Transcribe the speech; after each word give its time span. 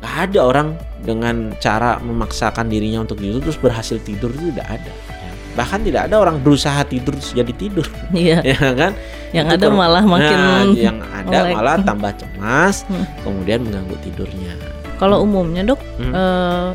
nggak 0.00 0.14
ada 0.26 0.40
orang 0.42 0.68
dengan 1.00 1.52
cara 1.56 2.00
memaksakan 2.00 2.66
dirinya 2.66 3.04
untuk 3.04 3.20
tidur 3.20 3.40
terus 3.40 3.56
berhasil 3.56 4.00
tidur 4.00 4.32
itu 4.32 4.48
tidak 4.50 4.80
ada. 4.80 4.92
Bahkan 5.50 5.80
tidak 5.82 6.02
ada 6.08 6.16
orang 6.16 6.40
berusaha 6.40 6.80
tidur 6.84 7.12
terus 7.12 7.34
jadi 7.34 7.52
tidur, 7.52 7.84
Iya. 8.14 8.38
ya 8.54 8.70
kan? 8.72 8.92
Yang 9.34 9.46
Itu 9.50 9.56
ada 9.60 9.68
malah 9.68 10.04
makin 10.06 10.38
Nah, 10.38 10.62
yang 10.72 10.98
ada 11.02 11.26
melek. 11.42 11.54
malah 11.54 11.76
tambah 11.88 12.12
cemas, 12.16 12.86
Hmm. 12.86 13.04
kemudian 13.20 13.60
mengganggu 13.62 13.96
tidurnya. 14.00 14.54
Kalau 14.96 15.20
umumnya 15.20 15.66
dok, 15.66 15.80
Hmm. 15.98 16.12
eh, 16.12 16.68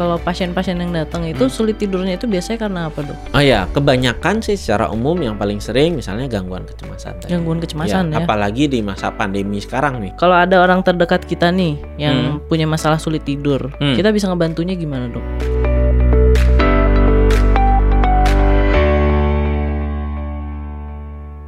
kalau 0.00 0.16
pasien-pasien 0.16 0.80
yang 0.80 0.96
datang 0.96 1.28
itu 1.28 1.44
Hmm. 1.44 1.52
sulit 1.52 1.76
tidurnya 1.76 2.16
itu 2.16 2.24
biasanya 2.24 2.56
karena 2.58 2.80
apa 2.88 3.04
dok? 3.04 3.18
Oh 3.36 3.42
ya, 3.44 3.68
kebanyakan 3.68 4.40
sih 4.40 4.56
secara 4.56 4.88
umum 4.88 5.12
yang 5.20 5.36
paling 5.36 5.60
sering 5.60 5.92
misalnya 5.92 6.24
gangguan 6.24 6.64
kecemasan. 6.64 7.20
tadi. 7.20 7.36
Gangguan 7.36 7.60
kecemasan 7.60 8.08
ya. 8.08 8.24
Apalagi 8.24 8.64
di 8.64 8.80
masa 8.80 9.12
pandemi 9.12 9.60
sekarang 9.60 10.00
nih. 10.00 10.16
Kalau 10.16 10.32
ada 10.32 10.56
orang 10.56 10.80
terdekat 10.80 11.28
kita 11.28 11.52
nih 11.52 11.76
yang 12.00 12.40
punya 12.48 12.64
masalah 12.64 12.96
sulit 12.96 13.28
tidur, 13.28 13.68
Hmm. 13.76 13.92
kita 13.92 14.08
bisa 14.08 14.24
ngebantunya 14.32 14.72
gimana 14.72 15.12
dok? 15.12 15.24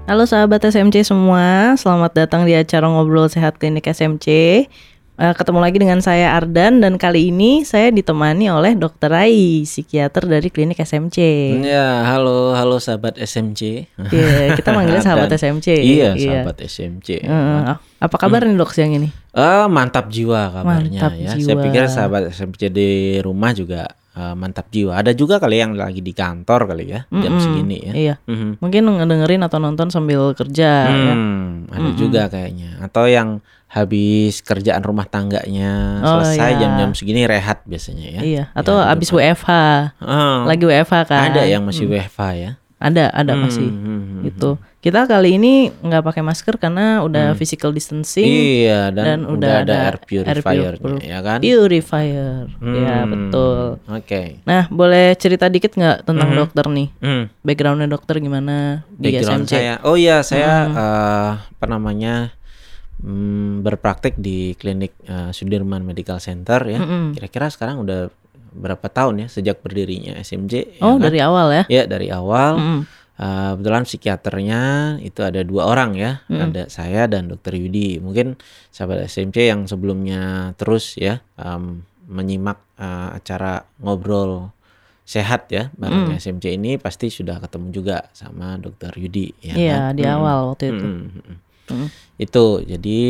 Halo 0.03 0.29
sahabat 0.29 0.61
SMC 0.61 1.09
semua, 1.09 1.73
selamat 1.73 2.13
datang 2.13 2.45
di 2.45 2.53
acara 2.53 2.85
ngobrol 2.85 3.33
sehat 3.33 3.57
klinik 3.57 3.87
SMC. 3.87 4.27
Eh, 5.23 5.35
ketemu 5.39 5.63
lagi 5.63 5.79
dengan 5.79 6.03
saya 6.03 6.35
Ardan 6.35 6.83
dan 6.83 6.99
kali 6.99 7.31
ini 7.31 7.63
saya 7.63 7.95
ditemani 7.95 8.51
oleh 8.51 8.75
Dr. 8.75 9.07
Rai, 9.07 9.63
psikiater 9.63 10.27
dari 10.27 10.51
klinik 10.51 10.83
SMC. 10.83 11.19
Ya, 11.63 12.03
halo, 12.11 12.59
halo 12.59 12.83
sahabat 12.83 13.15
SMC. 13.15 13.87
Iya, 14.03 14.59
kita 14.59 14.75
manggilnya 14.75 14.99
sahabat 15.07 15.31
Dan- 15.31 15.39
SMC. 15.39 15.79
Iya, 15.79 16.19
sahabat 16.19 16.59
SMC. 16.59 17.23
Eh, 17.23 17.61
apa 18.03 18.17
kabar 18.19 18.43
nih 18.43 18.59
dok 18.59 18.75
siang 18.75 18.99
ini? 18.99 19.15
Eh, 19.31 19.67
mantap 19.71 20.11
jiwa 20.11 20.51
kabarnya 20.51 20.99
Mantap 20.99 21.13
ya. 21.15 21.39
Saya 21.39 21.55
jiwa. 21.55 21.63
pikir 21.63 21.83
sahabat 21.87 22.23
SMC 22.35 22.61
di 22.67 22.91
rumah 23.23 23.55
juga 23.55 23.95
eh, 24.13 24.35
mantap 24.35 24.69
jiwa. 24.69 24.95
Ada 24.95 25.13
juga 25.13 25.37
kali 25.37 25.57
yang 25.57 25.73
lagi 25.73 25.99
di 25.99 26.13
kantor 26.13 26.69
kali 26.69 26.85
ya, 26.87 27.01
jam 27.11 27.33
Mm-mm, 27.33 27.41
segini 27.41 27.79
ya. 27.83 27.93
Iya, 27.93 28.15
Mhm. 28.25 28.59
mungkin 28.59 28.83
ngedengerin 28.87 29.43
atau 29.43 29.57
nonton 29.57 29.89
sambil 29.89 30.33
kerja 30.33 30.71
ya. 30.87 31.15
Hmm, 31.15 31.67
ada 31.69 31.91
juga 31.93 32.29
kayaknya. 32.29 32.77
Atau 32.81 33.07
yang 33.07 33.41
habis 33.67 34.41
kerjaan 34.41 34.81
rumah 34.81 35.09
tangganya 35.09 36.05
Oh, 36.05 36.21
selesai 36.21 36.51
iya. 36.53 36.61
jam-jam 36.61 36.93
segini 36.93 37.25
rehat 37.25 37.65
biasanya 37.65 38.07
ya. 38.11 38.21
Iya, 38.21 38.45
atau 38.53 38.77
Ya, 38.77 38.93
abis 38.93 39.09
gitu. 39.09 39.17
WFH, 39.17 39.51
Oh, 39.99 40.45
lagi 40.45 40.61
WFH 40.63 41.09
kan? 41.09 41.33
ada 41.33 41.43
yang 41.43 41.65
masih 41.65 41.89
WFH 41.89 42.21
ya. 42.35 42.51
Ada, 42.83 43.05
ada 43.09 43.33
Hmm, 43.33 43.43
masih. 43.43 43.71
hmm, 43.71 44.01
hmm, 44.03 44.21
Itu. 44.27 44.51
Kita 44.77 45.07
kali 45.07 45.39
ini 45.39 45.53
nggak 45.71 46.03
pakai 46.03 46.21
masker 46.21 46.59
karena 46.59 46.99
udah 47.01 47.33
physical 47.33 47.71
distancing, 47.71 48.27
Iya 48.59 48.91
dan, 48.91 49.05
dan 49.07 49.19
udah, 49.23 49.33
udah 49.33 49.55
ada 49.57 49.63
ada 49.63 49.83
air 49.85 49.97
purifier 50.01 50.75
pur- 50.77 50.99
ya 51.01 51.19
kan. 51.21 51.39
purifier. 51.39 52.51
Ya 52.51 52.97
Hmm, 52.99 53.09
betul. 53.09 53.63
Oke. 53.89 54.43
Nah, 54.43 54.67
boleh 54.69 55.15
cerita 55.15 55.47
dikit 55.47 55.73
nggak 55.73 56.03
tentang 56.03 56.29
Mhm. 56.29 56.37
dokter 56.37 56.67
nih? 56.67 56.89
Hmm, 56.99 57.31
Backgroundnya 57.41 57.87
dokter 57.87 58.19
gimana 58.19 58.83
di 58.91 59.15
background 59.15 59.47
SMC? 59.47 59.53
saya. 59.53 59.75
Oh 59.83 59.95
iya, 59.95 60.19
saya 60.21 60.51
Hmm. 60.65 60.75
eh, 60.75 61.31
apa 61.39 61.67
namanya? 61.69 62.35
hmm, 62.99 63.63
berpraktek 63.63 64.15
di 64.17 64.55
klinik 64.55 64.95
eh, 65.05 65.31
Sudirman 65.31 65.83
Medical 65.83 66.19
Center 66.19 66.63
ya. 66.65 66.79
Mm-mm. 66.79 67.15
Kira-kira 67.15 67.47
sekarang 67.49 67.79
udah 67.79 68.11
berapa 68.53 68.87
tahun 68.87 69.25
ya 69.25 69.29
sejak 69.29 69.61
berdirinya 69.61 70.15
SMJ? 70.17 70.79
ya 70.79 70.83
Oh, 70.83 70.97
kan? 70.97 71.09
dari 71.09 71.19
awal 71.19 71.47
ya? 71.51 71.65
Ya 71.67 71.83
dari 71.85 72.09
awal. 72.09 72.53
Mm-mm. 72.57 72.81
Eh, 73.13 73.51
kebetulan 73.55 73.85
psikiaternya 73.85 74.61
itu 75.01 75.21
ada 75.21 75.41
dua 75.41 75.69
orang 75.69 75.93
ya, 75.95 76.25
Mm. 76.27 76.41
ada 76.43 76.63
saya 76.67 77.05
dan 77.07 77.29
Dokter 77.29 77.55
Yudi. 77.55 77.97
Mungkin 77.99 78.41
sahabat 78.69 79.05
SMC 79.05 79.37
yang 79.47 79.61
sebelumnya 79.65 80.53
terus 80.57 80.97
ya 80.97 81.21
em, 81.37 81.85
menyimak 82.05 82.59
eh, 82.75 83.09
acara 83.15 83.63
ngobrol 83.79 84.51
sehat 85.03 85.51
ya 85.51 85.69
bareng 85.73 86.09
Mm. 86.09 86.19
SMC 86.19 86.45
ini 86.53 86.77
pasti 86.77 87.09
sudah 87.09 87.37
ketemu 87.37 87.69
juga 87.71 88.09
sama 88.11 88.57
Dokter 88.57 88.91
Yudi 88.97 89.35
ya. 89.41 89.55
Iya, 89.55 89.77
kan? 89.85 89.95
di 89.95 90.03
Mm. 90.03 90.13
awal 90.13 90.37
waktu 90.51 90.65
itu. 90.69 90.87
Mm, 90.87 90.99
mm, 90.99 91.23
mm. 91.23 91.37
Mm. 91.69 91.89
Itu 92.19 92.45
jadi 92.65 93.01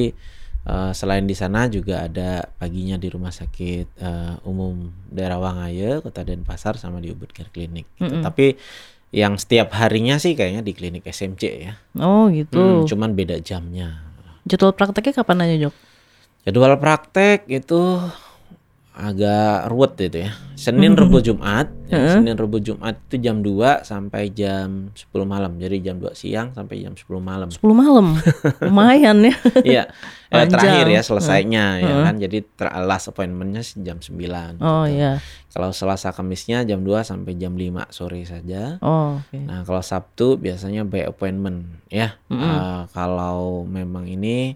eh, 0.63 0.93
selain 0.93 1.25
di 1.25 1.33
sana 1.33 1.67
juga 1.67 2.07
ada 2.07 2.47
paginya 2.57 2.97
di 2.97 3.09
rumah 3.09 3.31
sakit 3.31 3.87
eh, 3.97 4.35
umum 4.45 4.89
daerah 5.09 5.39
Wangaya, 5.39 5.99
Kota 5.99 6.23
Denpasar 6.23 6.77
sama 6.77 6.99
di 6.99 7.11
Ubud 7.11 7.31
Care 7.31 7.51
Clinic. 7.51 7.87
gitu. 7.97 8.07
Mm-mm. 8.09 8.23
Tapi 8.23 8.55
yang 9.13 9.37
setiap 9.37 9.77
harinya 9.77 10.17
sih 10.17 10.33
kayaknya 10.33 10.65
di 10.65 10.73
klinik 10.73 11.05
SMC 11.05 11.43
ya. 11.61 11.77
Oh, 12.01 12.27
Hmm, 12.27 12.35
gitu. 12.35 12.89
cuman 12.89 13.13
beda 13.13 13.37
jamnya. 13.39 14.01
Jadwal 14.43 14.73
prakteknya 14.73 15.21
kapan 15.21 15.45
aja, 15.45 15.57
Jok? 15.69 15.75
Jadwal 16.43 16.75
praktek 16.81 17.45
itu 17.47 17.81
agak 18.93 19.73
ruwet 19.73 19.97
itu 20.05 20.29
ya. 20.29 20.33
Senin, 20.53 20.95
Rabu, 20.95 21.19
Jumat. 21.19 21.73
Ya, 21.91 21.97
Heeh. 21.99 22.15
Senin, 22.21 22.37
Rabu, 22.39 22.63
Jumat 22.63 22.95
itu 23.09 23.19
jam 23.19 23.41
2 23.43 23.83
sampai 23.83 24.31
jam 24.31 24.93
10 24.95 25.27
malam. 25.27 25.59
Jadi 25.59 25.83
jam 25.83 25.97
2 25.99 26.13
siang 26.15 26.53
sampai 26.55 26.85
jam 26.87 26.95
10 26.95 27.09
malam. 27.19 27.49
10 27.51 27.59
malam. 27.75 28.15
Lumayan 28.63 29.27
ya. 29.27 29.35
Iya, 29.73 29.83
eh, 30.31 30.47
terakhir 30.47 30.87
ya 30.87 31.01
selesainya 31.03 31.65
ya 31.83 31.89
Heeh. 31.89 32.05
kan. 32.05 32.15
Jadi 32.21 32.39
ter- 32.47 32.75
last 32.85 33.11
appointmentnya 33.11 33.65
jam 33.83 33.99
9. 33.99 34.61
Oh, 34.63 34.85
gitu. 34.87 34.95
iya. 34.95 35.19
Kalau 35.51 35.75
Selasa 35.75 36.13
Kamisnya 36.15 36.63
jam 36.63 36.85
2 36.87 37.03
sampai 37.03 37.35
jam 37.35 37.57
5 37.59 37.89
sore 37.91 38.23
saja. 38.29 38.77
Oh, 38.85 39.19
oke. 39.19 39.37
Nah, 39.43 39.65
kalau 39.67 39.83
Sabtu 39.83 40.37
biasanya 40.39 40.85
by 40.87 41.09
appointment 41.09 41.65
ya. 41.89 42.21
Mm-mm. 42.31 42.39
Eh, 42.39 42.81
kalau 42.93 43.65
memang 43.67 44.07
ini 44.07 44.55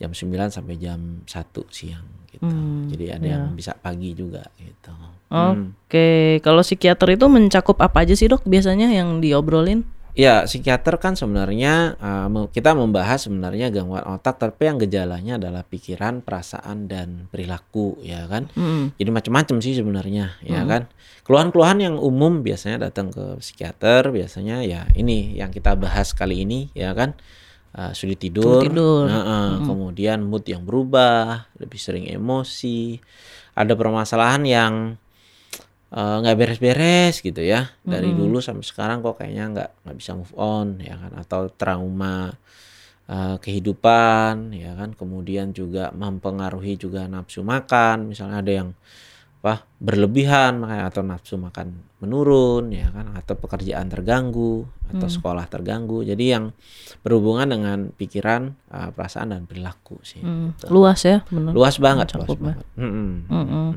jam 0.00 0.10
9 0.10 0.50
sampai 0.50 0.74
jam 0.80 1.22
1 1.28 1.62
siang 1.70 2.23
gitu. 2.34 2.44
Hmm, 2.44 2.90
Jadi 2.90 3.04
ada 3.08 3.22
ya. 3.22 3.32
yang 3.38 3.54
bisa 3.54 3.72
pagi 3.72 4.10
juga 4.12 4.42
gitu. 4.56 4.90
Hmm. 5.30 5.74
Oke, 5.86 6.38
kalau 6.40 6.60
psikiater 6.60 7.14
itu 7.14 7.26
mencakup 7.26 7.78
apa 7.78 8.02
aja 8.02 8.14
sih 8.14 8.26
dok 8.26 8.42
biasanya 8.44 8.90
yang 8.90 9.18
diobrolin? 9.18 9.82
Ya, 10.14 10.46
psikiater 10.46 10.94
kan 11.02 11.18
sebenarnya 11.18 11.98
me- 12.30 12.46
kita 12.46 12.70
membahas 12.70 13.26
sebenarnya 13.26 13.74
gangguan 13.74 14.06
otak 14.06 14.38
tapi 14.38 14.70
yang 14.70 14.78
gejalanya 14.78 15.42
adalah 15.42 15.66
pikiran, 15.66 16.22
perasaan 16.22 16.86
dan 16.86 17.26
perilaku 17.34 17.98
ya 17.98 18.22
kan. 18.30 18.46
Mm-mm. 18.54 18.94
Jadi 18.94 19.10
macam-macam 19.10 19.56
sih 19.58 19.74
sebenarnya 19.74 20.38
ya 20.38 20.62
Mm. 20.62 20.70
kan. 20.70 20.82
Keluhan-keluhan 21.26 21.78
yang 21.82 21.94
umum 21.98 22.46
biasanya 22.46 22.86
datang 22.86 23.10
ke 23.10 23.42
psikiater 23.42 24.14
biasanya 24.14 24.62
ya 24.62 24.86
ini 24.94 25.34
yang 25.34 25.50
kita 25.50 25.74
bahas 25.74 26.14
kali 26.14 26.46
ini 26.46 26.70
ya 26.78 26.94
kan. 26.94 27.18
Uh, 27.74 27.90
sulit 27.90 28.22
tidur, 28.22 28.62
Sulit 28.62 28.70
tidur. 28.70 29.10
Nah, 29.10 29.18
uh, 29.18 29.26
Mm-mm. 29.58 29.66
kemudian 29.66 30.22
mood 30.22 30.46
yang 30.46 30.62
berubah, 30.62 31.50
lebih 31.58 31.80
sering 31.82 32.06
emosi, 32.06 33.02
ada 33.58 33.74
permasalahan 33.74 34.42
yang 34.46 34.74
uh, 35.94 36.16
nggak 36.22 36.36
beres-beres 36.38 37.22
gitu 37.22 37.42
ya 37.42 37.70
dari 37.86 38.10
Mm-mm. 38.10 38.20
dulu 38.26 38.38
sampai 38.42 38.66
sekarang 38.66 38.98
kok 39.00 39.22
kayaknya 39.22 39.44
nggak 39.54 39.70
nggak 39.86 39.96
bisa 39.98 40.10
move 40.18 40.34
on 40.34 40.82
ya 40.82 40.98
kan 40.98 41.12
atau 41.18 41.50
trauma 41.54 42.34
uh, 43.08 43.36
kehidupan 43.38 44.54
ya 44.54 44.74
kan 44.74 44.90
kemudian 44.98 45.54
juga 45.54 45.94
mempengaruhi 45.94 46.74
juga 46.74 47.06
nafsu 47.06 47.46
makan 47.46 48.10
misalnya 48.10 48.42
ada 48.42 48.52
yang 48.52 48.70
apa 49.44 49.68
berlebihan 49.76 50.56
makanya 50.56 50.88
atau 50.88 51.04
nafsu 51.04 51.36
makan 51.36 51.76
menurun 52.00 52.72
ya 52.72 52.88
kan 52.88 53.12
atau 53.12 53.36
pekerjaan 53.36 53.86
terganggu 53.86 54.64
atau 54.86 55.04
Hmm. 55.04 55.12
sekolah 55.12 55.44
terganggu 55.46 56.00
jadi 56.00 56.40
yang 56.40 56.44
berhubungan 57.00 57.44
dengan 57.46 57.78
pikiran 57.90 58.56
uh, 58.66 58.88
perasaan 58.88 59.30
dan 59.30 59.44
perilaku 59.44 60.00
sih 60.00 60.18
Mm, 60.18 60.56
gitu. 60.56 60.72
Luas 60.72 61.00
ya, 61.02 61.20
benar. 61.28 61.52
luas 61.52 61.76
banget 61.76 62.06
luas 62.10 62.24
Mencakup 62.24 62.38
ya. 62.38 62.44
banget 62.46 62.66
Mm-mm. 62.74 63.10
Mm-mm. 63.28 63.68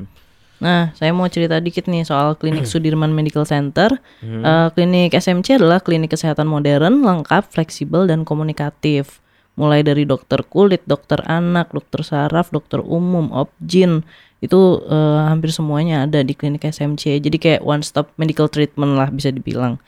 Nah, 0.58 0.90
saya 0.92 1.12
mau 1.12 1.28
cerita 1.28 1.60
dikit 1.60 1.84
nih 1.84 2.02
soal 2.02 2.32
klinik 2.34 2.64
Sudirman 2.72 3.12
Medical 3.12 3.44
Center. 3.44 3.92
Hmm. 4.18 4.42
Eh, 4.42 4.68
klinik 4.72 5.12
SMC 5.12 5.54
adalah 5.54 5.78
klinik 5.78 6.10
kesehatan 6.10 6.44
modern, 6.44 6.98
lengkap, 7.00 7.46
fleksibel, 7.46 8.04
dan 8.04 8.24
komunikatif. 8.24 9.20
Mulai 9.54 9.82
dari 9.82 10.02
dokter 10.02 10.42
kulit, 10.42 10.82
dokter 10.82 11.22
anak, 11.22 11.70
dokter 11.70 12.02
saraf, 12.02 12.48
dokter 12.48 12.78
umum, 12.80 13.30
obgyn, 13.30 14.02
itu 14.38 14.58
eh, 14.86 15.20
hampir 15.26 15.50
semuanya 15.50 16.06
ada 16.06 16.22
di 16.22 16.32
klinik 16.32 16.62
SMC. 16.62 17.18
Jadi 17.18 17.36
kayak 17.36 17.60
one 17.62 17.82
stop 17.82 18.14
medical 18.14 18.46
treatment 18.46 18.94
lah 18.94 19.10
bisa 19.10 19.28
dibilang. 19.28 19.82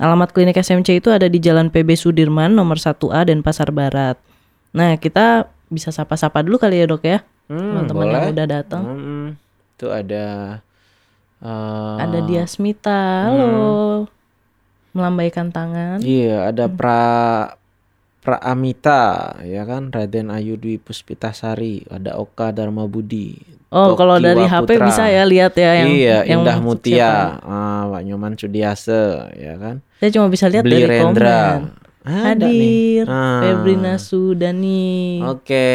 Alamat 0.00 0.32
klinik 0.32 0.56
SMC 0.56 1.04
itu 1.04 1.12
ada 1.12 1.28
di 1.28 1.36
Jalan 1.36 1.68
PB 1.68 1.92
Sudirman 1.92 2.56
nomor 2.56 2.80
1A 2.80 3.28
dan 3.28 3.44
Pasar 3.44 3.68
Barat. 3.68 4.16
Nah, 4.72 4.96
kita 4.96 5.44
bisa 5.68 5.92
sapa-sapa 5.92 6.40
dulu 6.40 6.56
kali 6.56 6.80
ya, 6.80 6.88
Dok 6.88 7.04
ya. 7.04 7.20
Hmm, 7.52 7.84
Teman-teman 7.84 8.06
yang 8.08 8.24
boleh. 8.24 8.32
udah 8.32 8.46
datang. 8.48 8.82
Mm-mm. 8.86 9.26
itu 9.76 9.86
ada 9.92 10.24
uh, 11.44 11.96
Ada 12.00 12.24
Diasmita, 12.24 13.28
halo. 13.28 14.08
Melambaikan 14.96 15.52
tangan. 15.52 16.00
Iya, 16.00 16.48
ada 16.48 16.64
pra 16.66 17.00
pra 17.52 17.59
Amita 18.22 19.32
ya 19.40 19.64
kan 19.64 19.88
Raden 19.88 20.28
Ayu 20.28 20.60
Dwi 20.60 20.76
Puspitasari, 20.76 21.88
ada 21.88 22.20
Oka 22.20 22.52
Dharma 22.52 22.84
Budi. 22.84 23.40
Oh, 23.70 23.94
kalau 23.94 24.18
dari 24.18 24.44
Tokiwa 24.44 24.60
HP 24.60 24.70
Putra. 24.76 24.86
bisa 24.90 25.04
ya 25.06 25.22
lihat 25.24 25.54
ya 25.54 25.70
yang 25.78 25.88
iya, 25.88 26.18
yang 26.26 26.42
Indah? 26.42 26.58
Mutia, 26.58 27.38
ah, 27.40 27.86
Pak 27.86 28.02
Nyoman 28.02 28.34
Sudiase, 28.34 29.30
ya 29.32 29.54
kan. 29.56 29.78
Saya 30.02 30.10
cuma 30.10 30.26
bisa 30.26 30.50
lihat 30.50 30.66
Beli 30.66 30.84
dari 30.84 30.98
komen. 31.00 31.14
Rendra. 31.16 31.42
Ada 32.02 32.48
nih. 32.50 33.04
Hadir 33.04 33.04
Ah. 33.06 33.40
Febrina 33.40 33.94
Sudani. 33.96 35.22
Oke, 35.22 35.68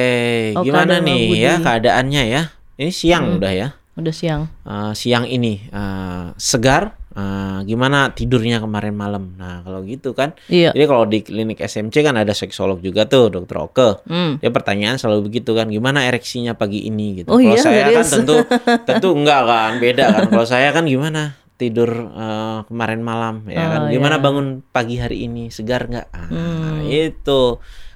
Oka 0.53 0.65
gimana 0.65 1.00
Dharma 1.00 1.07
nih 1.07 1.21
Budi. 1.25 1.39
ya 1.41 1.53
keadaannya 1.62 2.24
ya? 2.27 2.44
ini 2.75 2.91
siang 2.91 3.39
udah 3.39 3.53
ya. 3.56 3.68
Udah 3.95 4.12
siang. 4.12 4.51
Uh, 4.68 4.91
siang 4.91 5.24
ini 5.24 5.63
uh, 5.71 6.36
segar 6.36 7.00
uh, 7.15 7.59
gimana 7.63 8.12
tidurnya 8.12 8.59
kemarin 8.62 8.94
malam. 8.94 9.33
Nah, 9.39 9.63
kalau 9.63 9.81
gitu 9.88 10.12
kan. 10.13 10.35
Iya. 10.51 10.75
Jadi 10.75 10.85
kalau 10.85 11.06
di 11.07 11.19
klinik 11.23 11.59
SMC 11.63 11.95
kan 12.06 12.15
ada 12.19 12.35
seksolog 12.35 12.83
juga 12.83 13.07
tuh, 13.07 13.31
Dokter 13.31 13.57
Oke. 13.57 13.89
Hmm. 14.06 14.38
Dia 14.44 14.51
pertanyaan 14.51 15.00
selalu 15.00 15.31
begitu 15.31 15.56
kan, 15.56 15.71
gimana 15.71 16.06
ereksinya 16.06 16.53
pagi 16.53 16.85
ini 16.85 17.23
gitu. 17.23 17.31
Oh 17.31 17.39
kalau 17.39 17.56
iya, 17.56 17.63
saya 17.63 17.85
kan 17.89 18.06
tentu 18.06 18.35
tentu 18.88 19.09
enggak 19.15 19.41
kan, 19.47 19.71
beda 19.79 20.03
kan. 20.12 20.23
Kalau 20.29 20.45
saya 20.45 20.69
kan 20.75 20.85
gimana 20.85 21.39
tidur 21.56 21.88
uh, 22.12 22.67
kemarin 22.67 23.00
malam 23.00 23.47
ya 23.47 23.63
kan. 23.71 23.81
Oh, 23.88 23.91
Gimana 23.91 24.19
iya. 24.19 24.23
bangun 24.23 24.47
pagi 24.75 25.00
hari 25.00 25.23
ini, 25.23 25.47
segar 25.47 25.88
nggak? 25.88 26.07
Ah, 26.12 26.27
Hmm. 26.27 26.83
itu. 26.85 27.44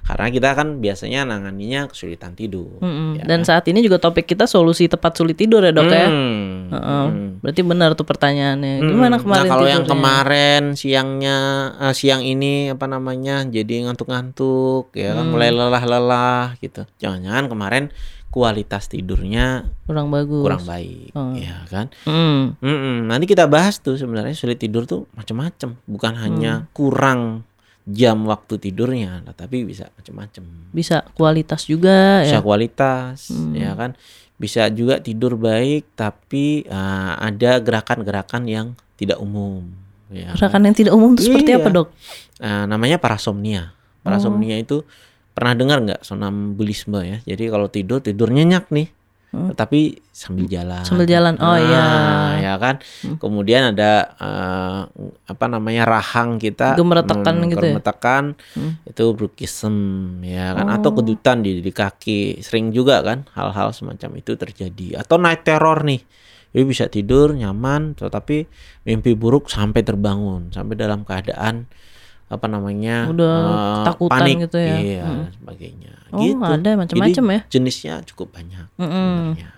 Karena 0.02 0.26
kita 0.26 0.48
kan 0.52 0.78
biasanya 0.78 1.22
nanganinya 1.24 1.86
kesulitan 1.86 2.32
tidur. 2.32 2.78
Mm-mm. 2.78 3.16
ya 3.16 3.24
Dan 3.24 3.42
saat 3.42 3.62
ini 3.64 3.78
juga 3.78 3.96
topik 3.96 4.26
kita 4.26 4.44
solusi 4.44 4.84
tepat 4.84 5.14
sulit 5.14 5.34
tidur 5.34 5.60
ya 5.60 5.70
dok 5.70 5.86
ya. 5.86 6.06
Hmm. 6.06 6.68
Heeh. 6.68 7.04
Hmm. 7.06 7.28
Berarti 7.38 7.60
benar 7.62 7.94
tuh 7.94 8.04
pertanyaannya. 8.04 8.74
Hmm. 8.78 8.88
Gimana 8.88 9.16
kemarin 9.16 9.40
Nah, 9.40 9.48
kalau 9.48 9.66
yang 9.66 9.82
tidurnya? 9.82 9.94
kemarin 9.94 10.62
siangnya 10.74 11.36
eh, 11.80 11.94
siang 11.94 12.22
ini 12.22 12.52
apa 12.68 12.86
namanya 12.86 13.44
jadi 13.44 13.86
ngantuk-ngantuk 13.86 14.90
ya 14.92 15.14
kan 15.14 15.24
Hmm. 15.24 15.32
mulai 15.32 15.50
lelah-lelah 15.50 16.58
gitu. 16.58 16.84
Jangan-jangan 16.98 17.46
kemarin 17.46 17.84
kualitas 18.28 18.86
tidurnya 18.86 19.66
kurang 19.84 20.06
bagus. 20.08 20.38
kurang 20.40 20.62
baik 20.62 21.10
Oh. 21.12 21.34
ya 21.34 21.66
kan. 21.66 21.90
Hmm. 22.04 22.54
Mm-mm. 22.58 23.04
Nanti 23.04 23.26
kita 23.26 23.46
bahas 23.46 23.78
tuh 23.78 23.94
sebenarnya 23.94 24.34
sulit 24.34 24.54
tidur 24.56 24.86
tuh 24.86 25.10
macam-macam, 25.12 25.74
bukan 25.84 26.12
Hmm. 26.12 26.22
hanya 26.22 26.52
kurang 26.70 27.42
jam 27.90 28.22
waktu 28.24 28.56
tidurnya, 28.56 29.20
tapi 29.32 29.62
bisa 29.62 29.90
macam-macam. 29.92 30.42
Bisa 30.70 31.02
kualitas 31.12 31.64
juga 31.64 32.22
Bisa 32.22 32.38
ya. 32.38 32.40
kualitas 32.40 33.18
Hmm. 33.28 33.52
ya 33.52 33.72
kan. 33.74 33.90
Bisa 34.34 34.66
juga 34.68 34.96
tidur 34.98 35.36
baik 35.36 35.92
tapi 35.92 36.64
ah, 36.66 37.18
ada 37.18 37.58
gerakan-gerakan 37.58 38.42
yang 38.44 38.66
tidak 38.94 39.18
umum 39.18 39.68
ya 40.08 40.32
kan? 40.32 40.36
Gerakan 40.38 40.62
yang 40.64 40.76
tidak 40.76 40.92
umum 40.92 41.12
itu 41.12 41.28
seperti 41.28 41.50
Iya. 41.50 41.58
apa 41.58 41.68
dok? 41.68 41.88
Ah, 42.38 42.64
namanya 42.64 42.96
parasomnia. 42.96 43.74
Parasomnia 44.00 44.56
Oh. 44.56 44.62
itu 44.62 44.76
pernah 45.30 45.52
dengar 45.52 45.78
nggak 45.80 46.00
sonambulisme 46.02 47.00
ya. 47.00 47.18
Jadi 47.22 47.44
kalau 47.46 47.68
tidur 47.68 48.00
tidur 48.00 48.28
nyenyak 48.28 48.68
nih. 48.70 48.88
Hmm. 49.30 49.54
Tetapi 49.54 50.10
sambil 50.10 50.50
jalan. 50.50 50.82
Sambil 50.82 51.06
jalan. 51.06 51.38
Oh, 51.38 51.54
Nah, 51.54 51.62
iya. 51.62 51.86
ya 52.42 52.54
kan. 52.58 52.82
Kemudian 53.22 53.70
ada 53.70 54.10
eh, 54.18 54.80
apa 55.30 55.44
namanya 55.46 55.86
rahang 55.86 56.42
kita 56.42 56.74
Gemeretekan 56.74 57.38
hmm, 57.38 57.50
gitu 57.54 57.66
ya? 57.70 57.74
Hmm. 57.78 58.72
itu 58.82 59.04
bruxism 59.14 59.74
ya 60.26 60.58
kan 60.58 60.66
atau 60.74 60.90
Oh. 60.90 60.96
kedutan 60.98 61.46
di, 61.46 61.62
di 61.62 61.70
kaki. 61.70 62.42
Sering 62.42 62.74
juga 62.74 63.06
kan 63.06 63.22
hal-hal 63.38 63.70
semacam 63.70 64.18
itu 64.18 64.34
terjadi 64.34 64.98
atau 65.06 65.14
night 65.14 65.46
terror 65.46 65.78
nih. 65.86 66.02
Jadi 66.50 66.64
bisa 66.66 66.90
tidur 66.90 67.30
nyaman 67.30 67.94
tetapi 67.94 68.50
mimpi 68.82 69.14
buruk 69.14 69.46
sampai 69.46 69.86
terbangun, 69.86 70.50
sampai 70.50 70.74
dalam 70.74 71.06
keadaan 71.06 71.70
apa 72.30 72.46
namanya 72.46 73.10
Udah 73.10 73.34
eh, 73.34 73.74
ketakutan 73.76 74.12
panik 74.16 74.36
gitu 74.40 74.56
ya? 74.56 74.76
iya 74.78 75.02
Hmm. 75.02 75.26
sebagainya 75.34 75.92
Oh, 76.10 76.18
gitu 76.20 76.42
ada 76.42 76.70
macam-macam 76.74 77.24
ya? 77.28 77.40
jenisnya 77.48 77.94
cukup 78.04 78.32
banyak 78.32 78.66
sebenarnya. 78.72 79.50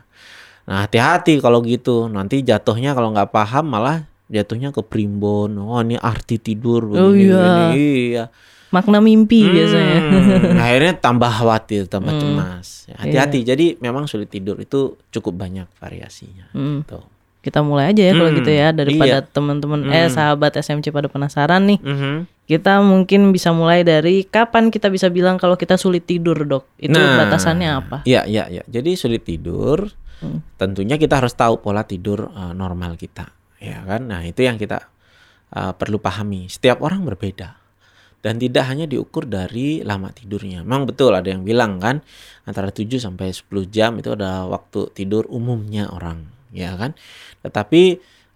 Nah 0.62 0.78
hati-hati 0.80 1.36
kalau 1.38 1.60
gitu 1.60 2.06
nanti 2.06 2.40
jatuhnya 2.40 2.92
kalau 2.92 3.08
nggak 3.10 3.28
paham 3.28 3.68
malah 3.68 4.04
jatuhnya 4.26 4.68
ke 4.68 4.80
primbon 4.80 5.52
oh 5.56 5.76
ini 5.78 5.96
arti 5.96 6.36
tidur 6.36 6.88
Oh, 6.88 7.12
begini, 7.12 7.24
iya. 7.26 7.40
begini. 7.40 7.88
iya 8.08 8.24
Makna 8.68 8.98
mimpi 8.98 9.44
biasanya. 9.44 9.98
Hmm, 10.00 10.56
akhirnya 10.64 10.92
tambah 10.94 11.28
khawatir 11.28 11.84
tambah 11.86 12.08
Hmm. 12.10 12.22
cemas 12.22 12.68
Ya, 12.82 12.96
hati-hati 12.98 13.44
jadi 13.44 13.76
memang 13.78 14.04
sulit 14.04 14.28
tidur 14.28 14.56
itu 14.56 14.96
cukup 15.10 15.36
banyak 15.38 15.68
variasinya 15.74 16.48
Hmm. 16.50 16.80
Tuh. 16.82 17.04
Kita 17.42 17.58
mulai 17.60 17.90
aja 17.90 18.06
ya 18.06 18.14
kalau 18.14 18.30
Hmm, 18.30 18.38
gitu 18.38 18.50
ya 18.54 18.70
daripada 18.70 19.18
iya. 19.18 19.26
teman-teman 19.26 19.90
eh 19.90 20.06
Hmm. 20.06 20.14
sahabat 20.14 20.54
SMC 20.54 20.94
pada 20.94 21.10
penasaran 21.10 21.66
nih. 21.66 21.78
Mhm. 21.82 22.14
Kita 22.46 22.78
mungkin 22.78 23.34
bisa 23.34 23.50
mulai 23.50 23.82
dari 23.82 24.22
kapan 24.22 24.70
kita 24.70 24.86
bisa 24.88 25.10
bilang 25.10 25.42
kalau 25.42 25.58
kita 25.58 25.74
sulit 25.74 26.06
tidur, 26.06 26.38
Dok? 26.38 26.78
Itu 26.78 26.94
Nah. 26.94 27.18
batasannya 27.18 27.70
apa? 27.70 27.96
Iya, 28.06 28.22
iya, 28.24 28.46
iya. 28.46 28.62
Jadi 28.64 28.94
sulit 28.94 29.26
tidur, 29.26 29.90
Hmm. 30.22 30.38
tentunya 30.54 30.94
kita 30.94 31.18
harus 31.18 31.34
tahu 31.34 31.58
pola 31.58 31.82
tidur 31.82 32.30
uh, 32.30 32.54
normal 32.54 32.94
kita, 32.94 33.26
ya 33.58 33.82
kan? 33.82 34.06
Nah, 34.06 34.22
itu 34.22 34.46
yang 34.46 34.54
kita 34.54 34.86
uh, 35.50 35.74
perlu 35.74 35.98
pahami. 35.98 36.46
Setiap 36.46 36.78
orang 36.80 37.02
berbeda. 37.02 37.58
Dan 38.22 38.38
tidak 38.38 38.70
hanya 38.70 38.86
diukur 38.86 39.26
dari 39.26 39.82
lama 39.82 40.14
tidurnya. 40.14 40.62
Memang 40.62 40.86
betul 40.86 41.10
ada 41.10 41.26
yang 41.26 41.42
bilang 41.42 41.82
kan 41.82 42.06
antara 42.46 42.70
7 42.70 43.02
sampai 43.02 43.34
10 43.34 43.66
jam 43.66 43.98
itu 43.98 44.14
adalah 44.14 44.46
waktu 44.46 44.94
tidur 44.94 45.26
umumnya 45.26 45.90
orang, 45.90 46.30
ya 46.52 46.76
kan? 46.78 46.94
Tetapi 47.42 47.82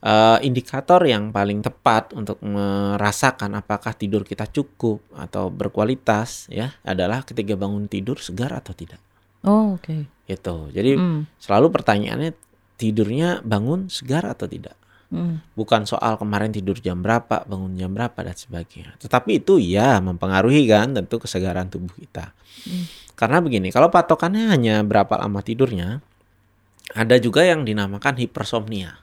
uh, 0.03 0.39
indikator 0.43 1.05
yang 1.07 1.31
paling 1.31 1.63
tepat 1.63 2.17
untuk 2.17 2.41
merasakan 2.43 3.61
apakah 3.61 3.93
tidur 3.93 4.25
kita 4.25 4.49
cukup 4.51 5.05
atau 5.15 5.53
berkualitas 5.53 6.51
ya 6.51 6.75
adalah 6.83 7.23
ketika 7.23 7.55
bangun 7.55 7.87
tidur 7.87 8.19
segar 8.19 8.57
atau 8.57 8.73
tidak. 8.73 8.99
Oh, 9.47 9.79
oke. 9.79 10.09
Gitu. 10.27 10.57
Jadi 10.75 10.99
Hmm. 10.99 11.31
selalu 11.39 11.71
pertanyaannya 11.71 12.35
tidurnya 12.77 13.41
bangun 13.47 13.87
segar 13.87 14.27
atau 14.27 14.51
tidak. 14.51 14.75
Hmm. 15.07 15.39
Bukan 15.55 15.87
soal 15.87 16.19
kemarin 16.19 16.51
tidur 16.51 16.75
jam 16.83 16.99
berapa, 16.99 17.47
bangun 17.47 17.79
jam 17.79 17.95
berapa 17.95 18.19
dan 18.27 18.35
sebagainya. 18.35 18.99
Tetapi 18.99 19.39
itu 19.39 19.63
ya 19.63 20.03
mempengaruhi 20.03 20.67
kan 20.67 20.99
tentu 20.99 21.23
kesegaran 21.23 21.71
tubuh 21.71 21.95
kita. 21.95 22.35
Karena 23.15 23.39
begini, 23.39 23.71
kalau 23.71 23.87
patokannya 23.89 24.51
hanya 24.51 24.83
berapa 24.83 25.15
lama 25.15 25.41
tidurnya, 25.41 26.03
ada 26.97 27.21
juga 27.21 27.45
yang 27.45 27.63
dinamakan 27.63 28.17
hipersomnia. 28.17 28.97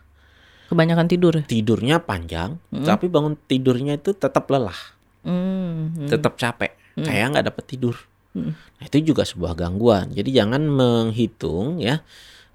Kebanyakan 0.68 1.06
tidur. 1.06 1.34
ya? 1.38 1.44
Tidurnya 1.46 2.02
panjang, 2.02 2.58
tapi 2.82 3.06
bangun 3.06 3.38
tidurnya 3.46 4.02
itu 4.02 4.18
tetap 4.18 4.50
lelah, 4.50 4.80
hmm. 5.22 6.10
tetap 6.10 6.34
capek, 6.34 6.74
kayak 6.98 7.38
nggak 7.38 7.46
dapat 7.54 7.64
tidur. 7.70 7.96
Hmm. 8.34 8.58
Nah, 8.58 8.84
itu 8.90 9.14
juga 9.14 9.22
sebuah 9.22 9.54
gangguan. 9.54 10.10
Jadi 10.10 10.34
jangan 10.34 10.66
menghitung 10.66 11.78
ya 11.78 12.02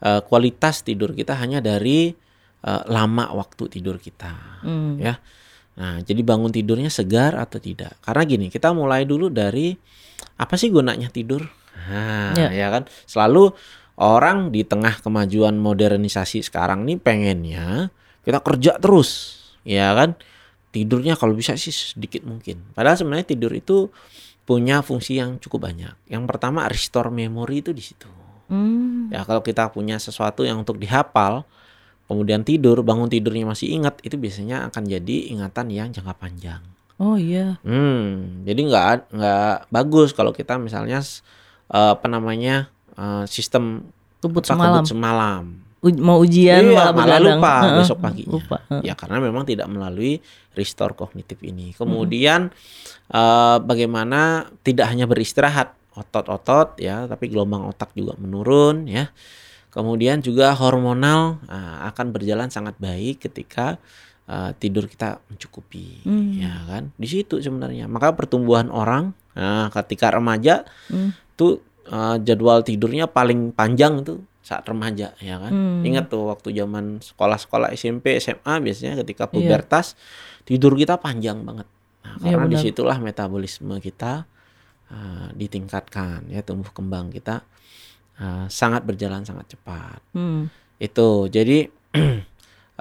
eh, 0.02 0.20
kualitas 0.26 0.82
tidur 0.82 1.14
kita 1.14 1.38
hanya 1.38 1.62
dari 1.62 2.10
eh, 2.58 2.82
lama 2.90 3.30
waktu 3.38 3.70
tidur 3.70 4.02
kita, 4.02 4.34
Hmm. 4.66 4.98
ya. 4.98 5.14
Nah, 5.78 6.02
jadi 6.02 6.18
bangun 6.26 6.50
tidurnya 6.50 6.90
segar 6.90 7.38
atau 7.38 7.62
tidak? 7.62 7.94
Karena 8.02 8.26
gini, 8.26 8.46
kita 8.50 8.74
mulai 8.74 9.06
dulu 9.06 9.30
dari 9.30 9.78
apa 10.34 10.58
sih 10.58 10.74
gunanya 10.74 11.06
tidur? 11.06 11.46
Nah, 11.86 12.34
Ya. 12.34 12.50
ya 12.50 12.66
kan. 12.74 12.90
Selalu 13.06 13.54
orang 13.98 14.54
di 14.54 14.62
tengah 14.62 15.02
kemajuan 15.02 15.58
modernisasi 15.58 16.46
sekarang 16.46 16.86
nih 16.86 16.98
pengennya 17.02 17.90
kita 18.22 18.38
kerja 18.40 18.72
terus, 18.78 19.40
ya 19.66 19.90
kan? 19.92 20.14
Tidurnya 20.70 21.18
kalau 21.18 21.34
bisa 21.34 21.58
sih 21.58 21.74
sedikit 21.74 22.22
mungkin. 22.22 22.60
Padahal 22.76 22.94
sebenarnya 23.00 23.26
tidur 23.26 23.50
itu 23.56 23.90
punya 24.46 24.80
fungsi 24.80 25.18
yang 25.18 25.40
cukup 25.42 25.68
banyak. 25.68 25.96
Yang 26.06 26.24
pertama 26.28 26.68
restore 26.68 27.10
memory 27.10 27.64
itu 27.64 27.72
di 27.74 27.82
situ. 27.82 28.08
Hmm. 28.48 29.12
Ya 29.12 29.24
kalau 29.24 29.44
kita 29.44 29.68
punya 29.72 30.00
sesuatu 30.00 30.44
yang 30.44 30.60
untuk 30.60 30.80
dihafal, 30.80 31.44
kemudian 32.08 32.44
tidur, 32.44 32.80
bangun 32.80 33.08
tidurnya 33.08 33.44
masih 33.48 33.76
ingat, 33.76 34.00
itu 34.04 34.16
biasanya 34.16 34.68
akan 34.72 34.88
jadi 34.88 35.32
ingatan 35.32 35.66
yang 35.72 35.88
jangka 35.92 36.14
panjang. 36.16 36.62
Oh 36.98 37.14
iya. 37.14 37.60
Hmm, 37.62 38.42
jadi 38.42 38.60
nggak 38.60 39.14
nggak 39.14 39.54
bagus 39.72 40.12
kalau 40.12 40.32
kita 40.32 40.56
misalnya 40.58 41.00
eh, 41.70 41.90
apa 41.94 42.06
namanya 42.10 42.72
eh, 42.98 43.24
sistem 43.24 43.86
Kebut 44.18 44.42
semalam. 44.42 44.82
kebut 44.82 44.90
semalam. 44.90 45.44
U- 45.78 45.94
mau 45.96 46.18
ujian 46.18 46.58
Iya, 46.60 46.74
malah 46.74 46.90
malah 46.92 47.20
lupa 47.22 47.52
Heeh, 47.62 47.76
besok 47.78 47.98
paginya. 48.00 48.34
Lupa. 48.34 48.56
heeh. 48.68 48.82
Ya 48.82 48.92
karena 48.92 49.22
memang 49.22 49.46
tidak 49.46 49.66
melalui 49.66 50.18
restore 50.52 50.92
kognitif 50.92 51.38
ini. 51.40 51.70
Kemudian 51.70 52.50
eh, 53.08 53.56
bagaimana 53.60 54.20
tidak 54.60 54.90
hanya 54.90 55.06
beristirahat 55.06 55.78
otot-otot 55.94 56.78
ya, 56.78 57.06
tapi 57.06 57.26
gelombang 57.26 57.62
otak 57.64 57.90
juga 57.92 58.14
menurun 58.14 58.86
ya. 58.86 59.06
Kemudian 59.68 60.18
juga 60.18 60.50
hormonal 60.52 61.38
ah, 61.46 61.86
akan 61.86 62.10
berjalan 62.10 62.48
sangat 62.48 62.74
baik 62.76 63.22
ketika 63.22 63.78
eh, 64.26 64.50
tidur 64.56 64.84
kita 64.84 65.22
mencukupi, 65.24 66.02
Hmm. 66.02 66.34
ya 66.34 66.52
kan? 66.66 66.90
Di 66.94 67.06
situ 67.06 67.38
sebenarnya. 67.38 67.86
Maka 67.86 68.12
pertumbuhan 68.12 68.68
orang, 68.68 69.14
nah, 69.32 69.70
ketika 69.72 70.10
remaja 70.10 70.66
Hmm. 70.90 71.14
tuh 71.32 71.62
eh, 71.88 72.16
jadwal 72.22 72.60
tidurnya 72.62 73.08
paling 73.08 73.52
panjang 73.56 74.04
tuh 74.04 74.22
saat 74.44 74.64
remaja, 74.64 75.12
ya 75.20 75.36
kan? 75.36 75.52
Hmm. 75.52 75.84
Ingat 75.84 76.08
tuh 76.08 76.32
waktu 76.32 76.56
zaman 76.56 77.04
sekolah-sekolah 77.04 77.68
SMP, 77.76 78.16
SMA 78.16 78.64
biasanya 78.64 78.96
ketika 79.04 79.28
Iya. 79.28 79.32
pubertas 79.36 79.92
tidur 80.48 80.72
kita 80.72 80.96
panjang 80.96 81.44
banget. 81.44 81.68
Nah, 82.00 82.16
Iya, 82.24 82.32
karena 82.32 82.46
benar. 82.48 82.52
di 82.56 82.64
situlah 82.64 82.96
metabolisme 82.96 83.76
kita 83.76 84.24
uh, 84.88 85.28
ditingkatkan, 85.36 86.32
ya 86.32 86.40
tumbuh 86.40 86.72
kembang 86.72 87.12
kita 87.12 87.44
uh, 88.16 88.48
sangat 88.48 88.88
berjalan 88.88 89.20
sangat 89.28 89.52
cepat. 89.52 90.00
Hmm. 90.16 90.48
Itu 90.80 91.28
jadi 91.28 91.68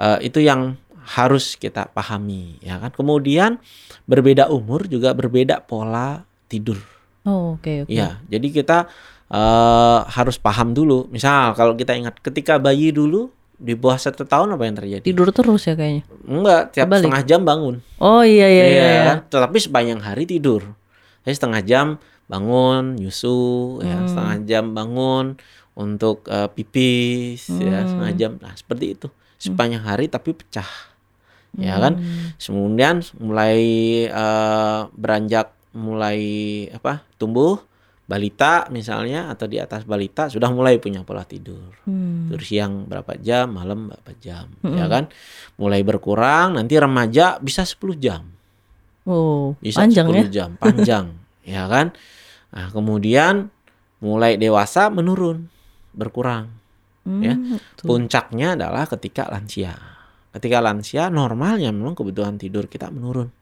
uh, 0.00 0.16
itu 0.28 0.40
yang 0.40 0.80
harus 1.08 1.56
kita 1.56 1.92
pahami, 1.92 2.56
ya 2.64 2.80
kan? 2.80 2.96
Kemudian 2.96 3.60
berbeda 4.08 4.48
umur 4.48 4.88
juga 4.88 5.12
berbeda 5.12 5.60
pola 5.68 6.24
tidur. 6.48 6.80
Oh, 7.28 7.54
oke 7.54 7.84
oke. 7.84 7.92
Ya, 7.92 8.16
jadi 8.24 8.48
kita 8.48 8.88
eh, 9.28 9.98
harus 10.08 10.40
paham 10.40 10.72
dulu. 10.72 11.04
Misal 11.08 11.52
kalau 11.52 11.76
kita 11.76 11.92
ingat 11.92 12.16
ketika 12.18 12.56
bayi 12.56 12.88
dulu 12.88 13.28
di 13.54 13.74
bawah 13.74 13.98
satu 13.98 14.24
tahun 14.24 14.54
apa 14.54 14.64
yang 14.64 14.76
terjadi? 14.76 15.04
Tidur 15.04 15.28
terus 15.28 15.62
ya 15.62 15.74
kayaknya. 15.74 16.08
Enggak, 16.24 16.72
tiap 16.72 16.86
Kebalik. 16.86 17.02
setengah 17.04 17.22
jam 17.26 17.40
bangun. 17.42 17.74
Oh 17.98 18.22
iya 18.22 18.46
iya 18.46 18.64
iya. 18.64 18.82
iya. 18.88 19.02
kan? 19.04 19.18
Tetapi 19.28 19.56
sepanjang 19.58 20.00
hari 20.00 20.24
tidur. 20.24 20.62
Jadi 21.22 21.34
setengah 21.34 21.60
jam 21.60 21.86
bangun, 22.24 22.96
nyusu, 22.96 23.82
ya 23.82 23.98
Hmm. 23.98 24.08
setengah 24.08 24.36
jam 24.44 24.64
bangun 24.72 25.26
untuk 25.74 26.24
eh, 26.26 26.48
pipis, 26.48 27.50
ya 27.50 27.82
Hmm. 27.82 27.88
setengah 27.88 28.12
jam. 28.14 28.32
Nah 28.38 28.54
seperti 28.54 28.94
itu 28.94 29.08
sepanjang 29.36 29.82
hari 29.82 30.06
tapi 30.06 30.32
pecah, 30.32 30.66
ya 31.54 31.76
kan? 31.78 31.98
Kemudian 32.36 33.02
mulai 33.18 33.58
eh, 34.06 34.80
beranjak 34.94 35.57
mulai 35.76 36.20
apa 36.72 37.04
tumbuh 37.20 37.60
balita 38.08 38.64
misalnya 38.72 39.28
atau 39.28 39.44
di 39.44 39.60
atas 39.60 39.84
balita 39.84 40.32
sudah 40.32 40.48
mulai 40.48 40.80
punya 40.80 41.04
pola 41.04 41.28
tidur. 41.28 41.76
Hmm. 41.84 42.32
Tidur 42.32 42.40
siang 42.40 42.88
berapa 42.88 43.20
jam, 43.20 43.52
malam 43.52 43.92
berapa 43.92 44.12
jam, 44.16 44.48
ya 44.64 44.88
kan? 44.88 45.12
Mulai 45.60 45.84
berkurang, 45.84 46.56
nanti 46.56 46.80
remaja 46.80 47.36
bisa 47.36 47.68
10 47.68 48.00
jam 48.00 48.24
Oh, 49.08 49.56
bisa 49.64 49.80
panjang 49.80 50.04
10 50.04 50.20
ya. 50.20 50.24
jam 50.28 50.50
panjang 50.60 51.16
ya 51.56 51.64
kan 51.64 51.96
nah 52.52 52.68
kemudian 52.68 53.48
mulai 54.04 54.36
dewasa 54.36 54.92
menurun 54.92 55.48
berkurang 55.96 56.52
ya. 57.08 57.32
Hmm, 57.32 57.56
tuh. 57.72 57.88
puncaknya 57.88 58.52
adalah 58.52 58.84
ketika 58.84 59.24
lansia 59.32 59.72
ketika 60.36 60.60
lansia 60.60 61.08
normalnya 61.08 61.72
memang 61.72 61.96
kebutuhan 61.96 62.36
tidur 62.36 62.68
kita 62.68 62.92
menurun 62.92 63.32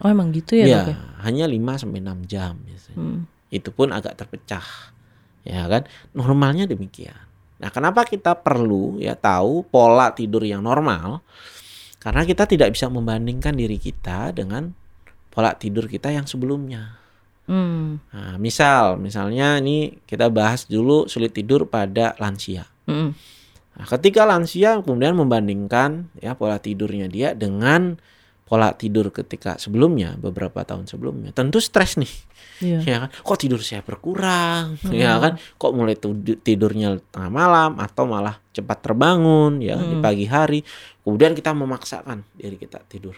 Oh 0.00 0.08
emang 0.08 0.32
gitu 0.32 0.56
ya, 0.56 0.66
ya 0.66 0.76
dok 0.80 0.88
ya? 0.92 0.96
hanya 1.28 1.44
5 1.44 1.80
sampai 1.84 2.00
6 2.00 2.24
jam 2.24 2.52
biasanya. 2.64 2.96
Hmm. 2.96 3.20
itu 3.52 3.68
pun 3.74 3.92
agak 3.92 4.16
terpecah 4.16 4.64
ya 5.44 5.68
kan 5.68 5.84
normalnya 6.16 6.64
demikian 6.64 7.16
nah 7.60 7.68
kenapa 7.68 8.08
kita 8.08 8.40
perlu 8.40 8.96
ya 8.96 9.12
tahu 9.12 9.68
pola 9.68 10.16
tidur 10.16 10.40
yang 10.40 10.64
normal 10.64 11.20
karena 12.00 12.24
kita 12.24 12.48
tidak 12.48 12.72
bisa 12.72 12.88
membandingkan 12.88 13.52
diri 13.52 13.76
kita 13.76 14.32
dengan 14.32 14.72
pola 15.28 15.52
tidur 15.52 15.84
kita 15.84 16.08
yang 16.08 16.24
sebelumnya 16.24 17.00
Hmm. 17.50 17.98
Nah, 18.14 18.38
misal, 18.38 18.94
misalnya 19.02 19.58
ini 19.58 19.98
kita 20.06 20.30
bahas 20.30 20.70
dulu 20.70 21.10
sulit 21.10 21.34
tidur 21.34 21.66
pada 21.66 22.14
lansia. 22.22 22.70
Hmm. 22.86 23.10
Nah, 23.74 23.86
ketika 23.90 24.22
lansia 24.22 24.78
kemudian 24.86 25.18
membandingkan 25.18 26.14
ya 26.22 26.38
pola 26.38 26.62
tidurnya 26.62 27.10
dia 27.10 27.34
dengan 27.34 27.98
pola 28.50 28.74
tidur 28.74 29.14
ketika 29.14 29.62
sebelumnya 29.62 30.18
beberapa 30.18 30.66
tahun 30.66 30.90
sebelumnya, 30.90 31.30
tentu 31.30 31.62
stres 31.62 31.94
nih, 31.94 32.10
Iya. 32.58 32.78
ya 32.82 32.96
kan? 33.06 33.10
Kok 33.22 33.38
tidur 33.38 33.62
saya 33.62 33.86
berkurang, 33.86 34.74
ya 34.90 35.22
kan? 35.22 35.38
Kok 35.54 35.70
mulai 35.70 35.94
tidurnya 36.42 36.98
tengah 37.14 37.30
malam 37.30 37.78
atau 37.78 38.10
malah 38.10 38.42
cepat 38.50 38.82
terbangun, 38.82 39.62
ya 39.62 39.78
kan? 39.78 39.86
di 39.86 39.96
pagi 40.02 40.26
hari. 40.26 40.60
Kemudian 41.06 41.38
kita 41.38 41.54
memaksakan 41.54 42.26
diri 42.34 42.58
kita 42.58 42.82
tidur. 42.90 43.14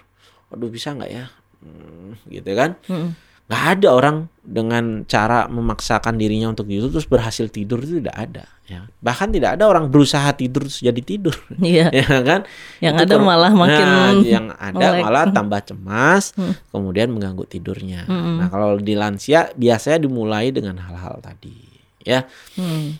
Waduh 0.53 0.69
bisa 0.69 0.93
nggak 0.93 1.11
ya? 1.11 1.33
Hmm, 1.65 2.13
gitu 2.29 2.53
kan? 2.53 2.77
Hmm. 2.85 3.17
Nggak 3.45 3.65
ada 3.75 3.89
orang 3.91 4.17
dengan 4.41 4.85
cara 5.05 5.47
memaksakan 5.47 6.17
dirinya 6.17 6.49
untuk 6.49 6.67
tidur 6.67 6.89
terus 6.89 7.05
berhasil 7.05 7.47
tidur 7.47 7.79
itu 7.79 8.01
tidak 8.01 8.17
ada 8.17 8.45
ya 8.65 8.89
bahkan 8.99 9.29
tidak 9.29 9.55
ada 9.55 9.67
orang 9.67 9.87
berusaha 9.87 10.27
tidur 10.33 10.65
terus 10.65 10.81
jadi 10.81 10.99
tidur 10.99 11.35
Iya. 11.63 11.93
ya 12.01 12.19
kan 12.23 12.43
Yang 12.79 12.95
Itu 12.97 13.03
ada 13.03 13.15
kalau- 13.15 13.29
malah 13.29 13.53
makin 13.53 13.87
Nah, 13.87 14.11
yang 14.19 14.47
ada 14.53 14.87
melek. 14.91 15.03
malah 15.03 15.25
tambah 15.29 15.61
cemas 15.65 16.33
Hmm. 16.33 16.55
kemudian 16.69 17.09
mengganggu 17.09 17.45
tidurnya 17.45 18.03
Mm-mm. 18.05 18.41
nah 18.41 18.49
kalau 18.49 18.75
di 18.77 18.95
lansia 18.95 19.53
biasanya 19.53 19.99
dimulai 20.01 20.49
dengan 20.49 20.79
hal-hal 20.79 21.21
tadi 21.21 21.55
ya 22.01 22.27
Hmm. 22.55 22.99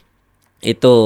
itu 0.61 0.97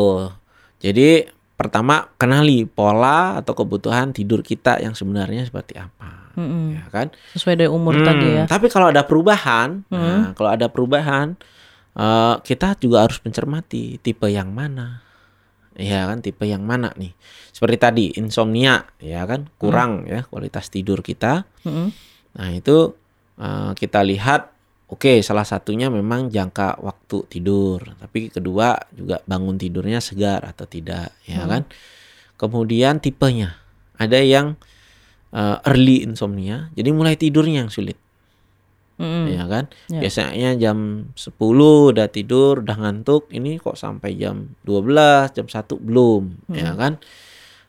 jadi 0.79 1.29
pertama 1.55 2.13
kenali 2.15 2.67
pola 2.67 3.39
atau 3.39 3.55
kebutuhan 3.55 4.13
tidur 4.13 4.43
kita 4.43 4.77
yang 4.79 4.93
sebenarnya 4.93 5.47
seperti 5.47 5.79
apa 5.79 6.26
Hmm. 6.37 6.77
ya 6.77 6.85
kan 6.93 7.09
Sesuai 7.33 7.57
dari 7.57 7.71
umur 7.73 7.97
Hmm, 7.97 8.05
tadi 8.05 8.29
ya. 8.29 8.45
Tapi 8.45 8.69
kalau 8.69 8.93
ada 8.93 9.03
perubahan, 9.03 9.89
Hmm. 9.89 9.97
nah, 9.97 10.29
kalau 10.37 10.53
ada 10.53 10.69
perubahan, 10.69 11.33
eh, 11.93 12.35
kita 12.45 12.77
juga 12.77 13.09
harus 13.09 13.17
mencermati 13.25 13.97
tipe 13.99 14.29
yang 14.29 14.53
mana, 14.53 15.01
ya 15.73 16.05
kan, 16.05 16.21
tipe 16.21 16.45
yang 16.45 16.61
mana 16.61 16.93
nih. 16.95 17.17
Seperti 17.51 17.77
tadi 17.81 18.05
insomnia, 18.15 18.85
ya 19.01 19.25
kan, 19.25 19.49
kurang 19.57 20.05
ya 20.05 20.29
kualitas 20.29 20.69
tidur 20.69 21.01
kita. 21.01 21.49
Hmm. 21.65 21.89
Nah 22.37 22.49
itu 22.53 22.93
eh, 23.37 23.73
kita 23.73 24.01
lihat, 24.01 24.53
oke, 24.89 25.21
salah 25.21 25.45
satunya 25.45 25.89
memang 25.89 26.29
jangka 26.29 26.81
waktu 26.81 27.25
tidur, 27.29 27.81
tapi 27.97 28.29
kedua 28.29 28.77
juga 28.93 29.21
bangun 29.25 29.57
tidurnya 29.57 30.01
segar 30.01 30.45
atau 30.45 30.65
tidak, 30.65 31.17
ya 31.25 31.49
kan. 31.49 31.65
Kemudian 32.37 33.01
tipenya, 33.01 33.57
ada 33.97 34.21
yang 34.21 34.61
eh, 35.37 35.57
early 35.67 36.01
insomnia, 36.01 36.73
jadi 36.73 36.89
mulai 36.91 37.15
tidurnya 37.15 37.61
yang 37.61 37.71
sulit 37.71 38.01
Hmm. 38.97 39.29
ya 39.29 39.45
kan 39.45 39.69
Ya. 39.93 40.01
biasanya 40.01 40.57
jam 40.57 41.13
10 41.13 41.37
udah 41.93 42.09
tidur 42.09 42.65
udah 42.65 42.77
ngantuk 42.79 43.29
ini 43.29 43.61
kok 43.61 43.77
sampai 43.77 44.17
jam 44.17 44.57
12 44.65 45.37
jam 45.37 45.45
1 45.45 45.77
belum 45.77 46.49
ya 46.49 46.73
kan 46.73 46.97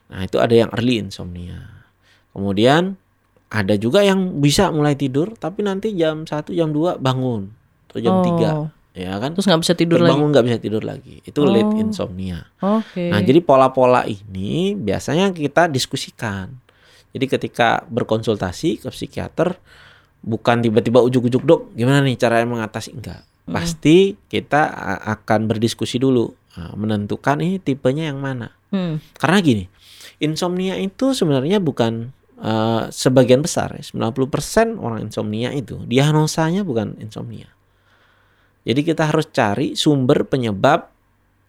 nah 0.08 0.24
itu 0.24 0.40
ada 0.40 0.56
yang 0.56 0.72
early 0.72 0.96
insomnia 0.96 1.84
kemudian 2.32 2.96
ada 3.48 3.76
juga 3.76 4.00
yang 4.00 4.40
bisa 4.40 4.68
mulai 4.68 4.96
tidur 4.96 5.32
tapi 5.34 5.60
nanti 5.60 5.92
jam 5.92 6.24
1 6.24 6.48
jam 6.48 6.72
2 6.72 6.96
bangun 6.96 7.52
atau 7.86 7.98
jam 7.98 8.14
Oh. 8.14 8.24
3 8.24 8.96
ya 8.96 9.12
kan 9.14 9.30
Terus 9.30 9.46
nggak 9.46 9.60
bisa 9.62 9.74
tidur 9.74 10.00
lagi. 10.00 10.10
bangun 10.10 10.28
nggak 10.32 10.46
bisa 10.48 10.58
tidur 10.58 10.80
lagi 10.82 11.20
itu 11.20 11.40
late 11.44 11.68
Oh. 11.68 11.76
insomnia 11.78 12.48
Oke. 12.58 13.04
Nah, 13.06 13.20
jadi 13.20 13.38
pola-pola 13.38 14.02
ini 14.04 14.72
biasanya 14.74 15.28
kita 15.30 15.68
diskusikan. 15.68 16.56
Jadi 17.18 17.26
ketika 17.26 17.82
berkonsultasi 17.90 18.86
ke 18.86 18.88
psikiater 18.94 19.58
bukan 20.22 20.62
tiba-tiba 20.62 21.02
ujuk-ujuk 21.02 21.42
dok, 21.42 21.74
gimana 21.74 22.06
nih 22.06 22.14
caranya 22.14 22.46
mengatasi 22.46 22.94
enggak. 22.94 23.26
Pasti 23.42 24.14
kita 24.30 24.70
akan 25.02 25.50
berdiskusi 25.50 25.98
dulu, 25.98 26.30
nah, 26.54 26.78
menentukan 26.78 27.42
ini 27.42 27.58
tipenya 27.58 28.14
yang 28.14 28.22
mana. 28.22 28.54
Hmm. 28.70 29.02
Karena 29.18 29.42
gini, 29.42 29.64
insomnia 30.22 30.78
itu 30.78 31.10
sebenarnya 31.10 31.58
bukan 31.58 32.14
eh, 32.38 32.82
sebagian 32.86 33.42
besar 33.42 33.74
ya, 33.74 33.82
90% 33.82 34.78
orang 34.78 35.10
insomnia 35.10 35.50
itu 35.50 35.82
diagnosanya 35.90 36.62
bukan 36.62 37.02
insomnia. 37.02 37.50
Jadi 38.62 38.86
kita 38.86 39.10
harus 39.10 39.26
cari 39.34 39.74
sumber 39.74 40.22
penyebab 40.22 40.86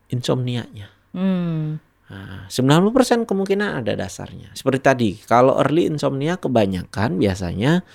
insomnianya. 0.09 0.89
Hmm. 1.13 1.77
Nah, 2.09 2.49
90% 2.49 3.29
kemungkinan 3.29 3.85
ada 3.85 3.93
dasarnya. 3.93 4.49
Seperti 4.57 4.79
tadi, 4.81 5.09
kalau 5.29 5.61
early 5.61 5.85
insomnia 5.85 6.41
kebanyakan 6.41 7.21
biasanya 7.21 7.85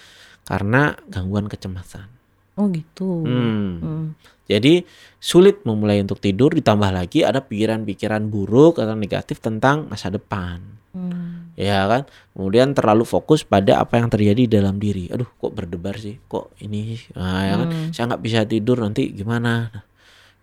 karena 0.47 0.94
gangguan 1.11 1.50
kecemasan. 1.50 2.06
Oh 2.54 2.71
gitu. 2.71 3.26
Hmm. 3.26 3.83
Hmm. 3.83 4.06
Jadi 4.47 4.87
sulit 5.18 5.66
memulai 5.66 5.99
untuk 5.99 6.23
tidur 6.23 6.54
ditambah 6.54 6.94
lagi 6.94 7.26
ada 7.26 7.42
pikiran-pikiran 7.42 8.30
buruk 8.30 8.78
atau 8.78 8.94
negatif 8.94 9.42
tentang 9.42 9.90
masa 9.90 10.14
depan. 10.14 10.62
Hmm. 10.94 11.50
Ya 11.59 11.90
kan? 11.90 12.06
Kemudian 12.37 12.71
terlalu 12.71 13.02
fokus 13.02 13.42
pada 13.42 13.83
apa 13.83 13.99
yang 13.99 14.06
terjadi 14.06 14.61
dalam 14.61 14.78
diri. 14.78 15.11
Aduh, 15.11 15.26
kok 15.26 15.50
berdebar 15.50 15.99
sih? 15.99 16.23
Kok 16.30 16.54
ini? 16.62 16.94
Nah, 17.18 17.40
ya 17.42 17.54
kan? 17.59 17.68
Hmm. 17.73 17.90
Saya 17.90 18.04
nggak 18.14 18.23
bisa 18.23 18.47
tidur 18.47 18.78
nanti 18.78 19.11
gimana? 19.11 19.75
Nah, 19.75 19.83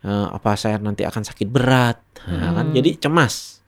eh, 0.04 0.28
apa 0.36 0.60
saya 0.60 0.76
nanti 0.84 1.08
akan 1.08 1.24
sakit 1.24 1.48
berat? 1.48 2.28
Nah, 2.28 2.52
kan? 2.52 2.66
Hmm. 2.72 2.76
Jadi 2.76 3.00
cemas. 3.00 3.61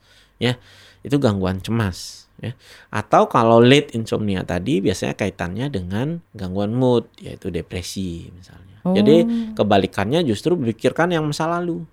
Ya. 0.44 0.54
Itu 1.00 1.20
gangguan 1.20 1.60
cemas, 1.60 2.28
ya. 2.38 2.52
Atau 2.88 3.28
kalau 3.28 3.60
late 3.60 3.92
insomnia 3.94 4.44
tadi 4.44 4.80
biasanya 4.80 5.16
kaitannya 5.16 5.68
dengan 5.68 6.20
gangguan 6.32 6.72
mood, 6.72 7.08
yaitu 7.20 7.48
depresi 7.48 8.28
misalnya. 8.30 8.80
Jadi 8.84 9.16
Oh. 9.24 9.28
kebalikannya 9.56 10.24
justru 10.24 10.60
berpikirkan 10.60 11.08
yang 11.10 11.24
masa 11.24 11.48
lalu. 11.48 11.88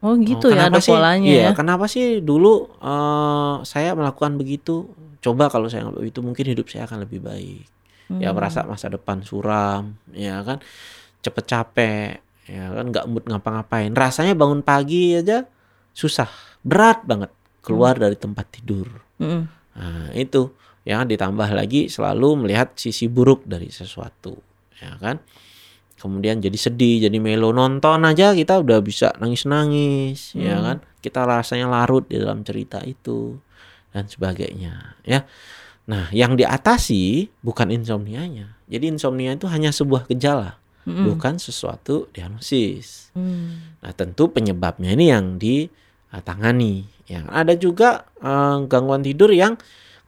Oh 0.00 0.16
gitu 0.16 0.48
Oh, 0.48 0.52
ya 0.52 0.68
ada 0.68 0.80
sih- 0.80 0.92
polanya 0.92 1.28
iya, 1.28 1.42
ya. 1.48 1.50
Kenapa 1.52 1.84
sih 1.84 2.20
dulu 2.20 2.68
eh, 2.80 3.54
saya 3.64 3.92
melakukan 3.92 4.36
begitu? 4.36 4.88
Coba 5.20 5.52
kalau 5.52 5.68
saya 5.68 5.84
nggak 5.84 6.00
begitu 6.00 6.20
mungkin 6.20 6.44
hidup 6.48 6.72
saya 6.72 6.88
akan 6.88 7.04
lebih 7.04 7.20
baik. 7.20 7.68
Ya 8.16 8.32
Hmm. 8.32 8.36
merasa 8.36 8.64
masa 8.64 8.88
depan 8.88 9.20
suram, 9.22 9.94
ya 10.10 10.40
kan, 10.42 10.58
cepet 11.20 11.44
capek, 11.46 12.18
ya 12.44 12.72
kan, 12.72 12.84
nggak 12.88 13.04
mood 13.06 13.22
ngapa-ngapain. 13.28 13.92
Rasanya 13.92 14.32
bangun 14.32 14.64
pagi 14.64 15.14
aja 15.14 15.44
susah, 15.92 16.26
berat 16.60 17.04
banget 17.04 17.30
keluar 17.60 17.96
dari 17.96 18.16
tempat 18.16 18.46
tidur. 18.52 18.88
Hmm. 19.20 19.48
Nah 19.76 20.10
itu, 20.16 20.52
ya 20.84 21.04
ditambah 21.04 21.48
lagi 21.52 21.88
selalu 21.92 22.46
melihat 22.46 22.72
sisi 22.76 23.06
buruk 23.06 23.44
dari 23.44 23.68
sesuatu, 23.68 24.40
ya 24.80 24.96
kan. 25.00 25.20
Kemudian 26.00 26.40
jadi 26.40 26.56
sedih, 26.56 27.04
jadi 27.04 27.18
melo 27.20 27.52
nonton 27.52 28.00
aja 28.08 28.32
kita 28.32 28.56
udah 28.64 28.80
bisa 28.80 29.12
nangis-nangis, 29.20 30.32
ya 30.32 30.56
Hmm. 30.56 30.64
kan. 30.64 30.76
Kita 31.04 31.28
rasanya 31.28 31.68
larut 31.68 32.08
di 32.08 32.16
dalam 32.16 32.40
cerita 32.40 32.80
itu 32.84 33.36
dan 33.92 34.08
sebagainya, 34.08 34.96
ya. 35.04 35.28
Nah, 35.88 36.08
yang 36.14 36.38
diatasi 36.38 37.28
bukan 37.44 37.68
insomnianya. 37.74 38.56
Jadi 38.70 38.94
insomnia 38.94 39.34
itu 39.36 39.44
hanya 39.50 39.72
sebuah 39.72 40.08
gejala. 40.08 40.56
bukan 40.90 41.36
sesuatu 41.36 42.08
diagnosis. 42.10 43.12
Hmm. 43.14 43.76
Nah, 43.84 43.92
tentu 43.94 44.32
penyebabnya 44.32 44.90
ini 44.96 45.12
yang 45.12 45.36
ditangani. 46.10 46.86
Ya, 47.10 47.26
ada 47.30 47.54
juga 47.58 48.06
eh, 48.22 48.56
gangguan 48.66 49.02
tidur 49.02 49.30
yang 49.34 49.58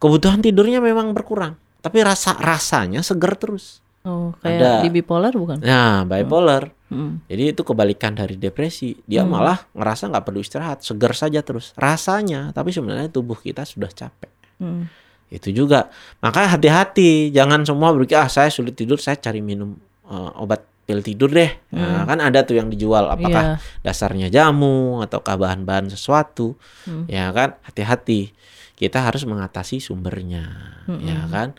kebutuhan 0.03 0.43
tidurnya 0.43 0.83
memang 0.83 1.15
berkurang, 1.15 1.55
tapi 1.83 2.03
rasa 2.03 2.35
rasanya 2.39 3.03
seger 3.03 3.35
terus. 3.39 3.83
Oh, 4.03 4.35
kayak 4.43 4.59
Ada. 4.59 4.73
di 4.83 4.91
bipolar 4.91 5.31
bukan? 5.31 5.63
Nah, 5.63 6.03
bipolar. 6.03 6.75
Hmm. 6.91 7.23
Jadi 7.31 7.55
itu 7.55 7.63
kebalikan 7.63 8.19
dari 8.19 8.35
depresi. 8.35 8.99
Dia 9.07 9.23
malah 9.23 9.63
ngerasa 9.79 10.11
nggak 10.11 10.25
perlu 10.27 10.43
istirahat, 10.43 10.83
seger 10.83 11.15
saja 11.15 11.39
terus. 11.47 11.71
Rasanya, 11.79 12.51
tapi 12.51 12.75
sebenarnya 12.75 13.07
tubuh 13.15 13.39
kita 13.39 13.63
sudah 13.63 13.87
capek. 13.95 14.31
Hmm. 14.59 14.91
Itu 15.31 15.55
juga. 15.55 15.87
Makanya 16.19 16.59
hati-hati, 16.59 17.31
jangan 17.31 17.63
semua 17.63 17.95
berpikir 17.95 18.19
ah 18.19 18.27
saya 18.27 18.51
sulit 18.51 18.75
tidur, 18.75 18.99
saya 18.99 19.15
cari 19.23 19.39
minum 19.39 19.79
eh, 20.11 20.31
obat 20.35 20.67
pil 20.83 20.99
tidur 20.99 21.31
deh. 21.31 21.51
Nah, 21.71 22.03
kan 22.03 22.19
ada 22.19 22.43
tuh 22.43 22.55
yang 22.55 22.67
dijual 22.67 23.07
apakah 23.07 23.57
Iya. 23.57 23.83
dasarnya 23.83 24.29
jamu 24.29 24.99
ataukah 24.99 25.37
bahan-bahan 25.37 25.87
sesuatu. 25.87 26.59
Hmm. 26.85 27.07
Ya 27.07 27.31
kan? 27.31 27.55
Hati-hati. 27.63 28.35
Kita 28.73 28.99
harus 29.01 29.23
mengatasi 29.23 29.79
sumbernya, 29.79 30.43
ya 31.01 31.23
kan? 31.27 31.55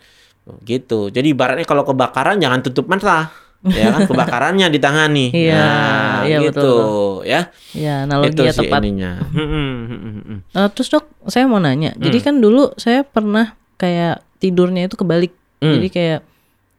Gitu. 0.60 1.08
Jadi 1.08 1.32
ibaratnya 1.32 1.64
kalau 1.64 1.82
kebakaran 1.82 2.36
jangan 2.36 2.60
tutup 2.60 2.84
mata. 2.84 3.32
ya 3.64 3.88
kan 3.90 4.04
kebakarannya 4.12 4.68
ditangani. 4.68 5.32
Iya, 5.32 5.56
Nah, 5.56 6.20
iya, 6.22 6.36
gitu 6.42 6.60
betul, 6.60 7.24
ya. 7.24 7.48
Ya, 7.72 8.04
analogi 8.04 8.36
Itu 8.36 8.42
ya 8.44 8.52
tepat. 8.52 8.80
ininya. 8.84 9.12
Hmm, 9.32 9.40
hmm, 9.40 9.72
hmm, 9.80 10.00
hmm, 10.04 10.22
hmm. 10.22 10.38
Eh, 10.52 10.68
terus 10.70 10.92
dok, 10.92 11.08
saya 11.26 11.48
mau 11.48 11.56
nanya. 11.56 11.96
Jadi 11.96 12.20
kan 12.20 12.36
dulu 12.38 12.76
saya 12.76 13.00
pernah 13.02 13.56
kayak 13.74 14.20
tidurnya 14.36 14.84
itu 14.84 14.94
kebalik. 14.94 15.32
Hmm. 15.64 15.80
Jadi 15.80 15.88
kayak 15.88 16.20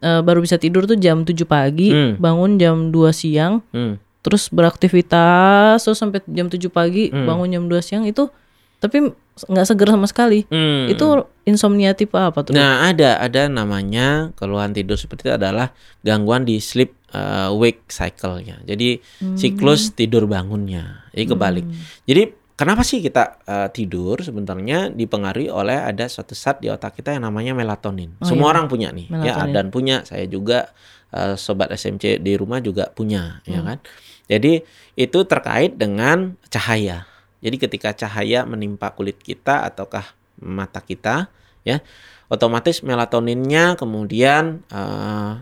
eh, 0.06 0.22
baru 0.22 0.46
bisa 0.46 0.62
tidur 0.62 0.86
tuh 0.86 0.96
jam 0.96 1.26
7 1.26 1.42
pagi, 1.44 1.90
Hmm. 1.90 2.22
bangun 2.22 2.62
jam 2.62 2.94
2 2.94 3.10
siang, 3.10 3.66
Hmm. 3.74 3.98
terus 4.22 4.54
beraktivitas 4.54 5.82
terus 5.82 5.98
sampai 5.98 6.22
jam 6.30 6.46
7 6.46 6.70
pagi, 6.70 7.10
Hmm. 7.10 7.26
bangun 7.26 7.50
jam 7.50 7.64
2 7.66 7.82
siang 7.82 8.06
itu 8.06 8.30
tapi 8.78 9.02
nggak 9.50 9.66
seger 9.66 9.90
sama 9.90 10.06
sekali. 10.06 10.46
Hmm. 10.46 10.86
Itu 10.86 11.26
insomnia 11.44 11.98
tipe 11.98 12.14
apa 12.16 12.46
tuh? 12.46 12.54
Nah, 12.54 12.86
ada 12.86 13.18
ada 13.18 13.50
namanya 13.50 14.30
keluhan 14.38 14.78
tidur 14.78 14.94
seperti 14.94 15.26
itu 15.26 15.34
adalah 15.34 15.74
gangguan 16.06 16.46
di 16.46 16.62
sleep 16.62 16.94
uh, 17.12 17.50
wake 17.56 17.90
cycle-nya. 17.90 18.62
Jadi 18.62 19.02
siklus 19.34 19.90
tidur 19.92 20.30
bangunnya. 20.30 21.08
Jadi 21.18 21.24
kebalik. 21.26 21.66
Jadi 22.06 22.24
kenapa 22.56 22.82
sih 22.82 23.04
kita 23.04 23.40
uh, 23.46 23.70
tidur 23.72 24.20
sebenarnya 24.20 24.92
dipengaruhi 24.92 25.52
oleh 25.52 25.80
ada 25.80 26.08
suatu 26.08 26.36
zat 26.36 26.60
di 26.64 26.72
otak 26.72 27.00
kita 27.00 27.16
yang 27.16 27.28
namanya 27.28 27.56
melatonin. 27.56 28.16
Semua 28.24 28.52
orang 28.56 28.68
punya 28.68 28.92
nih. 28.92 29.08
Ya, 29.22 29.40
Melatonin. 29.40 29.54
dan 29.54 29.66
punya. 29.72 29.98
Saya 30.08 30.26
juga 30.28 30.72
uh, 31.16 31.36
sobat 31.40 31.72
SMC 31.76 32.20
di 32.20 32.34
rumah 32.36 32.60
juga 32.60 32.92
punya, 32.92 33.44
ya 33.48 33.62
kan? 33.62 33.80
Jadi 34.26 34.66
itu 34.98 35.20
terkait 35.30 35.78
dengan 35.78 36.34
cahaya. 36.50 37.06
Jadi 37.46 37.56
ketika 37.62 37.94
cahaya 37.94 38.42
menimpa 38.42 38.90
kulit 38.98 39.22
kita 39.22 39.62
ataukah 39.70 40.18
mata 40.42 40.82
kita, 40.82 41.30
ya, 41.62 41.86
otomatis 42.26 42.82
melatoninnya 42.82 43.78
kemudian 43.78 44.66
eh, 44.74 45.34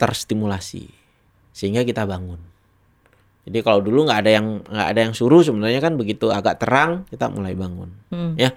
terstimulasi 0.00 0.88
sehingga 1.52 1.84
kita 1.84 2.08
bangun. 2.08 2.49
Jadi 3.48 3.58
kalau 3.64 3.80
dulu 3.80 4.04
nggak 4.04 4.20
ada 4.20 4.30
yang 4.36 4.46
nggak 4.62 4.88
ada 4.92 5.00
yang 5.08 5.14
suruh 5.16 5.40
sebenarnya 5.40 5.80
kan 5.80 5.96
begitu 5.96 6.28
agak 6.28 6.60
terang 6.60 7.08
kita 7.08 7.32
mulai 7.32 7.56
bangun, 7.56 7.90
Hmm. 8.12 8.36
ya. 8.36 8.52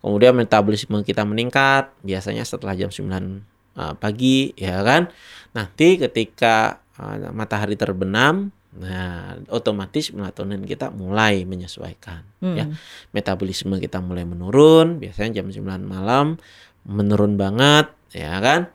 Kemudian 0.00 0.32
metabolisme 0.32 1.02
kita 1.02 1.28
meningkat 1.28 1.92
biasanya 2.00 2.46
setelah 2.46 2.72
jam 2.72 2.88
9 2.88 3.44
eh, 3.76 3.94
pagi, 3.98 4.54
ya 4.54 4.80
kan. 4.86 5.10
Nanti 5.52 5.98
ketika 5.98 6.80
eh, 6.96 7.28
matahari 7.32 7.74
terbenam, 7.74 8.48
nah 8.70 9.34
otomatis 9.50 10.14
melatonin 10.14 10.62
kita 10.62 10.94
mulai 10.94 11.42
menyesuaikan, 11.42 12.22
ya 12.40 12.64
Hmm. 12.70 12.78
metabolisme 13.10 13.76
kita 13.76 13.98
mulai 13.98 14.22
menurun, 14.22 15.02
biasanya 15.02 15.42
jam 15.42 15.50
9 15.50 15.84
malam 15.84 16.38
menurun 16.86 17.34
banget, 17.34 17.90
ya 18.14 18.38
kan? 18.38 18.70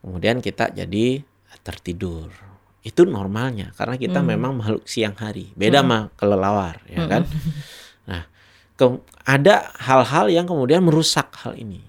Kemudian 0.00 0.40
kita 0.40 0.70
jadi 0.70 1.20
tertidur. 1.60 2.30
Itu 2.80 3.04
normalnya 3.04 3.76
karena 3.76 3.94
kita 3.94 4.24
memang 4.24 4.56
makhluk 4.56 4.84
siang 4.84 5.12
hari. 5.14 5.52
Beda 5.52 5.80
sama 5.80 6.08
kelelawar, 6.16 6.80
ya 6.88 7.04
kan? 7.04 7.22
Nah, 8.04 8.24
ke- 8.72 9.00
ada 9.22 9.68
hal-hal 9.76 10.26
yang 10.28 10.48
kemudian 10.48 10.80
merusak 10.80 11.28
hal 11.40 11.52
ini. 11.54 11.84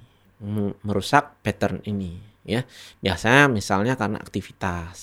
Merusak 0.82 1.38
pattern 1.39 1.80
ini, 1.86 2.17
ya. 2.41 2.65
Biasanya 2.99 3.47
misalnya 3.47 3.93
karena 3.95 4.17
aktivitas. 4.17 4.97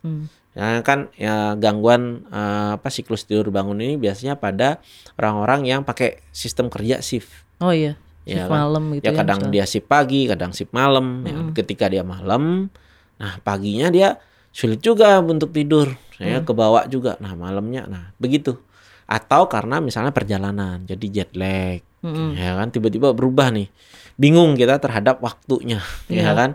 Hmm. 0.00 0.30
Ya 0.56 0.80
kan 0.80 1.12
ya 1.12 1.52
gangguan 1.52 2.24
eh, 2.26 2.70
apa 2.80 2.88
siklus 2.88 3.28
tidur 3.28 3.52
bangun 3.52 3.76
ini 3.76 4.00
biasanya 4.00 4.40
pada 4.40 4.80
orang-orang 5.14 5.68
yang 5.68 5.80
pakai 5.84 6.24
sistem 6.32 6.72
kerja 6.72 7.04
shift. 7.04 7.28
Oh 7.60 7.68
iya, 7.68 8.00
Ya 8.24 8.40
shift 8.40 8.48
kan? 8.48 8.56
malam 8.64 8.82
gitu 8.96 9.04
ya 9.04 9.12
ya. 9.12 9.18
kadang 9.20 9.38
misalnya. 9.44 9.52
dia 9.52 9.64
shift 9.68 9.84
pagi, 9.84 10.24
kadang 10.24 10.56
shift 10.56 10.72
malam. 10.72 11.06
Ya, 11.22 11.36
ketika 11.52 11.92
dia 11.92 12.00
malam, 12.00 12.72
nah 13.20 13.36
paginya 13.44 13.92
dia 13.92 14.16
sulit 14.56 14.80
juga 14.80 15.20
untuk 15.20 15.52
tidur. 15.52 15.92
Ya 16.16 16.40
kebawa 16.40 16.88
juga. 16.88 17.20
Nah 17.20 17.36
malamnya, 17.36 17.84
nah 17.84 18.16
begitu. 18.16 18.56
Atau 19.04 19.52
karena 19.52 19.78
misalnya 19.78 20.10
perjalanan, 20.10 20.80
jadi 20.82 21.06
jet 21.12 21.30
lag, 21.36 21.84
Mm-mm. 22.00 22.32
ya 22.34 22.56
kan 22.56 22.72
tiba-tiba 22.72 23.12
berubah 23.12 23.52
nih, 23.52 23.68
bingung 24.16 24.56
kita 24.56 24.80
terhadap 24.80 25.20
waktunya, 25.20 25.78
ya 26.08 26.24
Iya. 26.26 26.32
kan? 26.32 26.50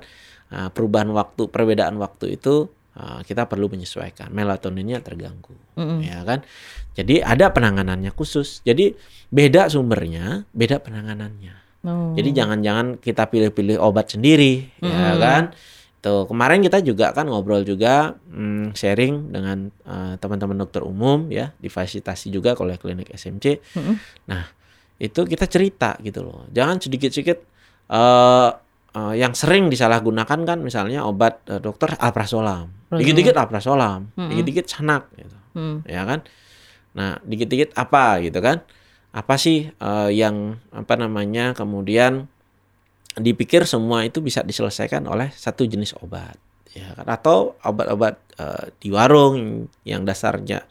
Nah, 0.51 0.67
perubahan 0.67 1.07
waktu, 1.15 1.47
perbedaan 1.47 1.95
waktu 1.95 2.35
itu 2.35 2.67
uh, 2.97 3.23
kita 3.23 3.47
perlu 3.47 3.71
menyesuaikan. 3.71 4.33
Melatoninnya 4.33 4.99
terganggu, 4.99 5.53
Mm-mm. 5.79 6.01
ya 6.03 6.25
kan? 6.25 6.41
Jadi 6.91 7.23
ada 7.23 7.53
penanganannya 7.53 8.11
khusus. 8.11 8.59
Jadi 8.67 8.97
beda 9.31 9.71
sumbernya, 9.71 10.43
beda 10.51 10.81
penanganannya. 10.83 11.55
Oh. 11.87 12.11
Jadi 12.17 12.35
jangan-jangan 12.35 12.99
kita 12.99 13.29
pilih-pilih 13.31 13.79
obat 13.79 14.11
sendiri, 14.11 14.73
ya 14.83 15.15
kan? 15.15 15.55
Tuh 16.01 16.25
kemarin 16.25 16.65
kita 16.65 16.81
juga 16.81 17.13
kan 17.13 17.29
ngobrol 17.29 17.61
juga 17.61 18.17
mm, 18.33 18.73
sharing 18.73 19.29
dengan 19.29 19.69
eh, 19.85 20.13
teman-teman 20.17 20.57
dokter 20.57 20.81
umum 20.81 21.29
ya, 21.29 21.53
difasilitasi 21.61 22.33
juga 22.33 22.57
oleh 22.57 22.81
klinik 22.81 23.13
SMC. 23.13 23.61
Mm-mm. 23.77 23.95
Nah 24.25 24.49
itu 24.97 25.21
kita 25.25 25.45
cerita 25.45 25.97
gitu 26.01 26.25
loh. 26.25 26.49
Jangan 26.49 26.81
sedikit-sedikit 26.81 27.37
eh 27.91 28.49
eh, 28.91 29.13
yang 29.21 29.31
sering 29.37 29.69
disalahgunakan 29.69 30.39
kan 30.41 30.57
misalnya 30.59 31.05
obat 31.05 31.45
eh, 31.45 31.61
dokter 31.61 31.93
alprazolam, 32.01 32.67
dikit-dikit 32.89 33.37
alprazolam, 33.37 34.09
dikit-dikit 34.17 34.65
sanak 34.67 35.05
gitu 35.15 35.37
Hmm. 35.51 35.83
ya 35.83 36.07
kan 36.07 36.23
nah 36.95 37.19
dikit-dikit 37.27 37.75
apa 37.75 38.23
gitu 38.23 38.39
kan 38.39 38.63
apa 39.11 39.35
sih 39.35 39.67
eh, 39.67 40.09
yang 40.15 40.55
apa 40.71 40.95
namanya 40.95 41.51
kemudian 41.51 42.31
dipikir 43.19 43.67
semua 43.67 44.07
itu 44.07 44.23
bisa 44.23 44.39
diselesaikan 44.45 45.03
oleh 45.09 45.31
satu 45.35 45.67
jenis 45.67 45.97
obat 45.99 46.39
ya 46.71 46.95
kan? 46.95 47.05
Atau 47.07 47.59
obat-obat 47.63 48.15
eh, 48.39 48.65
di 48.79 48.89
warung 48.93 49.67
yang 49.83 50.07
dasarnya 50.07 50.63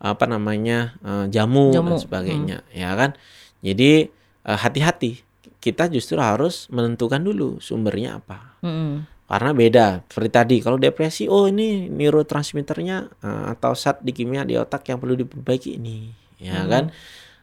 apa 0.00 0.24
namanya 0.24 0.94
eh, 1.02 1.26
jamu, 1.28 1.74
Jamu, 1.74 1.96
dan 1.96 1.98
sebagainya 1.98 2.58
ya 2.70 2.94
kan? 2.94 3.18
Jadi 3.64 4.06
eh, 4.46 4.58
hati-hati. 4.58 5.26
Kita 5.60 5.92
justru 5.92 6.16
harus 6.16 6.72
menentukan 6.72 7.20
dulu 7.20 7.60
sumbernya 7.60 8.16
apa. 8.16 8.56
Mm-mm. 8.64 9.04
karena 9.30 9.50
beda. 9.54 9.86
Seperti 10.10 10.30
tadi 10.32 10.56
kalau 10.58 10.74
depresi 10.80 11.30
oh 11.30 11.46
ini 11.46 11.86
neurotransmitternya 11.86 12.98
eh, 13.22 13.44
atau 13.52 13.76
zat 13.76 14.00
di 14.00 14.10
kimia 14.14 14.42
di 14.46 14.56
otak 14.56 14.88
yang 14.88 14.98
perlu 14.98 15.14
diperbaiki 15.20 15.76
ini 15.76 16.20
ya 16.40 16.64
kan 16.64 16.88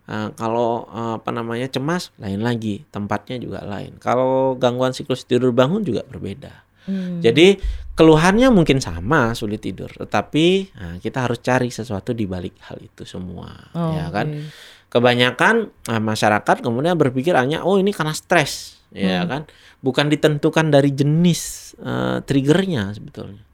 Eh, 0.08 0.30
kalau 0.39 0.88
eh, 0.88 1.20
apa 1.20 1.30
namanya 1.36 1.67
cemas 1.67 2.15
lain 2.15 2.39
lagi 2.39 2.88
tempatnya 2.96 3.36
juga 3.43 3.60
lain. 3.67 4.00
Kalau 4.00 4.56
gangguan 4.56 4.96
siklus 4.96 5.28
tidur 5.28 5.52
bangun 5.52 5.84
juga 5.84 6.08
berbeda. 6.08 6.63
Hmm. 6.88 7.20
jadi 7.20 7.60
keluhannya 8.00 8.48
mungkin 8.48 8.80
sama 8.80 9.36
sulit 9.36 9.60
tidur. 9.60 9.91
Tetapi 9.91 10.72
nah, 10.80 10.96
kita 11.04 11.28
harus 11.28 11.43
cari 11.43 11.67
sesuatu 11.67 12.15
di 12.15 12.24
balik 12.24 12.56
hal 12.63 12.80
itu 12.80 13.04
semua 13.04 13.52
Oh, 13.76 13.91
ya 13.91 14.08
kan? 14.08 14.32
Oke. 14.32 14.48
kebanyakan 14.88 15.67
eh, 15.91 16.00
masyarakat 16.00 16.63
kemudian 16.63 16.96
berpikir 16.96 17.36
hanya 17.36 17.67
oh 17.67 17.76
ini 17.76 17.91
karena 17.91 18.15
stres 18.15 18.80
ya 18.96 19.28
kan? 19.28 19.43
Bukan 19.84 20.08
ditentukan 20.08 20.72
dari 20.72 20.96
jenis 20.96 21.76
eh, 21.84 22.24
triggernya 22.24 22.96
sebetulnya 22.96 23.46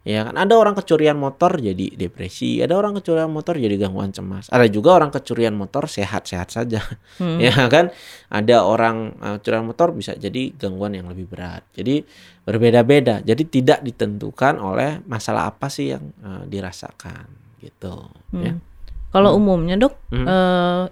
ya 0.00 0.24
kan 0.24 0.32
ada 0.32 0.56
orang 0.56 0.72
kecurian 0.72 1.12
motor 1.14 1.60
jadi 1.60 1.92
depresi 1.92 2.64
ada 2.64 2.72
orang 2.72 2.96
kecurian 2.96 3.28
motor 3.28 3.60
jadi 3.60 3.76
gangguan 3.76 4.08
cemas 4.10 4.48
ada 4.48 4.64
juga 4.64 4.96
orang 4.96 5.12
kecurian 5.12 5.52
motor 5.52 5.84
sehat-sehat 5.84 6.48
saja 6.48 6.80
Hmm. 7.20 7.36
ya 7.44 7.52
kan 7.68 7.92
ada 8.32 8.64
orang 8.64 9.12
eh, 9.20 9.36
kecurian 9.36 9.68
motor 9.68 9.92
bisa 9.92 10.16
jadi 10.16 10.56
gangguan 10.56 10.96
yang 10.96 11.04
lebih 11.04 11.28
berat 11.28 11.68
jadi 11.76 12.00
berbeda-beda 12.42 13.20
jadi 13.20 13.42
tidak 13.44 13.78
ditentukan 13.84 14.56
oleh 14.56 15.04
masalah 15.04 15.52
apa 15.52 15.68
sih 15.68 15.92
yang 15.92 16.08
eh, 16.18 16.44
dirasakan 16.48 17.28
gitu 17.60 18.08
ya 18.32 18.56
Hmm. 18.56 18.64
Kalau 19.10 19.34
umumnya 19.34 19.74
dok, 19.74 19.98
Hmm. 20.14 20.22
eh, 20.22 20.82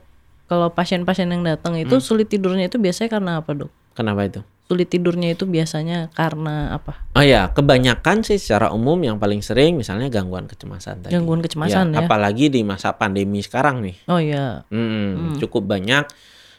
kalau 0.45 0.69
pasien-pasien 0.69 1.31
yang 1.31 1.47
datang 1.47 1.79
itu 1.79 2.03
sulit 2.03 2.27
tidurnya 2.27 2.67
itu 2.67 2.75
biasanya 2.75 3.15
karena 3.15 3.33
apa 3.39 3.55
dok? 3.55 3.71
Kenapa 3.99 4.23
itu 4.23 4.41
sulit 4.69 4.93
tidurnya 4.93 5.33
itu 5.33 5.49
biasanya 5.49 6.13
karena 6.13 6.77
apa? 6.77 7.09
Oh 7.17 7.25
ya, 7.25 7.49
kebanyakan 7.57 8.21
sih 8.21 8.37
secara 8.37 8.69
umum 8.69 9.01
yang 9.01 9.17
paling 9.17 9.41
sering 9.41 9.81
misalnya 9.81 10.13
gangguan 10.13 10.45
kecemasan 10.45 11.01
tadi. 11.01 11.17
Gangguan 11.17 11.41
kecemasan 11.41 11.97
ya. 11.97 12.05
Apalagi 12.05 12.53
di 12.53 12.61
masa 12.69 12.93
pandemi 12.93 13.41
sekarang 13.41 13.81
nih. 13.81 13.97
Oh 14.13 14.21
iya. 14.21 14.69
Hmm, 14.69 15.41
Cukup 15.41 15.65
banyak 15.65 16.05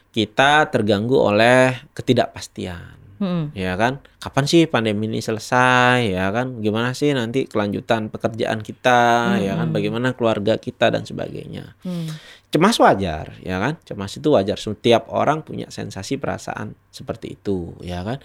kita 0.10 0.74
terganggu 0.74 1.22
oleh 1.22 1.78
ketidakpastian. 1.94 2.98
Hmm. 3.22 3.52
Ya 3.54 3.76
kan? 3.76 4.02
Kapan 4.18 4.46
sih 4.48 4.64
pandemi 4.66 5.06
ini 5.06 5.22
selesai? 5.22 6.10
Ya 6.10 6.32
kan? 6.34 6.64
Gimana 6.64 6.96
sih 6.96 7.12
nanti 7.14 7.46
kelanjutan 7.46 8.10
pekerjaan 8.10 8.64
kita? 8.66 9.36
Ya 9.38 9.54
kan? 9.60 9.70
Bagaimana 9.70 10.18
keluarga 10.18 10.58
kita 10.58 10.90
dan 10.90 11.06
sebagainya. 11.06 11.78
Hmm. 11.86 12.10
Cemas 12.50 12.82
wajar, 12.82 13.38
ya 13.46 13.62
kan? 13.62 13.78
Cemas 13.86 14.18
itu 14.18 14.30
wajar. 14.34 14.58
Setiap 14.58 15.06
orang 15.14 15.46
punya 15.46 15.70
sensasi 15.70 16.18
perasaan 16.18 16.74
seperti 16.90 17.38
itu, 17.38 17.78
ya 17.86 18.02
kan? 18.02 18.18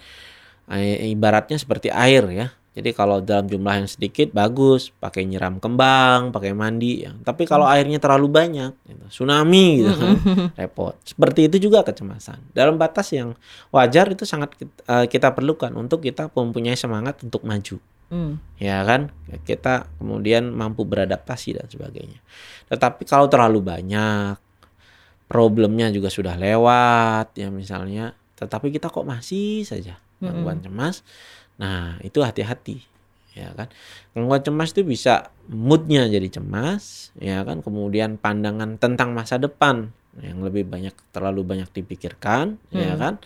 I- 0.69 1.13
Ibaratnya 1.13 1.61
seperti 1.61 1.93
air 1.93 2.25
ya. 2.33 2.49
Jadi 2.75 2.91
kalau 2.91 3.23
dalam 3.23 3.47
jumlah 3.47 3.85
yang 3.85 3.87
sedikit 3.87 4.35
bagus, 4.35 4.91
pakai 4.99 5.23
nyiram 5.23 5.63
kembang, 5.63 6.35
pakai 6.35 6.51
mandi 6.51 7.07
ya. 7.07 7.15
Tapi 7.15 7.47
kalau 7.47 7.63
airnya 7.63 8.03
terlalu 8.03 8.27
banyak, 8.27 8.75
gitu, 8.83 9.05
tsunami 9.07 9.79
gitu 9.79 9.95
kan, 9.95 10.17
repot. 10.59 10.91
Seperti 11.07 11.47
itu 11.47 11.69
juga 11.71 11.87
kecemasan. 11.87 12.51
Dalam 12.51 12.75
batas 12.75 13.15
yang 13.15 13.31
wajar 13.71 14.11
itu 14.11 14.27
sangat 14.27 14.59
eh, 14.59 15.05
kita 15.07 15.31
perlukan 15.31 15.71
untuk 15.79 16.03
kita 16.03 16.27
mempunyai 16.35 16.75
semangat 16.75 17.23
untuk 17.23 17.47
maju 17.47 17.79
Hmm. 18.05 18.37
ya 18.61 18.85
kan? 18.85 19.09
Kita 19.43 19.89
kemudian 19.97 20.53
mampu 20.53 20.85
beradaptasi 20.85 21.57
dan 21.57 21.67
sebagainya. 21.67 22.21
Tetapi 22.69 23.03
kalau 23.09 23.25
terlalu 23.25 23.65
banyak 23.65 24.37
problemnya 25.25 25.89
juga 25.89 26.13
sudah 26.13 26.37
lewat 26.37 27.33
ya 27.33 27.49
misalnya 27.49 28.13
tetapi 28.37 28.69
kita 28.69 28.93
kok 28.93 29.07
masih 29.07 29.65
saja 29.65 29.97
gangguan 30.21 30.61
cemas 30.61 31.01
nah 31.57 31.97
itu 32.05 32.21
hati-hati 32.21 32.83
ya 33.35 33.51
kan? 33.51 33.67
Gangguan 34.15 34.41
cemas 34.47 34.71
itu 34.71 34.87
bisa 34.87 35.27
moodnya 35.51 36.07
jadi 36.07 36.39
cemas 36.39 37.11
ya 37.19 37.43
kan? 37.43 37.59
Kemudian 37.59 38.15
pandangan 38.15 38.79
tentang 38.79 39.11
masa 39.11 39.35
depan 39.35 39.91
yang 40.23 40.39
lebih 40.39 40.63
banyak 40.63 40.95
terlalu 41.11 41.43
banyak 41.43 41.67
dipikirkan 41.75 42.55
ya 42.71 42.95
kan? 42.95 43.19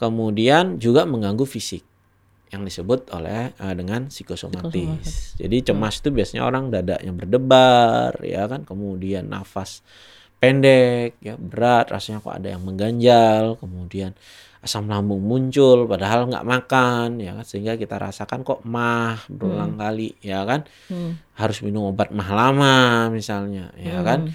Kemudian 0.00 0.80
juga 0.80 1.04
mengganggu 1.04 1.44
fisik 1.44 1.84
yang 2.52 2.62
disebut 2.62 3.08
oleh 3.16 3.56
eh, 3.56 3.74
dengan 3.74 4.12
psikosomatis. 4.12 5.34
Jadi 5.40 5.56
cemas 5.64 5.98
itu 5.98 6.12
biasanya 6.12 6.42
orang 6.44 6.68
dadanya 6.68 7.12
berdebar, 7.16 8.12
ya 8.20 8.44
kan, 8.44 8.68
kemudian 8.68 9.26
nafas 9.26 9.80
pendek, 10.36 11.16
ya 11.22 11.38
berat, 11.38 11.88
rasanya 11.88 12.20
kok 12.20 12.34
ada 12.34 12.52
yang 12.52 12.62
mengganjal, 12.62 13.56
kemudian 13.56 14.12
asam 14.62 14.86
lambung 14.86 15.22
muncul, 15.22 15.86
padahal 15.86 16.30
nggak 16.30 16.46
makan, 16.46 17.18
ya 17.18 17.34
kan, 17.34 17.42
sehingga 17.46 17.74
kita 17.74 17.98
rasakan 17.98 18.42
kok 18.42 18.62
mah 18.62 19.22
berulang 19.26 19.74
kali, 19.74 20.14
ya 20.22 20.42
kan, 20.46 20.66
Hmm. 20.86 21.18
harus 21.34 21.62
minum 21.62 21.90
obat 21.90 22.10
mah 22.14 22.30
lama 22.30 22.78
misalnya, 23.10 23.70
ya 23.74 24.02
kan, 24.02 24.30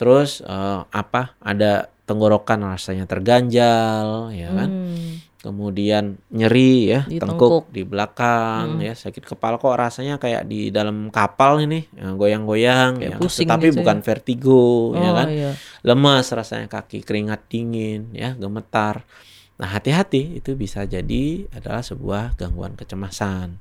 terus 0.00 0.40
eh, 0.40 0.80
apa, 0.90 1.34
ada 1.38 1.90
tenggorokan 2.10 2.58
rasanya 2.66 3.06
terganjal, 3.06 4.34
ya 4.34 4.50
kan? 4.50 4.66
Hmm. 4.68 5.22
kemudian 5.40 6.20
nyeri 6.28 6.92
ya 6.92 7.00
Di 7.08 7.16
tengkuk 7.16 7.72
di 7.72 7.80
belakang 7.80 8.76
ya 8.76 8.92
sakit 8.92 9.24
kepala. 9.24 9.56
Kok 9.56 9.72
rasanya 9.72 10.20
kayak 10.20 10.44
di 10.44 10.68
dalam 10.68 11.08
kapal 11.08 11.64
ini 11.64 11.88
ya, 11.96 12.12
goyang-goyang 12.12 13.00
ya. 13.00 13.16
pusing 13.16 13.48
tetapi 13.48 13.72
gitu 13.72 13.72
ya. 13.72 13.78
bukan 13.80 13.98
vertigo 14.04 14.64
ya 15.00 15.08
Oh, 15.08 15.14
kan? 15.16 15.28
iya. 15.32 15.50
lemas 15.80 16.28
rasanya 16.28 16.68
kaki 16.68 17.00
keringat 17.00 17.48
dingin 17.48 18.12
ya 18.12 18.36
gemetar. 18.36 19.08
Nah 19.56 19.68
hati-hati 19.72 20.44
itu 20.44 20.52
bisa 20.56 20.84
jadi 20.84 21.48
adalah 21.56 21.80
sebuah 21.80 22.36
gangguan 22.36 22.76
kecemasan. 22.76 23.56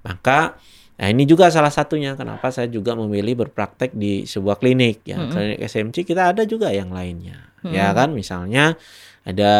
Maka 0.00 0.56
Nah 0.98 1.14
ini 1.14 1.30
juga 1.30 1.46
salah 1.46 1.70
satunya 1.70 2.18
kenapa 2.18 2.50
saya 2.50 2.66
juga 2.66 2.90
memilih 2.98 3.38
berpraktek 3.46 3.94
di 3.94 4.26
sebuah 4.26 4.58
klinik 4.58 5.06
ya. 5.06 5.30
Klinik 5.30 5.62
SMC 5.62 6.02
kita 6.02 6.34
ada 6.34 6.42
juga 6.42 6.74
yang 6.74 6.90
lainnya 6.90 7.47
ya 7.66 7.90
kan 7.96 8.14
misalnya 8.14 8.78
ada 9.26 9.54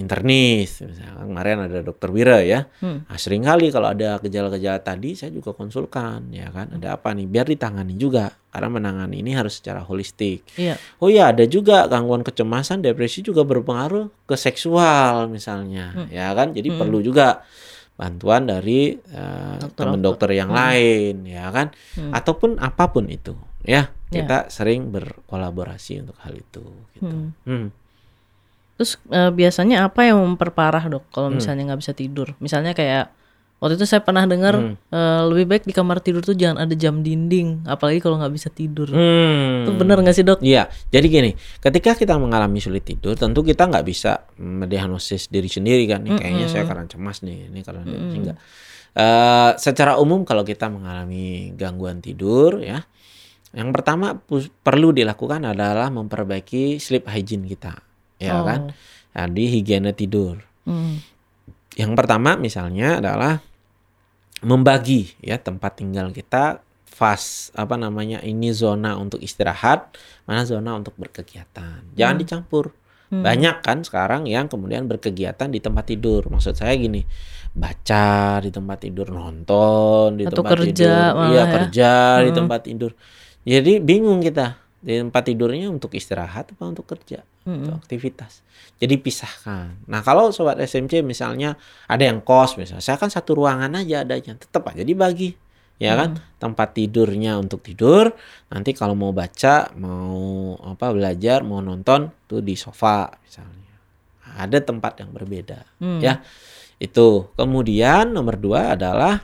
internis 0.00 0.80
misalnya 0.80 1.28
kemarin 1.28 1.56
ada 1.68 1.78
dokter 1.84 2.08
Wira 2.08 2.40
ya. 2.40 2.64
Hmm. 2.80 3.04
nah, 3.04 3.18
sering 3.20 3.44
kali 3.44 3.68
kalau 3.68 3.92
ada 3.92 4.16
gejala-gejala 4.22 4.80
tadi 4.80 5.12
saya 5.12 5.28
juga 5.34 5.52
konsulkan 5.52 6.32
ya 6.32 6.48
kan. 6.48 6.72
Ada 6.72 6.96
apa 6.96 7.12
nih? 7.12 7.28
Biar 7.28 7.44
ditangani 7.44 8.00
juga 8.00 8.32
karena 8.50 8.68
menangani 8.72 9.20
ini 9.20 9.36
harus 9.36 9.60
secara 9.60 9.84
holistik. 9.84 10.42
Iya. 10.56 10.80
Oh 10.98 11.12
ya 11.12 11.30
ada 11.30 11.44
juga 11.44 11.86
gangguan 11.86 12.24
kecemasan, 12.24 12.80
depresi 12.80 13.20
juga 13.20 13.44
berpengaruh 13.44 14.26
ke 14.26 14.34
seksual 14.34 15.28
misalnya, 15.30 16.08
ya 16.10 16.34
kan? 16.34 16.50
Jadi 16.56 16.74
perlu 16.74 16.98
juga 17.04 17.46
bantuan 17.94 18.48
dari 18.48 18.96
Dokter 19.60 19.84
teman 19.86 20.00
dokter 20.00 20.32
yang 20.32 20.50
lain, 20.50 21.28
ya 21.28 21.52
kan? 21.52 21.70
Ataupun 22.10 22.58
apa 22.58 22.90
pun 22.90 23.06
itu, 23.06 23.38
ya 23.64 23.92
kita 24.10 24.50
sering 24.50 24.90
berkolaborasi 24.90 26.02
untuk 26.02 26.18
hal 26.26 26.34
itu. 26.34 26.64
Gitu. 26.98 27.06
Hmm. 27.06 27.30
Hmm. 27.46 27.66
Terus 28.80 28.98
eh, 29.12 29.30
biasanya 29.30 29.86
apa 29.86 30.08
yang 30.08 30.18
memperparah 30.18 30.90
dok 30.90 31.06
kalau 31.14 31.30
misalnya 31.30 31.70
nggak 31.70 31.80
bisa 31.80 31.92
tidur? 31.94 32.34
Misalnya 32.42 32.74
kayak 32.74 33.12
waktu 33.60 33.76
itu 33.76 33.84
saya 33.84 34.00
pernah 34.00 34.24
dengar 34.24 34.56
eh, 34.72 35.22
lebih 35.30 35.46
baik 35.46 35.64
di 35.68 35.76
kamar 35.76 36.02
tidur 36.02 36.24
tuh 36.24 36.34
jangan 36.34 36.64
ada 36.64 36.74
jam 36.74 37.04
dinding, 37.04 37.68
apalagi 37.68 38.02
kalau 38.02 38.18
nggak 38.18 38.34
bisa 38.34 38.48
tidur. 38.50 38.90
Hmm. 38.90 39.68
Itu 39.68 39.78
benar 39.78 40.02
nggak 40.02 40.16
sih 40.16 40.26
dok? 40.26 40.40
Iya, 40.42 40.66
jadi 40.90 41.06
gini, 41.06 41.30
ketika 41.62 41.94
kita 41.94 42.18
mengalami 42.18 42.58
sulit 42.58 42.82
tidur, 42.82 43.14
tentu 43.14 43.46
kita 43.46 43.68
nggak 43.70 43.84
bisa 43.86 44.26
mendiagnosis 44.40 45.30
diri 45.30 45.46
sendiri 45.46 45.86
kan. 45.86 46.02
Nih, 46.02 46.18
kayaknya 46.18 46.48
saya 46.50 46.64
karena 46.66 46.88
cemas 46.90 47.22
nih, 47.22 47.52
ini 47.52 47.60
karena 47.62 47.86
depresi 47.86 48.18
enggak. 48.18 48.38
Eh, 48.90 49.50
secara 49.54 50.02
umum 50.02 50.26
kalau 50.26 50.42
kita 50.42 50.66
mengalami 50.66 51.54
gangguan 51.54 52.02
tidur, 52.02 52.58
ya, 52.58 52.82
yang 53.50 53.74
pertama 53.74 54.14
perlu 54.62 54.94
dilakukan 54.94 55.42
adalah 55.42 55.90
memperbaiki 55.90 56.78
sleep 56.78 57.10
hygiene 57.10 57.46
kita, 57.50 57.82
ya 58.22 58.40
Oh. 58.40 58.46
kan. 58.46 58.70
Jadi 59.10 59.44
higiene 59.58 59.90
tidur. 59.90 60.38
Hmm. 60.66 61.02
Yang 61.74 61.92
pertama 61.98 62.38
misalnya 62.38 63.02
adalah 63.02 63.42
membagi 64.40 65.12
ya 65.20 65.36
tempat 65.36 65.82
tinggal 65.82 66.14
kita 66.14 66.62
fas 66.86 67.50
apa 67.56 67.74
namanya 67.74 68.20
ini 68.22 68.52
zona 68.54 68.94
untuk 68.94 69.18
istirahat, 69.18 69.96
mana 70.28 70.44
zona 70.46 70.76
untuk 70.76 70.94
berkegiatan. 71.00 71.96
Jangan 71.96 72.16
dicampur. 72.20 72.76
Banyak 73.10 73.66
kan 73.66 73.82
sekarang 73.82 74.30
yang 74.30 74.46
kemudian 74.46 74.86
berkegiatan 74.86 75.50
di 75.50 75.58
tempat 75.58 75.90
tidur. 75.90 76.30
Maksud 76.30 76.54
saya 76.54 76.78
gini, 76.78 77.02
baca 77.50 78.38
di 78.38 78.54
tempat 78.54 78.78
tidur, 78.86 79.10
nonton 79.10 80.14
di 80.14 80.30
Atau 80.30 80.46
tempat 80.46 80.54
kerja 80.54 81.10
tidur, 81.10 81.26
iya 81.34 81.42
ya. 81.42 81.44
kerja 81.50 81.90
di 82.22 82.30
tempat 82.30 82.60
tidur. 82.70 82.94
Jadi 83.44 83.80
bingung 83.80 84.20
kita 84.20 84.60
di 84.80 84.96
tempat 84.96 85.28
tidurnya 85.28 85.68
untuk 85.68 85.92
istirahat 85.92 86.56
apa 86.56 86.64
untuk 86.64 86.88
kerja, 86.88 87.20
untuk 87.44 87.84
aktivitas. 87.84 88.40
Jadi 88.80 88.96
pisahkan. 88.96 89.76
Nah 89.84 90.00
kalau 90.00 90.32
sobat 90.32 90.56
SMC 90.56 91.04
misalnya 91.04 91.60
ada 91.84 92.00
yang 92.08 92.24
kos 92.24 92.56
misalnya, 92.56 92.80
saya 92.80 92.96
kan 92.96 93.12
satu 93.12 93.36
ruangan 93.36 93.76
aja 93.76 94.08
adanya, 94.08 94.40
tetap 94.40 94.72
aja 94.72 94.80
dibagi, 94.80 95.36
ya 95.76 96.00
kan? 96.00 96.16
Tempat 96.40 96.80
tidurnya 96.80 97.36
untuk 97.36 97.60
tidur, 97.60 98.08
nanti 98.48 98.72
kalau 98.72 98.96
mau 98.96 99.12
baca, 99.12 99.68
mau 99.76 100.56
apa 100.64 100.96
belajar, 100.96 101.44
mau 101.44 101.60
nonton 101.60 102.08
tuh 102.24 102.40
di 102.40 102.56
sofa 102.56 103.12
misalnya. 103.20 103.76
Ada 104.40 104.64
tempat 104.64 105.04
yang 105.04 105.12
berbeda, 105.12 105.60
ya. 106.00 106.24
Itu. 106.80 107.36
Kemudian 107.36 108.16
nomor 108.16 108.40
dua 108.40 108.72
adalah 108.80 109.20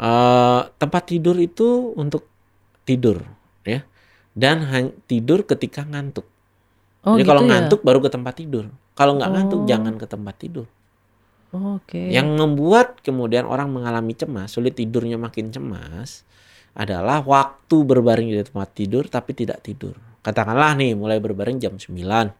eh, 0.00 0.60
tempat 0.80 1.02
tidur 1.04 1.36
itu 1.36 1.92
untuk 1.92 2.29
tidur, 2.90 3.22
ya. 3.62 3.86
Dan 4.34 4.66
tidur 5.06 5.46
ketika 5.46 5.86
ngantuk. 5.86 6.26
Oh 7.06 7.14
Jadi 7.16 7.22
gitu 7.22 7.30
kalau 7.30 7.42
ya? 7.46 7.48
ngantuk 7.54 7.80
baru 7.86 7.98
ke 8.02 8.10
tempat 8.10 8.34
tidur. 8.36 8.64
Kalau 8.98 9.16
nggak 9.16 9.30
ngantuk 9.30 9.60
Oh. 9.62 9.66
jangan 9.70 9.94
ke 9.96 10.06
tempat 10.10 10.34
tidur. 10.36 10.66
Oh, 11.50 11.82
Oke. 11.82 12.10
Yang 12.10 12.28
membuat 12.38 13.02
kemudian 13.02 13.42
orang 13.46 13.70
mengalami 13.74 14.14
cemas, 14.14 14.54
sulit 14.54 14.78
tidurnya 14.78 15.18
makin 15.18 15.50
cemas 15.50 16.22
adalah 16.78 17.26
waktu 17.26 17.76
berbaring 17.82 18.30
di 18.30 18.38
tempat 18.46 18.70
tidur 18.70 19.10
tapi 19.10 19.34
tidak 19.34 19.58
tidur. 19.64 19.98
Katakanlah 20.22 20.78
nih 20.78 20.94
mulai 20.94 21.18
berbaring 21.18 21.58
jam 21.58 21.74
9. 21.74 22.30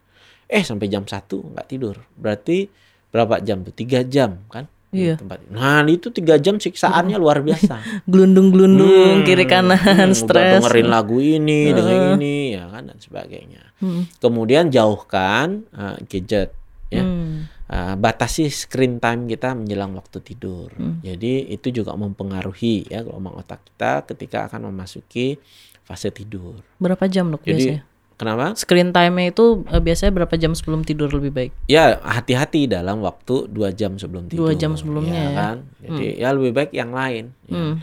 Eh 0.46 0.62
sampai 0.62 0.86
jam 0.86 1.02
1 1.02 1.26
nggak 1.56 1.66
tidur. 1.66 1.98
Berarti 2.14 2.70
berapa 3.10 3.42
jam 3.42 3.66
tuh? 3.66 3.74
3 3.74 4.06
jam 4.06 4.46
kan? 4.46 4.70
Iya. 4.90 5.14
tempat. 5.22 5.46
Nah, 5.54 5.86
itu 5.86 6.10
tiga 6.10 6.34
jam 6.42 6.58
siksaannya 6.58 7.14
luar 7.14 7.46
biasa. 7.46 7.78
Gelundung-gelundung 8.10 9.22
Hmm, 9.22 9.26
kiri 9.26 9.46
kanan 9.46 9.78
hmm, 9.78 10.10
udah 10.10 10.18
stres. 10.18 10.52
dengerin 10.62 10.88
lagu 10.90 11.22
ini, 11.22 11.70
dengerin 11.70 12.18
ini, 12.18 12.58
ya 12.58 12.66
kan 12.66 12.90
dan 12.90 12.98
sebagainya. 12.98 13.62
Hmm. 13.78 14.10
Kemudian 14.18 14.68
jauhkan 14.74 15.62
eh, 15.70 15.96
gadget, 16.10 16.50
ya. 16.90 17.02
Hmm. 17.06 17.46
Uh, 17.70 17.94
batasi 17.94 18.50
screen 18.50 18.98
time 18.98 19.30
kita 19.30 19.54
menjelang 19.54 19.94
waktu 19.94 20.18
tidur. 20.26 20.74
Hmm. 20.74 20.98
Jadi 21.06 21.54
itu 21.54 21.70
juga 21.70 21.94
mempengaruhi 21.94 22.90
ya 22.90 23.06
gelombang 23.06 23.38
otak 23.38 23.62
kita 23.62 24.02
ketika 24.10 24.50
akan 24.50 24.74
memasuki 24.74 25.38
fase 25.86 26.10
tidur. 26.10 26.58
Berapa 26.82 27.06
jam 27.06 27.30
dok 27.30 27.46
Jadi 27.46 27.50
biasanya? 27.54 27.82
Kenapa? 28.20 28.52
Screen 28.52 28.92
time-nya 28.92 29.32
itu 29.32 29.64
eh, 29.64 29.80
biasanya 29.80 30.12
berapa 30.12 30.36
jam 30.36 30.52
sebelum 30.52 30.84
tidur 30.84 31.08
lebih 31.08 31.32
baik? 31.32 31.52
Ya 31.72 31.96
hati-hati 32.04 32.68
dalam 32.68 33.00
waktu 33.00 33.48
dua 33.48 33.72
jam 33.72 33.96
sebelum 33.96 34.28
tidur. 34.28 34.44
Dua 34.44 34.52
jam 34.52 34.76
sebelumnya 34.76 35.16
ya 35.16 35.24
ya. 35.24 35.32
kan. 35.32 35.56
Jadi 35.80 36.06
ya 36.20 36.28
lebih 36.36 36.52
baik 36.52 36.70
yang 36.76 36.92
lain. 36.92 37.32
Ya. 37.48 37.56
Hmm. 37.56 37.74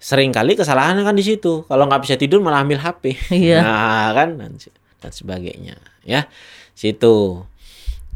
Sering 0.00 0.32
kali 0.32 0.56
kesalahannya 0.56 1.04
kan 1.04 1.12
di 1.12 1.20
situ. 1.20 1.68
Kalau 1.68 1.84
nggak 1.84 2.08
bisa 2.08 2.16
tidur 2.16 2.40
malah 2.40 2.64
ambil 2.64 2.80
HP. 2.80 3.20
Iya. 3.36 3.60
Nah 3.60 4.08
kan 4.16 4.40
dan, 4.40 4.56
dan 5.04 5.12
sebagainya. 5.12 5.76
Ya 6.08 6.24
situ. 6.72 7.44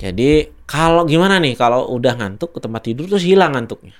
Jadi 0.00 0.48
kalau 0.64 1.04
gimana 1.04 1.36
nih 1.36 1.60
kalau 1.60 1.92
udah 1.92 2.16
ngantuk 2.16 2.56
ke 2.56 2.60
tempat 2.64 2.88
tidur 2.88 3.04
terus 3.04 3.24
hilang 3.24 3.52
ngantuknya, 3.52 3.96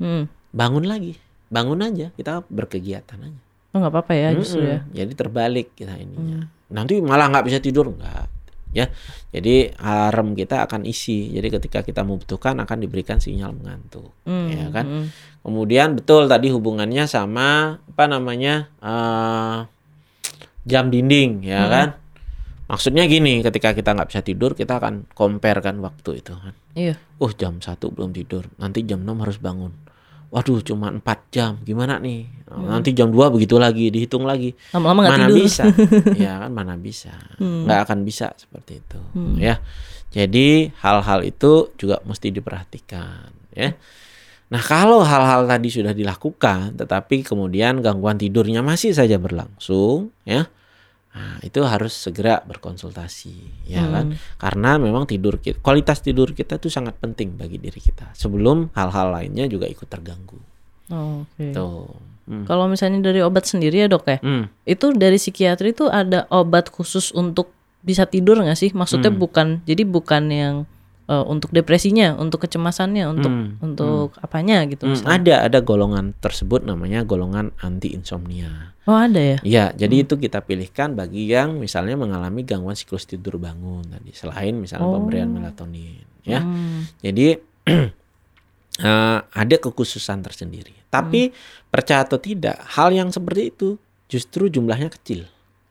Hmm. 0.00 0.28
bangun 0.56 0.88
lagi, 0.88 1.20
bangun 1.52 1.84
aja 1.84 2.12
kita 2.16 2.44
berkegiatan 2.48 3.20
aja. 3.20 3.40
Oh 3.72 3.78
nggak 3.80 3.92
apa-apa 3.92 4.12
ya 4.16 4.28
justru 4.32 4.64
ya. 4.64 4.84
Jadi 4.92 5.12
terbalik 5.16 5.76
kita 5.76 5.96
ininya. 6.00 6.48
Nanti 6.70 7.02
malah 7.02 7.30
nggak 7.30 7.46
bisa 7.46 7.58
tidur 7.58 7.90
enggak. 7.90 8.26
Ya. 8.70 8.86
Jadi 9.34 9.74
alarm 9.76 10.38
kita 10.38 10.62
akan 10.66 10.86
isi. 10.86 11.34
Jadi 11.34 11.50
ketika 11.50 11.82
kita 11.82 12.06
membutuhkan 12.06 12.54
akan 12.62 12.78
diberikan 12.78 13.18
sinyal 13.18 13.50
mengantuk. 13.54 14.14
Hmm, 14.26 14.46
Ya 14.50 14.66
kan? 14.70 14.86
hmm. 14.86 15.06
Kemudian 15.42 15.98
betul 15.98 16.30
tadi 16.30 16.52
hubungannya 16.52 17.06
sama 17.06 17.78
apa 17.82 18.04
namanya? 18.06 18.70
eh, 18.78 19.58
jam 20.62 20.92
dinding 20.92 21.42
ya 21.42 21.66
kan? 21.66 21.88
Maksudnya 22.70 23.10
gini, 23.10 23.42
ketika 23.42 23.74
kita 23.74 23.98
nggak 23.98 24.14
bisa 24.14 24.22
tidur, 24.22 24.54
kita 24.54 24.78
akan 24.78 25.10
compare 25.10 25.58
kan 25.58 25.82
waktu 25.82 26.22
itu 26.22 26.30
kan. 26.38 26.54
Iya. 26.78 26.94
Oh 27.18 27.34
jam 27.34 27.58
satu 27.58 27.90
belum 27.90 28.14
tidur, 28.14 28.46
nanti 28.62 28.86
jam 28.86 29.02
6 29.02 29.18
harus 29.18 29.42
bangun. 29.42 29.74
Waduh 30.30 30.62
cuma 30.62 30.94
4 30.94 31.34
jam, 31.34 31.58
gimana 31.66 31.98
nih? 31.98 32.30
Nanti 32.54 32.94
jam 32.94 33.10
2 33.10 33.34
begitu 33.34 33.58
lagi, 33.58 33.90
dihitung 33.90 34.22
lagi. 34.22 34.54
Lama-lama 34.70 35.10
mana 35.10 35.26
tidur. 35.26 35.42
bisa? 35.42 35.66
ya 36.22 36.46
kan 36.46 36.50
mana 36.54 36.74
bisa? 36.78 37.10
Hmm. 37.42 37.66
Nggak 37.66 37.90
akan 37.90 37.98
bisa 38.06 38.30
seperti 38.38 38.78
itu, 38.78 39.00
ya. 39.42 39.58
Jadi 40.10 40.70
hal-hal 40.82 41.26
itu 41.26 41.74
juga 41.74 41.98
mesti 42.06 42.30
diperhatikan, 42.30 43.30
ya. 43.54 43.74
Nah 44.50 44.62
kalau 44.62 45.02
hal-hal 45.02 45.46
tadi 45.50 45.70
sudah 45.70 45.94
dilakukan, 45.94 46.78
tetapi 46.78 47.26
kemudian 47.26 47.82
gangguan 47.82 48.18
tidurnya 48.18 48.62
masih 48.62 48.94
saja 48.94 49.18
berlangsung, 49.18 50.14
ya. 50.22 50.46
Nah, 51.10 51.42
itu 51.42 51.58
harus 51.66 51.90
segera 51.90 52.38
berkonsultasi, 52.46 53.66
ya 53.66 53.82
kan? 53.82 54.14
Karena 54.38 54.78
memang 54.78 55.10
tidur 55.10 55.42
kita, 55.42 55.58
kualitas 55.58 55.98
tidur 55.98 56.30
kita 56.30 56.62
itu 56.62 56.70
sangat 56.70 56.94
penting 57.02 57.34
bagi 57.34 57.58
diri 57.58 57.82
kita. 57.82 58.14
Sebelum 58.14 58.70
hal-hal 58.78 59.10
lainnya 59.10 59.50
juga 59.50 59.66
ikut 59.66 59.90
terganggu. 59.90 60.38
Oh, 60.94 61.26
Oke. 61.26 61.50
Tuh. 61.50 61.90
Hmm. 62.30 62.46
Kalau 62.46 62.70
misalnya 62.70 63.02
dari 63.10 63.26
obat 63.26 63.42
sendiri 63.42 63.82
ya 63.82 63.88
dok 63.90 64.06
ya, 64.06 64.18
Hmm. 64.22 64.46
itu 64.62 64.94
dari 64.94 65.18
psikiatri 65.18 65.74
itu 65.74 65.90
ada 65.90 66.30
obat 66.30 66.70
khusus 66.70 67.10
untuk 67.10 67.50
bisa 67.82 68.06
tidur 68.06 68.38
nggak 68.38 68.54
sih? 68.54 68.70
Maksudnya 68.70 69.10
Hmm. 69.10 69.18
bukan, 69.18 69.46
jadi 69.66 69.82
bukan 69.82 70.22
yang 70.30 70.54
eh, 71.10 71.24
untuk 71.26 71.50
depresinya, 71.50 72.14
untuk 72.14 72.46
kecemasannya, 72.46 73.04
untuk 73.10 73.32
Hmm, 73.34 73.58
untuk 73.58 74.14
apanya 74.22 74.62
gitu? 74.64 74.86
Hmm, 74.86 74.94
misalnya? 74.94 75.18
ada 75.18 75.34
ada 75.50 75.58
golongan 75.60 76.14
tersebut 76.16 76.62
namanya 76.62 77.02
golongan 77.02 77.50
anti 77.58 77.90
insomnia. 77.90 78.78
Oh 78.86 78.94
ada 78.94 79.18
ya? 79.18 79.38
Ya, 79.42 79.64
jadi 79.74 80.02
itu 80.02 80.14
kita 80.14 80.40
pilihkan 80.40 80.94
bagi 80.94 81.26
yang 81.26 81.58
misalnya 81.58 81.94
mengalami 81.94 82.42
gangguan 82.42 82.74
siklus 82.74 83.04
tidur 83.04 83.36
bangun 83.36 83.82
tadi, 83.84 84.14
selain 84.14 84.54
misalnya 84.56 84.86
Oh. 84.86 84.94
pemberian 84.96 85.30
melatonin, 85.30 86.00
ya. 86.22 86.40
Hmm. 86.40 86.86
Jadi 87.02 87.36
eh, 88.80 89.18
ada 89.20 89.56
kekhususan 89.60 90.22
tersendiri. 90.22 90.72
Tapi 90.88 91.30
percaya 91.68 92.02
atau 92.02 92.18
tidak, 92.18 92.58
hal 92.74 92.90
yang 92.90 93.10
seperti 93.10 93.50
itu 93.50 93.68
justru 94.06 94.50
jumlahnya 94.50 94.90
kecil. 94.90 95.26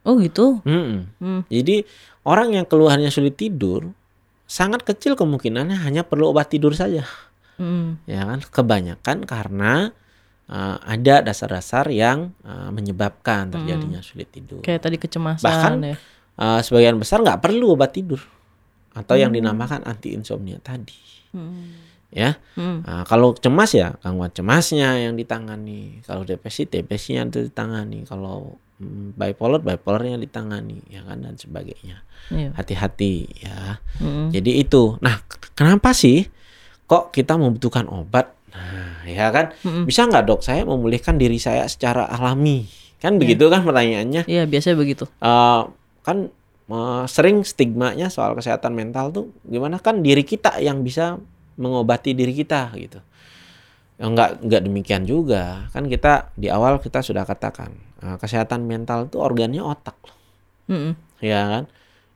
Oh 0.07 0.15
gitu? 0.15 0.63
Mm-mm. 0.63 1.11
Hmm. 1.19 1.41
Jadi 1.51 1.83
orang 2.23 2.55
yang 2.55 2.63
keluhannya 2.63 3.11
sulit 3.11 3.35
tidur 3.35 3.91
sangat 4.49 4.81
kecil 4.81 5.13
kemungkinannya 5.13 5.77
hanya 5.77 6.01
perlu 6.01 6.33
obat 6.33 6.49
tidur 6.49 6.73
saja. 6.73 7.05
Hmm. 7.59 7.99
ya 8.07 8.23
kan 8.23 8.39
kebanyakan 8.39 9.27
karena 9.27 9.91
uh, 10.47 10.79
ada 10.79 11.19
dasar-dasar 11.19 11.91
yang 11.91 12.31
uh, 12.41 12.71
menyebabkan 12.71 13.51
terjadinya 13.51 13.99
sulit 13.99 14.31
tidur 14.31 14.63
Kayak 14.63 14.87
tadi 14.87 14.95
kecemasan 14.95 15.43
Bahkan- 15.43 15.75
ya. 15.83 15.95
Uh, 16.39 16.63
sebagian 16.63 16.95
besar 16.95 17.19
nggak 17.19 17.43
perlu 17.43 17.75
obat 17.75 17.91
tidur 17.91 18.23
atau 18.95 19.19
yang 19.19 19.29
dinamakan 19.29 19.83
anti 19.83 20.15
insomnia 20.15 20.55
tadi 20.57 20.95
Hmm. 21.29 21.75
ya 22.09 22.39
Hmm. 22.55 22.79
Nah, 22.81 23.03
kalau 23.03 23.35
cemas 23.35 23.75
ya 23.75 23.99
gangguan 23.99 24.31
cemasnya 24.31 24.97
yang 24.97 25.13
ditangani 25.13 25.99
kalau 26.01 26.23
depresi 26.23 26.63
depresinya 26.63 27.27
yang 27.27 27.31
ditangani 27.35 28.07
kalau 28.07 28.55
bipolar 28.79 29.59
bipolarnya 29.59 30.15
ditangani 30.15 30.79
ya 30.87 31.03
kan 31.03 31.19
dan 31.19 31.35
sebagainya 31.35 31.99
Iya. 32.29 32.55
hati-hati 32.55 33.27
ya 33.43 33.83
Hmm. 33.99 34.31
Jadi 34.31 34.63
itu. 34.63 34.95
Nah, 35.03 35.19
kenapa 35.51 35.91
sih 35.91 36.23
kok 36.85 37.11
kita 37.11 37.35
membutuhkan 37.35 37.83
obat? 37.91 38.31
Nah, 38.55 39.03
ya 39.03 39.27
kan? 39.29 39.51
Mm-mm. 39.61 39.83
Bisa 39.83 40.07
nggak 40.07 40.23
dok 40.23 40.41
saya 40.41 40.63
memulihkan 40.63 41.19
diri 41.19 41.35
saya 41.35 41.67
secara 41.67 42.07
alami? 42.07 42.63
Kan 43.03 43.19
begitu 43.19 43.51
kan 43.51 43.67
pertanyaannya? 43.67 44.23
Iya 44.23 44.47
biasanya 44.47 44.77
begitu. 44.79 45.03
Eh, 45.19 45.61
kan 46.01 46.31
eh, 46.69 47.03
sering 47.05 47.43
stigmanya 47.43 48.07
soal 48.07 48.33
kesehatan 48.33 48.71
mental 48.71 49.11
tuh 49.11 49.25
gimana 49.43 49.75
kan 49.77 49.99
diri 49.99 50.23
kita 50.23 50.63
yang 50.63 50.79
bisa 50.79 51.19
mengobati 51.55 52.15
diri 52.15 52.31
kita 52.31 52.71
gitu. 52.79 53.03
Ya, 53.99 54.07
Enggak 54.07 54.29
enggak 54.43 54.61
demikian 54.65 55.03
juga. 55.03 55.67
Kan 55.75 55.91
kita 55.91 56.31
di 56.39 56.47
awal 56.47 56.79
kita 56.79 57.03
sudah 57.03 57.23
katakan 57.27 57.75
eh, 58.01 58.17
kesehatan 58.17 58.63
mental 58.65 59.11
itu 59.11 59.19
organnya 59.19 59.61
otak. 59.61 59.95
Loh 60.07 60.15
Mm-mm. 60.69 60.93
ya 61.19 61.41
kan? 61.51 61.63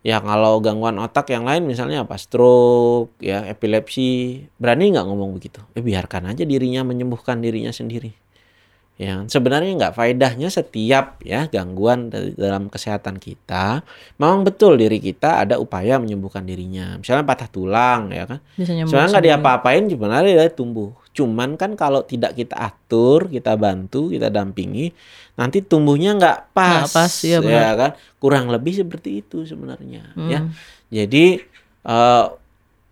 Ya 0.04 0.20
kalau 0.20 0.60
gangguan 0.60 1.00
otak 1.00 1.32
yang 1.32 1.44
lain 1.48 1.64
misalnya 1.68 2.04
apa? 2.08 2.16
Stroke 2.20 3.16
ya 3.24 3.44
epilepsi. 3.48 4.44
Berani 4.60 4.92
nggak 4.96 5.06
ngomong 5.08 5.32
begitu? 5.36 5.60
Eh 5.76 5.84
biarkan 5.84 6.32
aja 6.32 6.44
dirinya 6.44 6.84
menyembuhkan 6.88 7.40
dirinya 7.40 7.72
sendiri 7.72 8.12
ya 8.94 9.26
sebenarnya 9.26 9.74
nggak 9.74 9.96
faedahnya 9.98 10.54
setiap 10.54 11.18
ya 11.26 11.50
gangguan 11.50 12.14
dalam 12.38 12.70
kesehatan 12.70 13.18
kita 13.18 13.82
memang 14.22 14.46
betul 14.46 14.78
diri 14.78 15.02
kita 15.02 15.42
ada 15.42 15.58
upaya 15.58 15.98
menyembuhkan 15.98 16.46
dirinya 16.46 17.02
misalnya 17.02 17.26
patah 17.26 17.50
tulang 17.50 18.14
ya 18.14 18.30
kan 18.30 18.40
Sebenarnya 18.86 19.10
nggak 19.18 19.26
diapa-apain 19.34 19.84
sebenarnya 19.90 20.32
dia 20.38 20.50
tumbuh. 20.54 20.94
Cuman 21.14 21.58
kan 21.62 21.78
kalau 21.78 22.02
tidak 22.02 22.34
kita 22.34 22.58
atur, 22.58 23.30
kita 23.30 23.54
bantu, 23.54 24.10
kita 24.10 24.34
dampingi, 24.34 24.90
nanti 25.38 25.62
tumbuhnya 25.62 26.18
nggak 26.18 26.54
pas, 26.58 26.90
Nggak 26.90 26.94
pas, 26.94 27.14
iya 27.22 27.38
benar. 27.38 27.54
ya 27.54 27.70
kan? 27.78 27.92
Kurang 28.18 28.46
lebih 28.50 28.74
seperti 28.82 29.22
itu 29.22 29.46
sebenarnya, 29.46 30.10
ya. 30.18 30.40
Hmm. 30.42 30.50
Jadi 30.90 31.38
eh, 31.86 32.26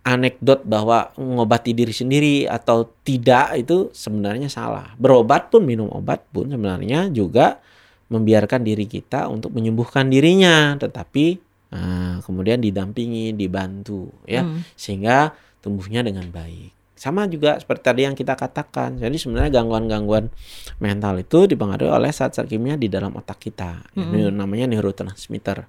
anekdot 0.01 0.65
bahwa 0.65 1.13
mengobati 1.13 1.77
diri 1.77 1.93
sendiri 1.93 2.49
atau 2.49 2.89
tidak 3.05 3.53
itu 3.53 3.93
sebenarnya 3.93 4.49
salah. 4.49 4.97
Berobat 4.97 5.53
pun 5.53 5.61
minum 5.61 5.87
obat 5.93 6.25
pun 6.33 6.49
sebenarnya 6.49 7.13
juga 7.13 7.61
membiarkan 8.09 8.65
diri 8.65 8.89
kita 8.89 9.29
untuk 9.29 9.53
menyembuhkan 9.53 10.09
dirinya, 10.09 10.75
tetapi 10.75 11.25
eh, 11.71 12.15
kemudian 12.27 12.59
didampingi, 12.59 13.31
dibantu, 13.31 14.11
ya 14.27 14.43
Hmm. 14.43 14.59
sehingga 14.75 15.31
tumbuhnya 15.63 16.03
dengan 16.03 16.27
baik. 16.27 16.80
Sama 17.01 17.25
juga 17.25 17.57
seperti 17.57 17.81
tadi 17.81 18.01
yang 18.05 18.13
kita 18.13 18.37
katakan. 18.37 19.01
Jadi 19.01 19.17
sebenarnya 19.17 19.57
gangguan-gangguan 19.57 20.29
mental 20.77 21.17
itu 21.17 21.49
dipengaruhi 21.49 21.89
oleh 21.89 22.13
zat-zat 22.13 22.45
kimia 22.45 22.77
di 22.77 22.93
dalam 22.93 23.17
otak 23.17 23.41
kita. 23.41 23.89
Ini 23.97 24.29
namanya 24.29 24.69
neurotransmitter. 24.69 25.65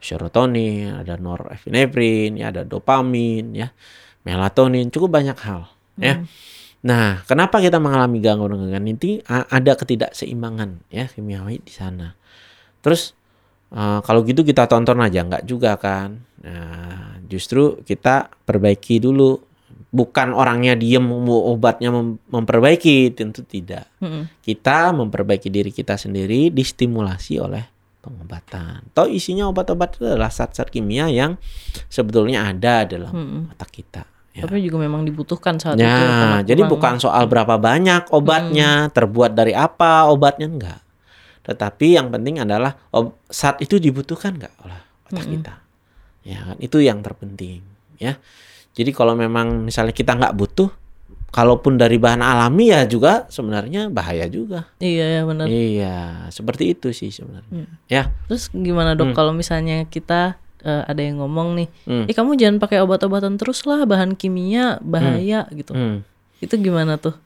Serotonin, 0.00 0.96
ada 0.96 1.20
norepinefrin, 1.20 2.40
ya 2.40 2.48
ada 2.48 2.64
dopamin, 2.64 3.52
ya, 3.52 3.68
melatonin, 4.24 4.88
cukup 4.88 5.20
banyak 5.20 5.36
hal, 5.44 5.68
ya. 6.00 6.24
Nah, 6.80 7.20
kenapa 7.28 7.60
kita 7.60 7.76
mengalami 7.76 8.24
gangguan-gangguan 8.24 8.88
ini? 8.88 9.20
Ada 9.28 9.76
ketidakseimbangan 9.76 10.88
ya 10.88 11.04
kimiawi 11.12 11.60
di 11.60 11.72
sana. 11.76 12.16
Terus 12.80 13.12
eh, 13.68 14.00
kalau 14.00 14.24
gitu 14.24 14.40
kita 14.40 14.64
tonton 14.64 14.96
aja 15.04 15.28
nggak 15.28 15.44
juga 15.44 15.76
kan? 15.76 16.24
Nah, 16.40 17.20
justru 17.28 17.84
kita 17.84 18.32
perbaiki 18.48 18.96
dulu. 18.96 19.49
Bukan 19.90 20.30
orangnya 20.30 20.78
diem 20.78 21.02
obatnya 21.26 21.90
mem- 21.90 22.22
memperbaiki, 22.30 23.10
tentu 23.10 23.42
tidak. 23.42 23.90
Mm-mm. 23.98 24.30
Kita 24.38 24.94
memperbaiki 24.94 25.50
diri 25.50 25.74
kita 25.74 25.98
sendiri 25.98 26.54
distimulasi 26.54 27.42
oleh 27.42 27.66
pengobatan. 28.00 28.86
Toh 28.94 29.10
isinya 29.10 29.50
obat-obat 29.50 29.98
itu 29.98 30.06
adalah 30.06 30.30
zat-zat 30.30 30.70
kimia 30.70 31.10
yang 31.10 31.34
sebetulnya 31.90 32.46
ada 32.46 32.86
dalam 32.86 33.10
Mm-mm. 33.12 33.42
otak 33.52 33.70
kita. 33.74 34.06
Ya. 34.30 34.46
Tapi 34.46 34.62
juga 34.62 34.86
memang 34.86 35.02
dibutuhkan 35.02 35.58
saat 35.58 35.74
itu. 35.74 35.82
Nah, 35.82 35.98
karena 35.98 36.40
jadi 36.46 36.62
kurang- 36.62 36.70
bukan 36.70 36.94
soal 37.02 37.26
berapa 37.26 37.58
banyak 37.58 38.14
obatnya, 38.14 38.86
terbuat 38.94 39.34
dari 39.34 39.58
apa 39.58 40.06
obatnya 40.06 40.46
enggak. 40.46 40.80
Tetapi 41.42 41.98
yang 41.98 42.14
penting 42.14 42.38
adalah 42.38 42.78
saat 43.26 43.58
itu 43.58 43.82
dibutuhkan 43.82 44.38
enggak 44.38 44.54
oleh 44.62 44.80
otak 45.10 45.26
kita. 45.26 45.54
Ya 46.22 46.46
kan, 46.46 46.56
itu 46.62 46.78
yang 46.78 47.02
terpenting, 47.02 47.58
ya. 47.98 48.22
Jadi 48.80 48.96
kalau 48.96 49.12
memang 49.12 49.68
misalnya 49.68 49.92
kita 49.92 50.16
nggak 50.16 50.32
butuh, 50.32 50.72
kalaupun 51.30 51.78
dari 51.78 52.00
bahan 52.00 52.24
alami 52.24 52.74
ya 52.74 52.88
juga 52.88 53.28
sebenarnya 53.30 53.92
bahaya 53.92 54.26
juga. 54.26 54.66
Iya 54.82 55.20
ya 55.20 55.22
benar. 55.28 55.46
Iya, 55.46 55.98
seperti 56.32 56.74
itu 56.74 56.90
sih 56.90 57.12
sebenarnya. 57.14 57.68
Ya. 57.86 58.10
Terus 58.26 58.50
gimana 58.50 58.96
dok 58.98 59.12
kalau 59.14 59.36
misalnya 59.36 59.86
kita 59.86 60.40
eh, 60.60 60.82
ada 60.84 61.00
yang 61.00 61.24
ngomong 61.24 61.56
nih, 61.56 61.68
Hmm. 61.88 62.04
eh 62.04 62.12
kamu 62.12 62.36
jangan 62.36 62.56
pakai 62.60 62.84
obat-obatan 62.84 63.40
terus 63.40 63.64
lah, 63.64 63.80
bahan 63.88 64.12
kimia 64.12 64.76
bahaya 64.84 65.48
gitu. 65.56 65.72
Hmm. 65.72 66.04
Itu 66.40 66.60
gimana 66.60 67.00
tuh? 67.00 67.16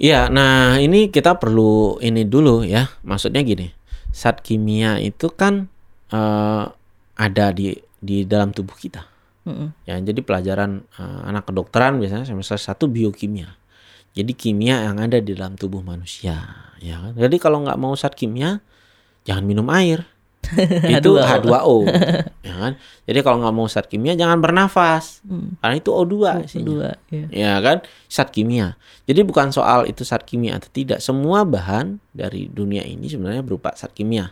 Iya, 0.00 0.32
nah 0.32 0.80
ini 0.80 1.12
kita 1.12 1.36
perlu 1.36 2.00
ini 2.00 2.24
dulu 2.24 2.64
ya. 2.64 2.88
Maksudnya 3.04 3.44
gini, 3.44 3.68
zat 4.16 4.40
kimia 4.40 4.96
itu 5.04 5.28
kan 5.28 5.68
eh, 6.08 6.64
ada 7.20 7.46
di 7.52 7.76
di 8.00 8.24
dalam 8.24 8.56
tubuh 8.56 8.72
kita. 8.72 9.11
Mm-mm. 9.42 9.74
Ya, 9.88 9.98
jadi 9.98 10.20
pelajaran 10.22 10.86
eh, 10.98 11.20
anak 11.26 11.50
kedokteran 11.50 11.98
biasanya 11.98 12.26
semester 12.28 12.58
satu 12.58 12.86
biokimia. 12.86 13.58
Jadi 14.12 14.36
kimia 14.36 14.84
yang 14.84 15.00
ada 15.00 15.18
di 15.18 15.32
dalam 15.32 15.56
tubuh 15.56 15.80
manusia, 15.80 16.36
ya 16.84 17.00
kan? 17.00 17.12
Jadi 17.16 17.36
kalau 17.40 17.64
nggak 17.64 17.80
mau 17.80 17.96
zat 17.96 18.12
kimia, 18.12 18.60
jangan 19.24 19.44
minum 19.48 19.66
air. 19.72 20.04
Itu 21.00 21.10
H2O, 21.16 21.88
ya 22.48 22.54
kan? 22.54 22.72
Jadi 23.08 23.18
kalau 23.24 23.42
nggak 23.42 23.54
mau 23.54 23.66
zat 23.66 23.88
kimia, 23.88 24.14
jangan 24.14 24.38
bernafas, 24.38 25.24
karena 25.58 25.74
itu 25.76 25.90
O2 25.90 26.44
isinya. 26.46 26.66
Dua, 26.66 26.90
ya. 27.08 27.26
ya 27.32 27.54
kan? 27.64 27.82
Zat 28.06 28.30
kimia. 28.30 28.76
Jadi 29.08 29.20
bukan 29.26 29.50
soal 29.50 29.90
itu 29.90 30.06
zat 30.06 30.22
kimia 30.22 30.60
atau 30.60 30.70
tidak. 30.70 31.02
Semua 31.02 31.42
bahan 31.42 31.98
dari 32.14 32.46
dunia 32.46 32.84
ini 32.86 33.10
sebenarnya 33.10 33.42
berupa 33.42 33.74
zat 33.74 33.90
kimia. 33.96 34.30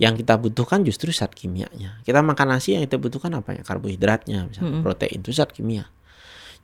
Yang 0.00 0.24
kita 0.24 0.34
butuhkan 0.40 0.82
justru 0.82 1.12
zat 1.14 1.36
kimianya. 1.36 2.00
Kita 2.02 2.24
makan 2.24 2.56
nasi 2.56 2.74
yang 2.74 2.82
kita 2.82 2.98
butuhkan 2.98 3.30
apa 3.36 3.54
ya? 3.54 3.62
Karbohidratnya 3.62 4.48
misalnya. 4.48 4.82
Protein 4.82 5.22
itu 5.22 5.30
zat 5.30 5.54
kimia. 5.54 5.86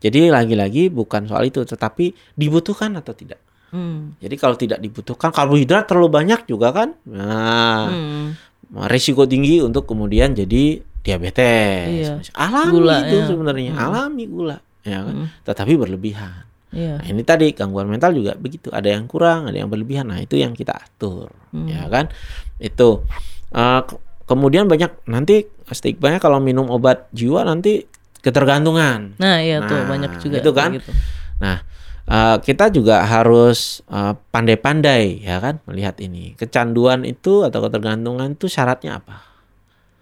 Jadi 0.03 0.29
lagi-lagi 0.29 0.93
bukan 0.93 1.25
soal 1.31 1.49
itu 1.49 1.65
tetapi 1.65 2.13
dibutuhkan 2.37 2.93
atau 2.99 3.17
tidak. 3.17 3.41
Hmm. 3.75 4.15
jadi 4.23 4.39
kalau 4.39 4.55
tidak 4.55 4.79
dibutuhkan 4.79 5.35
karbohidrat 5.35 5.91
terlalu 5.91 6.07
banyak 6.07 6.47
juga 6.47 6.71
kan? 6.71 6.95
Nah 7.11 7.91
Hmm. 7.91 8.39
Risiko 8.87 9.25
tinggi 9.25 9.59
untuk 9.59 9.85
kemudian 9.85 10.33
jadi 10.33 10.79
diabetes 11.01 11.89
Iya. 11.91 12.15
alami 12.35 12.73
Gula, 12.75 12.97
itu 13.03 13.17
ya. 13.17 13.25
sebenarnya 13.27 13.73
alami 13.75 14.25
gula 14.25 14.57
ya 14.81 15.01
kan 15.01 15.29
tetapi 15.43 15.73
berlebihan 15.75 16.45
Iya. 16.71 16.99
Nah, 16.99 17.07
ini 17.07 17.23
tadi 17.23 17.55
gangguan 17.55 17.87
mental 17.87 18.11
juga 18.11 18.35
begitu. 18.35 18.67
Ada 18.67 18.99
yang 18.99 19.07
kurang, 19.07 19.47
ada 19.47 19.55
yang 19.55 19.71
berlebihan. 19.71 20.11
Nah, 20.11 20.19
itu 20.19 20.35
yang 20.35 20.59
kita 20.59 20.75
atur, 20.75 21.31
ya 21.71 21.87
kan? 21.87 22.11
Itu. 22.59 23.07
Ke- 23.55 24.03
kemudian 24.27 24.67
banyak 24.67 25.07
nanti 25.07 25.47
stigmanya 25.71 26.19
kalau 26.19 26.43
minum 26.43 26.67
obat 26.67 27.07
jiwa 27.15 27.47
nanti 27.47 27.87
ketergantungan. 28.19 29.15
Nah 29.17 29.39
iya 29.39 29.63
tuh 29.63 29.77
Nah, 29.77 29.87
banyak 29.87 30.19
juga 30.19 30.43
itu 30.43 30.51
kan. 30.51 30.75
gitu. 30.75 30.91
Nah, 31.39 31.63
eh, 32.09 32.37
kita 32.41 32.69
juga 32.73 33.05
harus 33.05 33.81
eh, 33.89 34.13
pandai-pandai 34.31 35.25
ya 35.25 35.41
kan 35.41 35.61
melihat 35.69 35.99
ini. 36.01 36.37
Kecanduan 36.37 37.05
itu 37.09 37.45
atau 37.45 37.65
ketergantungan 37.65 38.37
itu 38.37 38.49
syaratnya 38.49 39.01
apa? 39.01 39.25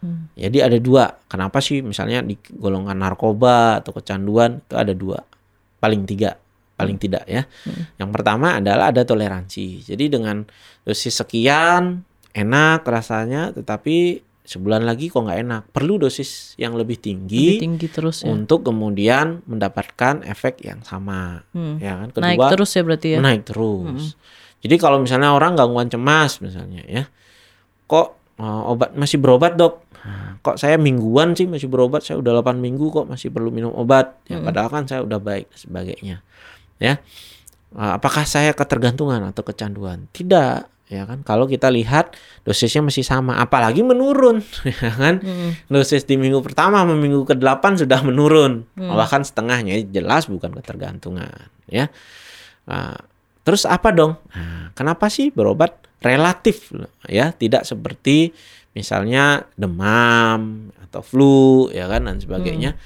Hmm. 0.02 0.30
Jadi 0.34 0.58
ada 0.58 0.78
dua. 0.82 1.14
Kenapa 1.30 1.62
sih 1.62 1.78
misalnya 1.80 2.26
di 2.26 2.34
golongan 2.58 2.98
narkoba 2.98 3.78
atau 3.78 3.94
kecanduan 3.94 4.58
itu 4.58 4.74
ada 4.74 4.90
dua, 4.90 5.22
paling 5.78 6.02
tiga, 6.02 6.34
paling 6.74 6.98
tidak 6.98 7.22
ya. 7.30 7.46
Yang 8.02 8.10
pertama 8.10 8.58
adalah 8.58 8.90
ada 8.90 9.06
toleransi. 9.06 9.86
Jadi 9.86 10.10
dengan 10.10 10.42
dosis 10.82 11.14
sekian 11.14 12.02
enak 12.34 12.82
rasanya, 12.82 13.54
tetapi 13.54 14.24
sebulan 14.42 14.82
lagi 14.82 15.06
kok 15.08 15.22
nggak 15.22 15.40
enak. 15.46 15.62
Perlu 15.70 16.02
dosis 16.02 16.58
yang 16.58 16.74
lebih 16.74 16.98
Lebih 16.98 16.98
tinggi, 16.98 17.46
tinggi 17.62 17.86
terus 17.88 18.26
ya. 18.26 18.34
untuk 18.34 18.66
kemudian 18.66 19.40
mendapatkan 19.46 20.26
efek 20.26 20.66
yang 20.66 20.82
sama. 20.82 21.46
Hmm. 21.54 21.78
Ya 21.78 21.96
kan. 22.02 22.08
Naik 22.18 22.38
terus 22.52 22.70
ya 22.74 22.82
berarti 22.82 23.08
ya. 23.16 23.18
Naik 23.22 23.48
terus. 23.48 24.18
Jadi 24.62 24.74
kalau 24.78 25.02
misalnya 25.02 25.34
orang 25.34 25.58
gangguan 25.58 25.90
cemas 25.90 26.38
misalnya 26.38 26.86
ya, 26.86 27.06
kok 27.90 28.18
eh, 28.38 28.62
obat 28.70 28.94
masih 28.94 29.18
berobat 29.18 29.58
dok? 29.58 29.82
Nah, 30.02 30.38
kok 30.42 30.58
saya 30.58 30.74
mingguan 30.78 31.38
sih 31.38 31.46
masih 31.46 31.70
berobat? 31.70 32.02
Saya 32.02 32.18
udah 32.18 32.42
8 32.42 32.58
minggu 32.58 32.90
kok 32.90 33.06
masih 33.06 33.30
perlu 33.30 33.54
minum 33.54 33.70
obat. 33.74 34.18
Ya 34.26 34.42
padahal 34.42 34.70
kan 34.70 34.84
saya 34.90 35.06
udah 35.06 35.22
baik 35.22 35.50
dan 35.54 35.58
sebagainya. 35.58 36.16
Ya. 36.82 36.98
Eh, 37.72 37.92
apakah 37.96 38.26
saya 38.26 38.52
ketergantungan 38.52 39.22
atau 39.22 39.46
kecanduan? 39.46 40.10
Tidak, 40.10 40.81
ya 40.92 41.08
kan? 41.08 41.24
Kalau 41.24 41.48
kita 41.48 41.72
lihat 41.72 42.12
dosisnya 42.44 42.84
masih 42.84 43.00
sama, 43.00 43.40
apalagi 43.40 43.80
menurun, 43.80 44.44
ya 44.84 44.92
kan? 44.92 45.24
Dosis 45.72 46.04
di 46.04 46.20
minggu 46.20 46.44
pertama 46.44 46.84
sama 46.84 46.92
minggu 46.92 47.24
ke-8 47.24 47.88
sudah 47.88 48.04
menurun, 48.04 48.68
bahkan 48.76 49.24
setengahnya 49.24 49.80
jelas 49.88 50.28
bukan 50.28 50.52
ketergantungan, 50.52 51.48
ya. 51.64 51.88
Nah, 52.68 53.00
terus 53.42 53.64
apa 53.64 53.88
dong? 53.90 54.20
Nah, 54.36 54.70
kenapa 54.76 55.08
sih 55.08 55.32
berobat 55.32 55.74
relatif 56.04 56.70
ya, 57.08 57.32
tidak 57.32 57.64
seperti 57.64 58.36
misalnya 58.76 59.46
demam 59.56 60.72
atau 60.88 61.00
flu 61.00 61.68
ya 61.72 61.88
kan 61.88 62.08
dan 62.08 62.18
sebagainya. 62.20 62.76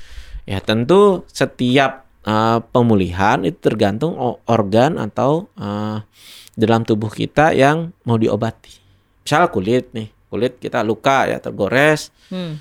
Ya 0.47 0.63
tentu 0.63 1.27
setiap 1.31 2.07
eh, 2.23 2.59
pemulihan 2.71 3.43
itu 3.43 3.59
tergantung 3.59 4.15
organ 4.47 4.99
atau 5.01 5.51
eh, 5.59 5.99
dalam 6.57 6.83
tubuh 6.83 7.09
kita 7.09 7.53
yang 7.53 7.93
mau 8.03 8.17
diobati. 8.17 8.73
Misal 9.23 9.53
kulit 9.53 9.93
nih, 9.93 10.09
kulit 10.27 10.57
kita 10.57 10.81
luka 10.81 11.29
ya 11.29 11.37
tergores, 11.37 12.09
Hmm. 12.27 12.59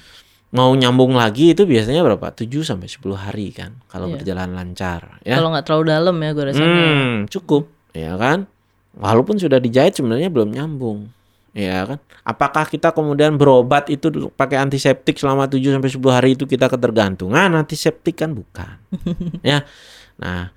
mau 0.51 0.69
nyambung 0.71 1.15
lagi 1.15 1.51
itu 1.51 1.63
biasanya 1.63 1.99
berapa? 1.99 2.29
7 2.29 2.62
sampai 2.62 2.86
10 2.86 3.15
hari 3.15 3.49
kan 3.49 3.79
kalau 3.88 4.08
Iya. 4.08 4.13
berjalan 4.19 4.49
lancar 4.51 5.19
ya. 5.23 5.36
Kalau 5.36 5.49
nggak 5.49 5.65
terlalu 5.65 5.84
dalam 5.89 6.15
ya 6.15 6.31
goresannya. 6.31 6.86
Hmm, 6.86 7.15
cukup, 7.27 7.63
ya 7.91 8.13
kan? 8.15 8.45
Walaupun 8.95 9.36
sudah 9.36 9.60
dijahit 9.60 9.95
sebenarnya 9.95 10.27
belum 10.27 10.51
nyambung. 10.51 11.12
Ya 11.51 11.88
kan? 11.88 11.99
Apakah 12.23 12.67
kita 12.67 12.91
kemudian 12.91 13.39
berobat 13.39 13.88
itu 13.88 14.12
pakai 14.29 14.60
antiseptik 14.60 15.15
selama 15.15 15.47
7 15.47 15.71
sampai 15.71 15.88
10 15.88 16.12
hari 16.12 16.36
itu 16.36 16.43
kita 16.43 16.67
ketergantungan? 16.67 17.47
Antiseptik 17.51 18.19
kan 18.19 18.36
bukan. 18.36 18.75
ya. 19.43 19.63
Nah, 20.15 20.51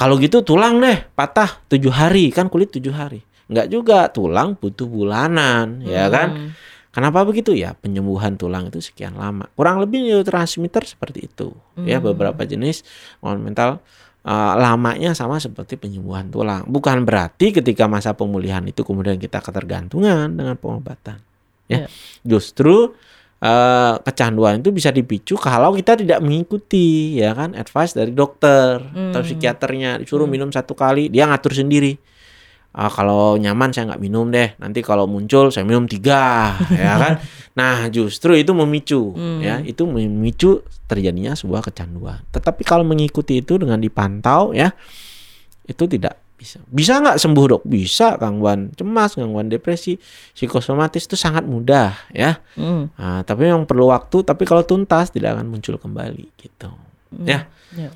kalau 0.00 0.16
gitu 0.16 0.40
tulang 0.40 0.80
deh 0.80 1.04
patah 1.12 1.60
7 1.68 1.92
hari, 1.92 2.32
kan 2.32 2.48
kulit 2.48 2.72
7 2.72 2.88
hari. 2.88 3.20
Enggak 3.52 3.68
juga, 3.68 3.98
tulang 4.08 4.56
butuh 4.56 4.88
bulanan, 4.88 5.84
ya 5.84 6.08
kan? 6.08 6.28
Hmm. 6.32 6.50
Kenapa 6.90 7.22
begitu 7.22 7.52
ya? 7.52 7.76
Penyembuhan 7.76 8.34
tulang 8.34 8.72
itu 8.72 8.80
sekian 8.80 9.14
lama. 9.14 9.46
Kurang 9.54 9.78
lebih 9.78 10.00
neurotransmitter 10.02 10.88
seperti 10.88 11.28
itu. 11.28 11.52
Ya 11.84 12.00
beberapa 12.02 12.42
jenis 12.42 12.82
mental 13.22 13.78
uh, 14.26 14.52
lamanya 14.58 15.14
sama 15.14 15.38
seperti 15.38 15.78
penyembuhan 15.78 16.32
tulang. 16.34 16.66
Bukan 16.66 17.06
berarti 17.06 17.54
ketika 17.54 17.86
masa 17.86 18.16
pemulihan 18.16 18.64
itu 18.66 18.82
kemudian 18.82 19.22
kita 19.22 19.38
ketergantungan 19.38 20.34
dengan 20.34 20.56
pengobatan. 20.58 21.22
Ya, 21.70 21.86
Ya. 21.86 21.88
justru 22.26 22.98
uh, 23.40 24.00
kecanduan 24.04 24.60
itu 24.60 24.70
bisa 24.72 24.92
dipicu 24.94 25.36
kalau 25.36 25.72
kita 25.76 25.96
tidak 25.96 26.20
mengikuti 26.24 27.18
ya 27.20 27.36
kan 27.36 27.56
advice 27.56 27.96
dari 27.96 28.12
dokter 28.12 28.80
atau 28.80 29.20
psikiaternya 29.20 30.00
disuruh 30.00 30.28
minum 30.28 30.48
satu 30.48 30.72
kali 30.72 31.12
dia 31.12 31.28
ngatur 31.28 31.52
sendiri 31.56 31.98
Ah, 32.70 32.86
kalau 32.86 33.34
nyaman 33.34 33.74
saya 33.74 33.90
nggak 33.90 34.02
minum 34.02 34.30
deh. 34.30 34.54
Nanti 34.62 34.78
kalau 34.78 35.10
muncul 35.10 35.50
saya 35.50 35.66
minum 35.66 35.90
tiga, 35.90 36.54
ya 36.70 36.94
kan? 37.02 37.18
Nah 37.58 37.90
justru 37.90 38.38
itu 38.38 38.54
memicu, 38.54 39.10
ya 39.42 39.58
itu 39.58 39.82
memicu 39.90 40.62
terjadinya 40.86 41.34
sebuah 41.34 41.66
kecanduan. 41.66 42.22
Tetapi 42.30 42.62
kalau 42.62 42.86
mengikuti 42.86 43.42
itu 43.42 43.58
dengan 43.58 43.82
dipantau, 43.82 44.54
ya 44.54 44.70
itu 45.66 45.82
tidak 45.90 46.14
bisa. 46.40 46.56
Bisa 46.72 46.96
nggak 47.04 47.20
sembuh 47.20 47.44
dok? 47.52 47.62
Bisa 47.68 48.16
gangguan 48.16 48.72
cemas, 48.72 49.12
gangguan 49.12 49.52
depresi, 49.52 50.00
psikosomatis 50.32 51.04
itu 51.04 51.12
sangat 51.20 51.44
mudah, 51.44 51.92
ya. 52.16 52.40
Hmm. 52.56 52.88
Nah, 52.96 53.20
tapi 53.28 53.52
yang 53.52 53.68
perlu 53.68 53.92
waktu. 53.92 54.24
Tapi 54.24 54.48
kalau 54.48 54.64
tuntas 54.64 55.12
tidak 55.12 55.36
akan 55.36 55.52
muncul 55.52 55.76
kembali, 55.76 56.32
gitu. 56.40 56.72
Ya 57.28 57.44
Ya. 57.76 57.90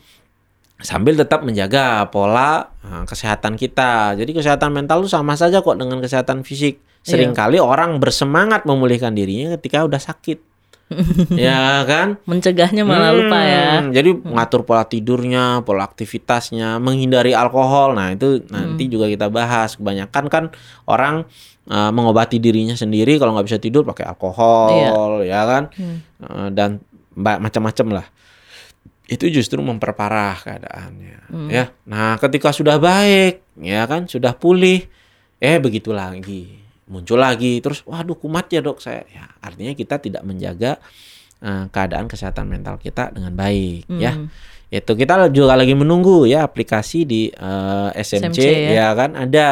sambil 0.82 1.16
tetap 1.16 1.40
menjaga 1.46 2.04
pola 2.12 2.76
uh, 2.84 3.08
kesehatan 3.08 3.56
kita. 3.56 4.12
Jadi 4.20 4.36
kesehatan 4.36 4.70
mental 4.74 5.00
itu 5.00 5.08
sama 5.08 5.32
saja 5.34 5.64
kok 5.64 5.80
dengan 5.80 6.04
kesehatan 6.04 6.44
fisik. 6.44 6.84
Seringkali 7.04 7.56
orang 7.60 8.00
bersemangat 8.00 8.68
memulihkan 8.68 9.16
dirinya 9.16 9.56
ketika 9.56 9.84
udah 9.88 10.00
sakit. 10.00 10.53
ya 11.48 11.82
kan? 11.88 12.20
Mencegahnya 12.28 12.84
malah 12.84 13.10
lupa 13.14 13.38
ya. 13.40 13.68
Hmm, 13.80 13.90
Jadi 13.92 14.10
mengatur 14.20 14.62
pola 14.68 14.84
tidurnya, 14.84 15.64
pola 15.64 15.88
aktivitasnya, 15.88 16.76
menghindari 16.78 17.32
alkohol. 17.32 17.96
Nah, 17.96 18.12
itu 18.12 18.44
nanti 18.52 18.86
juga 18.86 19.08
kita 19.08 19.32
bahas. 19.32 19.80
Kebanyakan 19.80 20.24
kan 20.28 20.44
orang 20.84 21.24
uh, 21.68 21.90
mengobati 21.90 22.36
dirinya 22.38 22.76
sendiri 22.76 23.16
kalau 23.16 23.34
nggak 23.34 23.46
bisa 23.48 23.58
tidur 23.58 23.82
pakai 23.82 24.04
alkohol, 24.06 25.24
ya 25.24 25.42
kan? 25.48 25.72
Uh, 26.20 26.48
dan 26.52 26.84
macam-macam 27.14 28.02
lah 28.02 28.06
itu 29.04 29.28
justru 29.28 29.60
memperparah 29.60 30.40
keadaannya 30.40 31.18
ya 31.52 31.68
nah 31.84 32.16
ketika 32.16 32.50
sudah 32.56 32.80
baik 32.80 33.44
ya 33.60 33.84
kan 33.84 34.08
sudah 34.08 34.32
pulih 34.32 34.88
eh 35.36 35.60
begitu 35.60 35.92
lagi 35.92 36.63
muncul 36.84 37.16
lagi 37.16 37.64
terus 37.64 37.80
waduh 37.88 38.16
kumat 38.16 38.48
ya 38.52 38.60
dok 38.60 38.80
saya 38.80 39.08
ya 39.08 39.24
artinya 39.40 39.72
kita 39.72 39.96
tidak 40.00 40.22
menjaga 40.24 40.76
eh, 41.40 41.64
keadaan 41.72 42.06
kesehatan 42.08 42.44
mental 42.48 42.76
kita 42.80 43.12
dengan 43.12 43.32
baik 43.32 43.88
ya. 43.88 44.16
Hmm. 44.16 44.28
Itu 44.74 44.98
kita 44.98 45.30
juga 45.30 45.54
lagi 45.54 45.70
menunggu 45.76 46.26
ya 46.26 46.42
aplikasi 46.42 47.06
di 47.06 47.30
eh, 47.30 47.90
SMC, 47.94 48.36
SMC 48.36 48.38
ya. 48.42 48.70
ya 48.70 48.88
kan 48.96 49.14
ada. 49.14 49.48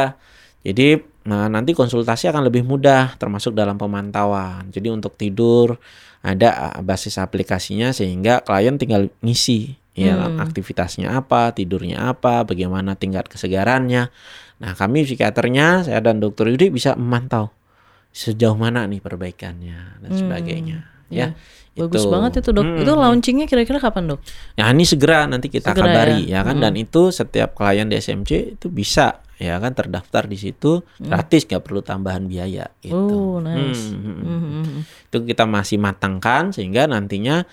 Jadi 0.63 0.99
nah, 1.27 1.47
nanti 1.51 1.75
konsultasi 1.75 2.31
akan 2.31 2.47
lebih 2.47 2.67
mudah 2.67 3.15
termasuk 3.19 3.55
dalam 3.55 3.79
pemantauan. 3.79 4.71
Jadi 4.71 4.89
untuk 4.91 5.15
tidur 5.15 5.79
ada 6.23 6.79
basis 6.87 7.19
aplikasinya 7.19 7.91
sehingga 7.91 8.47
klien 8.47 8.79
tinggal 8.79 9.11
ngisi 9.27 9.75
ya 9.93 10.17
Hmm. 10.17 10.41
aktivitasnya 10.41 11.13
apa, 11.13 11.53
tidurnya 11.53 12.09
apa, 12.09 12.49
bagaimana 12.49 12.97
tingkat 12.97 13.29
kesegarannya. 13.29 14.09
Nah, 14.63 14.73
kami 14.73 15.03
psikiaternya 15.03 15.83
saya 15.83 15.99
dan 15.99 16.23
dokter 16.23 16.47
Yudi 16.47 16.71
bisa 16.71 16.95
memantau 16.95 17.51
sejauh 18.09 18.55
mana 18.55 18.87
nih 18.87 19.01
perbaikannya 19.01 19.99
dan 19.99 20.11
Hmm. 20.11 20.21
sebagainya 20.21 20.79
ya. 21.09 21.35
Bagus 21.73 22.05
Itu. 22.05 22.13
banget 22.13 22.33
itu 22.39 22.51
dok. 22.53 22.63
Hmm. 22.63 22.79
Itu 22.79 22.93
launchingnya 22.93 23.47
kira-kira 23.49 23.81
kapan 23.81 24.13
dok? 24.13 24.21
Nah 24.55 24.69
ini 24.69 24.85
segera 24.85 25.25
nanti 25.25 25.49
kita 25.49 25.73
Segera 25.73 25.89
kabari 25.89 26.29
ya? 26.29 26.41
ya, 26.41 26.41
kan 26.45 26.61
dan 26.61 26.77
itu 26.77 27.09
setiap 27.09 27.57
klien 27.57 27.89
di 27.89 27.97
SMC 27.97 28.55
itu 28.55 28.69
bisa 28.69 29.25
ya 29.41 29.57
kan 29.57 29.73
terdaftar 29.73 30.29
di 30.29 30.37
situ 30.37 30.85
gratis 31.01 31.43
nggak 31.43 31.65
perlu 31.65 31.81
tambahan 31.81 32.29
biaya 32.29 32.69
gitu. 32.79 32.93
Oh 32.95 33.41
nice. 33.41 33.89
Hmm, 33.89 33.99
hmm, 33.99 34.15
hmm. 34.15 34.23
Hmm, 34.23 34.39
hmm, 34.39 34.63
hmm. 34.63 34.81
Itu 35.09 35.17
kita 35.25 35.45
masih 35.45 35.81
matangkan 35.81 36.53
sehingga 36.53 36.85
nantinya 36.85 37.49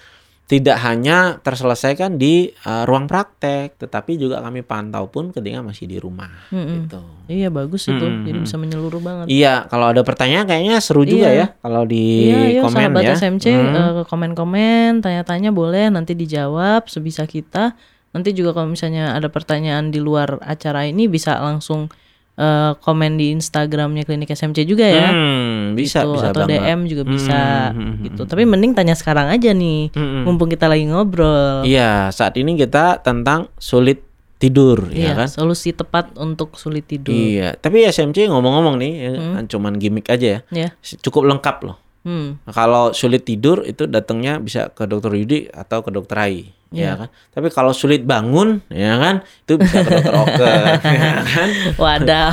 tidak 0.49 0.81
hanya 0.81 1.37
terselesaikan 1.39 2.17
di 2.17 2.49
uh, 2.65 2.81
ruang 2.83 3.05
praktek 3.05 3.77
tetapi 3.77 4.17
juga 4.17 4.41
kami 4.41 4.65
pantau 4.65 5.05
pun 5.05 5.29
ketika 5.29 5.61
masih 5.61 5.85
di 5.85 6.01
rumah 6.01 6.49
Hmm, 6.49 6.57
hmm. 6.59 6.75
gitu. 6.89 6.99
Iya 7.29 7.53
bagus 7.53 7.85
itu. 7.85 8.01
Hmm, 8.01 8.25
Jadi 8.25 8.37
bisa 8.41 8.57
menyeluruh 8.57 8.97
banget. 8.97 9.25
Iya, 9.29 9.69
kalau 9.69 9.93
ada 9.93 10.01
pertanyaan 10.01 10.49
kayaknya 10.49 10.81
seru 10.81 11.05
juga 11.05 11.29
Iya. 11.29 11.37
ya 11.37 11.61
kalau 11.61 11.85
di 11.85 12.33
Iya, 12.33 12.57
yuk 12.57 12.63
komen 12.65 12.81
sahabat 12.81 13.03
ya. 13.05 13.13
SMC 13.13 13.45
Hmm. 13.47 13.69
eh, 13.71 14.03
komen-komen, 14.03 14.89
tanya-tanya 14.99 15.53
boleh 15.53 15.93
nanti 15.93 16.17
dijawab 16.17 16.89
sebisa 16.89 17.29
kita. 17.29 17.77
Nanti 18.09 18.33
juga 18.33 18.57
kalau 18.57 18.73
misalnya 18.73 19.13
ada 19.13 19.29
pertanyaan 19.29 19.93
di 19.93 20.01
luar 20.01 20.41
acara 20.41 20.81
ini 20.83 21.05
bisa 21.05 21.37
langsung 21.37 21.93
eh, 22.39 22.71
komen 22.79 23.19
di 23.19 23.35
Instagramnya 23.35 24.01
Klinik 24.01 24.31
SMC 24.31 24.63
juga 24.63 24.87
ya. 24.87 25.11
Hmm, 25.11 25.75
bisa 25.75 26.01
Gitu, 26.01 26.15
bisa 26.15 26.27
atau 26.31 26.41
banget. 26.41 26.63
DM 26.63 26.79
juga 26.87 27.03
bisa 27.03 27.39
Hmm, 27.69 27.75
hmm, 27.75 27.91
hmm, 27.91 28.03
gitu. 28.07 28.21
Tapi 28.23 28.43
mending 28.43 28.71
tanya 28.71 28.95
sekarang 28.95 29.27
aja 29.27 29.51
nih. 29.51 29.91
Hmm, 29.91 29.99
hmm. 29.99 30.23
Mumpung 30.23 30.47
kita 30.47 30.65
lagi 30.65 30.87
ngobrol. 30.87 31.61
Iya, 31.61 32.07
saat 32.09 32.33
ini 32.33 32.55
kita 32.55 32.99
tentang 32.99 33.51
sulit 33.55 34.07
tidur 34.35 34.87
ya 34.87 35.11
Iya, 35.11 35.11
kan. 35.13 35.27
solusi 35.27 35.75
tepat 35.75 36.15
untuk 36.15 36.55
sulit 36.55 36.87
tidur. 36.87 37.11
Iya, 37.11 37.59
tapi 37.59 37.83
SMC 37.83 38.31
ngomong-ngomong 38.31 38.79
nih, 38.79 38.93
ya, 38.95 39.11
kan 39.35 39.43
cuman 39.45 39.75
gimmick 39.75 40.07
aja 40.07 40.39
ya. 40.39 40.39
Ya. 40.49 40.69
Cukup 40.79 41.27
lengkap 41.27 41.67
loh. 41.67 41.75
Hmm. 41.99 42.39
Nah, 42.41 42.53
kalau 42.55 42.91
sulit 42.91 43.23
tidur 43.23 43.61
itu 43.63 43.83
datangnya 43.83 44.39
bisa 44.39 44.71
ke 44.71 44.83
dokter 44.83 45.11
Yudi 45.13 45.51
atau 45.51 45.83
ke 45.83 45.91
dokter 45.91 46.15
Ai, 46.15 46.55
Iya. 46.69 46.85
ya 46.85 46.91
kan. 46.95 47.09
Tapi 47.33 47.47
kalau 47.49 47.73
sulit 47.73 48.05
bangun, 48.05 48.61
ya 48.69 48.95
kan, 48.95 49.15
itu 49.25 49.57
bisa 49.57 49.81
ke 49.81 49.99
dokter 49.99 50.15
Oke, 50.15 50.47
ya 51.01 51.13
kan. 51.19 51.49
Wadaw. 51.75 52.31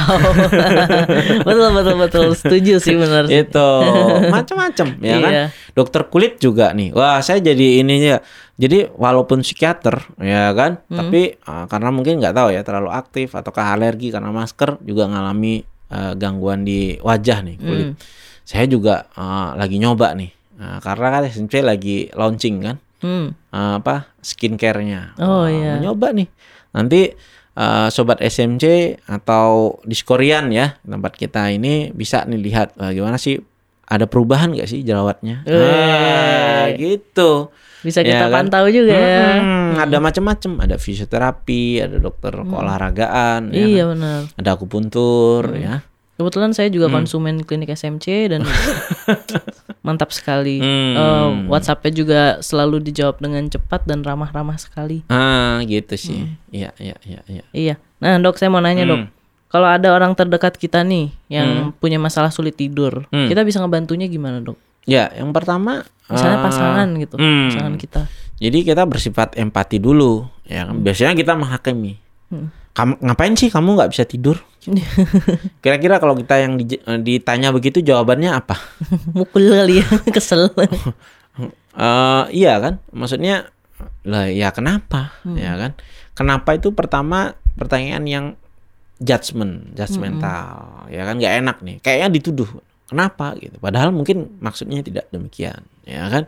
betul 1.47 1.69
betul 1.73 1.95
betul. 1.99 2.27
Setuju 2.37 2.75
sih 2.79 2.95
benar. 2.95 3.25
Itu 3.27 3.69
macam-macam, 4.29 4.87
ya 5.01 5.17
kan. 5.19 5.31
Iya. 5.33 5.45
Dokter 5.73 6.07
kulit 6.07 6.39
juga 6.39 6.73
nih. 6.73 6.93
Wah, 6.93 7.21
saya 7.21 7.41
jadi 7.41 7.81
ininya. 7.81 8.21
Jadi 8.57 8.89
walaupun 8.93 9.45
psikiater, 9.45 10.01
ya 10.17 10.53
kan, 10.53 10.81
Hmm. 10.89 10.97
tapi 10.97 11.37
uh, 11.45 11.65
karena 11.67 11.93
mungkin 11.93 12.17
nggak 12.21 12.33
tahu 12.33 12.49
ya 12.53 12.61
terlalu 12.61 12.89
aktif 12.89 13.37
ataukah 13.37 13.77
alergi 13.77 14.09
karena 14.09 14.33
masker 14.33 14.81
juga 14.81 15.05
ngalami 15.09 15.61
uh, 15.93 16.13
gangguan 16.17 16.65
di 16.65 16.97
wajah 17.01 17.45
nih 17.45 17.57
kulit. 17.57 17.87
Hmm. 17.93 17.97
Saya 18.47 18.65
juga 18.65 19.11
uh, 19.13 19.53
lagi 19.53 19.77
nyoba 19.77 20.15
nih, 20.15 20.31
Nah, 20.57 20.79
karena 20.79 21.11
kan 21.11 21.23
SMP 21.27 21.61
lagi 21.61 22.09
launching 22.11 22.63
kan, 22.63 22.77
Hmm. 22.97 23.35
uh, 23.51 23.77
apa 23.77 24.09
skincare-nya. 24.19 25.19
Oh, 25.19 25.43
Wah, 25.43 25.47
iya. 25.47 25.77
nyoba 25.77 26.15
nih. 26.15 26.31
Nanti 26.73 27.13
uh, 27.53 27.89
sobat 27.89 28.23
SMC 28.23 28.65
atau 29.05 29.77
Diskorian 29.83 30.49
ya 30.49 30.81
tempat 30.81 31.13
kita 31.13 31.51
ini 31.51 31.91
bisa 31.91 32.25
nih 32.25 32.41
lihat 32.41 32.73
uh, 32.77 32.89
gimana 32.89 33.17
sih 33.17 33.37
ada 33.85 34.05
perubahan 34.05 34.51
nggak 34.51 34.67
sih 34.67 34.81
jerawatnya? 34.81 35.45
Nah, 35.45 36.73
gitu. 36.73 37.51
Bisa 37.79 38.01
Ya 38.01 38.09
kita 38.09 38.25
kan? 38.27 38.49
pantau 38.49 38.67
juga 38.67 38.91
ya. 38.91 39.39
Hmm, 39.39 39.77
Ada 39.79 40.01
macam-macam, 40.01 40.53
ada 40.61 40.75
fisioterapi, 40.75 41.79
ada 41.79 41.97
dokter 41.97 42.33
keolahragaan, 42.33 43.51
ya 43.51 43.61
Hmm. 43.61 43.69
Iya 43.69 43.83
kan? 43.83 43.91
benar. 43.93 44.21
ada 44.35 44.49
akupuntur, 44.51 45.43
ya. 45.55 45.75
Kebetulan 46.17 46.51
saya 46.51 46.73
juga 46.73 46.89
Hmm. 46.89 46.97
konsumen 46.97 47.45
klinik 47.45 47.69
SMC 47.69 48.33
dan 48.33 48.41
mantap 49.87 50.11
sekali. 50.11 50.59
Hmm. 50.59 50.95
Eh, 50.97 51.29
WhatsAppnya 51.47 51.93
juga 51.93 52.21
selalu 52.41 52.81
dijawab 52.83 53.21
dengan 53.21 53.45
cepat 53.47 53.85
dan 53.85 54.01
ramah-ramah 54.01 54.57
sekali. 54.57 55.05
Ah, 55.07 55.61
gitu 55.63 55.95
sih. 55.95 56.25
Hmm. 56.25 56.41
Iya, 56.49 56.71
iya, 56.79 56.97
iya, 57.05 57.21
iya. 57.29 57.45
Iya. 57.53 57.75
Nah 58.01 58.17
dok 58.19 58.37
saya 58.37 58.49
mau 58.49 58.61
nanya 58.61 58.85
dok. 58.85 59.01
Hmm. 59.05 59.11
Kalau 59.47 59.69
ada 59.71 59.89
orang 59.93 60.13
terdekat 60.13 60.59
kita 60.59 60.83
nih 60.83 61.15
yang 61.31 61.71
punya 61.73 61.97
masalah 61.97 62.29
sulit 62.29 62.59
tidur, 62.59 63.07
Hmm. 63.09 63.31
kita 63.31 63.47
bisa 63.47 63.63
ngebantunya 63.63 64.11
gimana 64.11 64.43
dok? 64.43 64.59
Ya, 64.87 65.11
yang 65.13 65.31
pertama 65.31 65.83
Misalnya 66.07 66.39
eh, 66.39 66.45
pasangan 66.47 66.89
gitu, 66.97 67.15
hmm. 67.19 67.51
pasangan 67.51 67.75
kita. 67.75 68.01
Jadi 68.39 68.59
kita 68.63 68.87
bersifat 68.87 69.35
empati 69.35 69.83
dulu, 69.83 70.23
ya 70.47 70.63
kan. 70.65 70.79
Biasanya 70.79 71.19
kita 71.19 71.35
menghakimi. 71.35 71.99
Hmm. 72.31 72.55
Kamu 72.71 73.01
ngapain 73.03 73.35
sih 73.35 73.49
kamu 73.49 73.75
nggak 73.75 73.91
bisa 73.91 74.05
tidur? 74.05 74.39
Kira-kira 75.63 75.99
kalau 75.99 76.15
kita 76.15 76.43
yang 76.43 76.59
di- 76.59 76.81
eh, 76.81 77.01
ditanya 77.01 77.55
begitu 77.55 77.81
jawabannya 77.81 78.31
apa? 78.35 78.57
Mukul 79.17 79.51
kali 79.51 79.81
ya, 79.81 79.87
kesel. 80.17 80.51
Eh 81.77 82.25
iya 82.33 82.57
kan? 82.59 82.81
Maksudnya 82.91 83.53
lah 84.09 84.27
ya 84.33 84.51
kenapa? 84.51 85.13
Hmm. 85.23 85.37
Ya 85.37 85.55
kan? 85.61 85.77
Kenapa 86.17 86.57
itu 86.57 86.73
pertama 86.73 87.37
pertanyaan 87.55 88.05
yang 88.09 88.27
judgment, 88.97 89.77
judgmental, 89.77 90.89
ya 90.89 91.05
kan 91.05 91.21
nggak 91.21 91.35
enak 91.45 91.57
nih. 91.61 91.77
Kayaknya 91.85 92.09
dituduh. 92.17 92.49
Kenapa 92.87 93.35
gitu? 93.37 93.59
Padahal 93.61 93.91
mungkin 93.93 94.39
maksudnya 94.41 94.81
tidak 94.81 95.11
demikian, 95.13 95.61
ya 95.85 96.09
kan? 96.09 96.25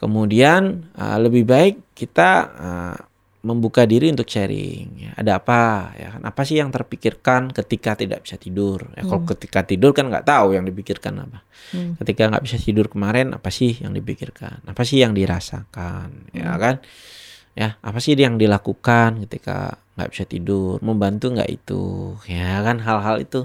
Kemudian 0.00 0.88
eh, 0.96 1.18
lebih 1.20 1.44
baik 1.44 1.92
kita 1.92 2.28
eh, 2.56 2.96
membuka 3.44 3.84
diri 3.84 4.08
untuk 4.08 4.24
sharing. 4.24 4.88
Ya, 4.96 5.10
ada 5.20 5.36
apa? 5.36 5.92
Ya 5.94 6.16
kan? 6.16 6.22
Apa 6.24 6.42
sih 6.48 6.56
yang 6.56 6.72
terpikirkan 6.72 7.52
ketika 7.52 7.92
tidak 7.92 8.24
bisa 8.24 8.40
tidur? 8.40 8.88
Ya, 8.96 9.04
kalau 9.04 9.22
ketika 9.28 9.60
tidur 9.62 9.92
kan 9.92 10.08
nggak 10.08 10.24
tahu 10.24 10.56
yang 10.56 10.64
dipikirkan 10.64 11.28
apa. 11.28 11.44
Hmm. 11.76 11.94
Ketika 12.00 12.32
nggak 12.32 12.42
bisa 12.42 12.56
tidur 12.56 12.88
kemarin, 12.88 13.36
apa 13.36 13.52
sih 13.52 13.76
yang 13.84 13.92
dipikirkan? 13.92 14.64
Apa 14.64 14.82
sih 14.82 15.04
yang 15.04 15.12
dirasakan? 15.12 16.32
Ya 16.32 16.56
kan? 16.56 16.80
Ya, 17.54 17.76
apa 17.84 18.00
sih 18.00 18.16
yang 18.16 18.40
dilakukan 18.40 19.28
ketika 19.28 19.78
nggak 19.94 20.10
bisa 20.10 20.24
tidur? 20.24 20.80
Membantu 20.80 21.30
nggak 21.36 21.50
itu? 21.52 22.16
Ya 22.26 22.64
kan? 22.64 22.80
Hal-hal 22.80 23.22
itu. 23.22 23.44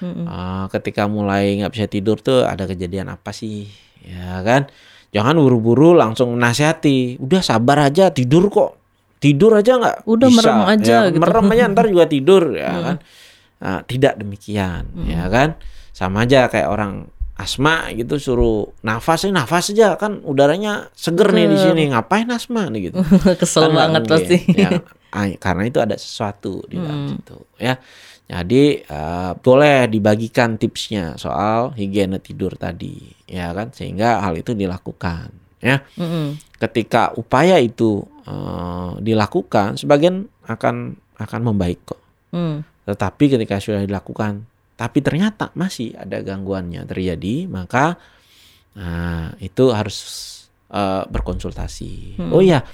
Mm-mm. 0.00 0.24
Eh, 0.24 0.64
ketika 0.72 1.04
mulai 1.08 1.60
nggak 1.60 1.72
bisa 1.76 1.86
tidur 1.88 2.20
tuh 2.20 2.44
ada 2.44 2.64
kejadian 2.68 3.12
apa 3.12 3.32
sih? 3.32 3.68
Ya 4.04 4.40
kan? 4.44 4.68
Jangan 5.10 5.36
buru-buru 5.36 5.92
langsung 5.92 6.38
menasihati. 6.38 7.18
Udah 7.20 7.42
sabar 7.42 7.90
aja, 7.90 8.14
tidur 8.14 8.48
kok. 8.48 8.79
Tidur 9.20 9.52
aja 9.52 9.76
nggak 9.76 9.96
Udah 10.04 10.28
bisa. 10.28 10.40
merem 10.40 10.60
aja 10.66 10.96
Ya, 10.96 11.08
gitu. 11.08 11.20
Merem 11.20 11.46
aja 11.46 11.64
ntar 11.68 11.84
juga 11.86 12.04
tidur 12.04 12.44
ya 12.52 12.72
kan. 12.80 12.96
Nah, 13.60 13.80
tidak 13.84 14.16
demikian 14.16 14.82
ya 15.04 15.28
kan. 15.28 15.60
Sama 15.92 16.24
aja 16.24 16.48
kayak 16.48 16.66
orang 16.66 17.06
asma 17.36 17.88
gitu 17.90 18.16
suruh 18.16 18.68
nafas 18.80 19.24
nih 19.24 19.32
nafas 19.32 19.72
aja 19.72 19.96
kan 19.96 20.20
udaranya 20.20 20.92
seger 20.92 21.32
nih 21.32 21.48
di 21.48 21.56
sini 21.56 21.82
ngapain 21.88 22.28
asma 22.28 22.68
nih 22.68 22.92
gitu 22.92 23.00
kesel 23.40 23.68
Kan 23.68 23.76
banget 23.76 24.02
mungkin. 24.04 24.12
pasti. 24.12 24.36
Ya, 24.56 24.70
karena 25.36 25.62
itu 25.64 25.78
ada 25.78 25.96
sesuatu 25.96 26.64
di 26.64 26.76
dalam 26.76 27.08
situ 27.10 27.36
ya. 27.56 27.80
Jadi 28.24 28.64
eh, 28.80 29.30
boleh 29.36 29.88
dibagikan 29.88 30.54
tipsnya 30.54 31.16
soal 31.16 31.72
higiene 31.74 32.16
tidur 32.16 32.54
tadi 32.54 32.94
ya 33.24 33.50
kan 33.50 33.72
sehingga 33.72 34.20
hal 34.20 34.36
itu 34.36 34.52
dilakukan 34.52 35.32
ya. 35.58 35.82
Mm-mm. 35.96 36.38
Ketika 36.56 37.10
upaya 37.12 37.56
itu 37.58 38.04
eh, 38.26 38.90
dilakukan 39.00 39.80
sebagian 39.80 40.26
akan 40.46 40.96
akan 41.20 41.40
membaik 41.44 41.80
kok. 41.84 42.00
Mm. 42.32 42.64
Tetapi 42.88 43.24
ketika 43.36 43.60
sudah 43.60 43.84
dilakukan 43.84 44.50
tapi 44.80 45.04
ternyata 45.04 45.52
masih 45.52 45.92
ada 45.92 46.24
gangguannya 46.24 46.88
terjadi 46.88 47.44
maka 47.52 48.00
nah, 48.72 49.28
itu 49.36 49.68
harus 49.76 49.98
eh, 50.72 51.04
berkonsultasi. 51.04 52.16
Oh 52.32 52.40
ya, 52.40 52.64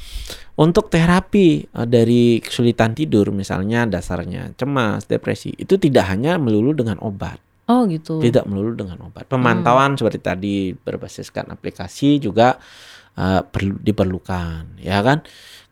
untuk 0.55 0.87
terapi 0.87 1.67
eh, 1.67 1.87
dari 1.91 2.39
kesulitan 2.39 2.95
tidur 2.95 3.35
misalnya 3.35 3.91
dasarnya 3.91 4.55
cemas, 4.55 5.11
depresi 5.11 5.51
itu 5.59 5.75
tidak 5.83 6.07
hanya 6.15 6.39
melulu 6.39 6.79
dengan 6.79 7.03
obat, 7.03 7.43
Oh 7.67 7.83
gitu. 7.91 8.23
tidak 8.23 8.47
melulu 8.47 8.79
dengan 8.79 9.11
obat. 9.11 9.27
Pemantauan 9.27 9.99
seperti 9.99 10.23
tadi 10.23 10.57
berbasiskan 10.71 11.51
aplikasi 11.51 12.23
juga 12.23 12.55
eh, 13.17 13.43
perlu 13.43 13.81
diperlukan, 13.81 14.81
ya 14.81 15.01
kan? 15.01 15.25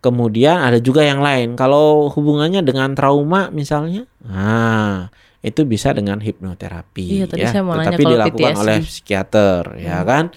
Kemudian 0.04 0.60
ada 0.60 0.76
juga 0.84 1.00
yang 1.00 1.24
lain. 1.24 1.56
Kalau 1.56 2.12
hubungannya 2.12 2.60
dengan 2.60 2.92
trauma 2.92 3.48
misalnya, 3.48 4.04
nah 4.20 5.08
itu 5.44 5.64
bisa 5.68 5.92
dengan 5.92 6.20
hipnoterapi. 6.24 7.20
Iya, 7.20 7.24
tadi 7.28 7.44
ya. 7.44 7.52
saya 7.52 7.62
mau 7.64 7.76
Tetapi 7.76 8.00
kalau 8.00 8.12
dilakukan 8.16 8.52
PTSD. 8.56 8.62
oleh 8.64 8.76
psikiater, 8.80 9.62
ya 9.76 10.00
kan? 10.04 10.32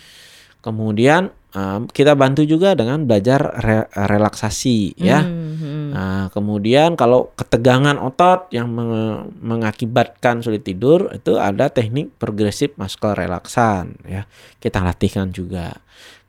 Kemudian 0.60 1.32
uh, 1.58 1.82
kita 1.90 2.14
bantu 2.14 2.46
juga 2.46 2.78
dengan 2.78 3.02
belajar 3.10 3.42
re- 3.58 3.90
relaksasi 3.90 4.94
ya. 5.02 5.26
Hmm, 5.26 5.46
Nah, 5.88 6.30
kemudian 6.30 6.94
kalau 6.94 7.34
ketegangan 7.34 7.98
otot 7.98 8.52
yang 8.54 8.70
menge- 8.70 9.34
mengakibatkan 9.42 10.46
sulit 10.46 10.62
tidur 10.62 11.10
itu 11.10 11.42
ada 11.42 11.74
teknik 11.74 12.14
progresif 12.22 12.76
muscle 12.78 13.18
relaksan 13.18 13.98
ya. 14.06 14.30
Kita 14.62 14.84
latihkan 14.86 15.34
juga. 15.34 15.74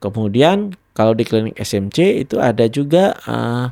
Kemudian 0.00 0.72
kalau 0.96 1.12
di 1.12 1.26
klinik 1.26 1.58
SMC 1.58 2.22
itu 2.24 2.40
ada 2.40 2.64
juga 2.70 3.18
uh, 3.28 3.68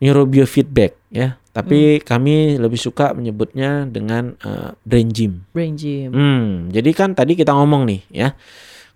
neurobiofeedback 0.00 0.92
ya. 1.12 1.38
Tapi 1.56 2.04
kami 2.04 2.60
lebih 2.60 2.76
suka 2.76 3.16
menyebutnya 3.16 3.88
dengan 3.88 4.36
uh, 4.44 4.76
brain 4.84 5.08
gym. 5.08 5.48
brain 5.56 5.72
gym. 5.72 6.12
Hmm, 6.12 6.68
jadi 6.68 6.90
kan 6.92 7.16
tadi 7.16 7.32
kita 7.32 7.56
ngomong 7.56 7.88
nih 7.88 8.00
ya. 8.12 8.28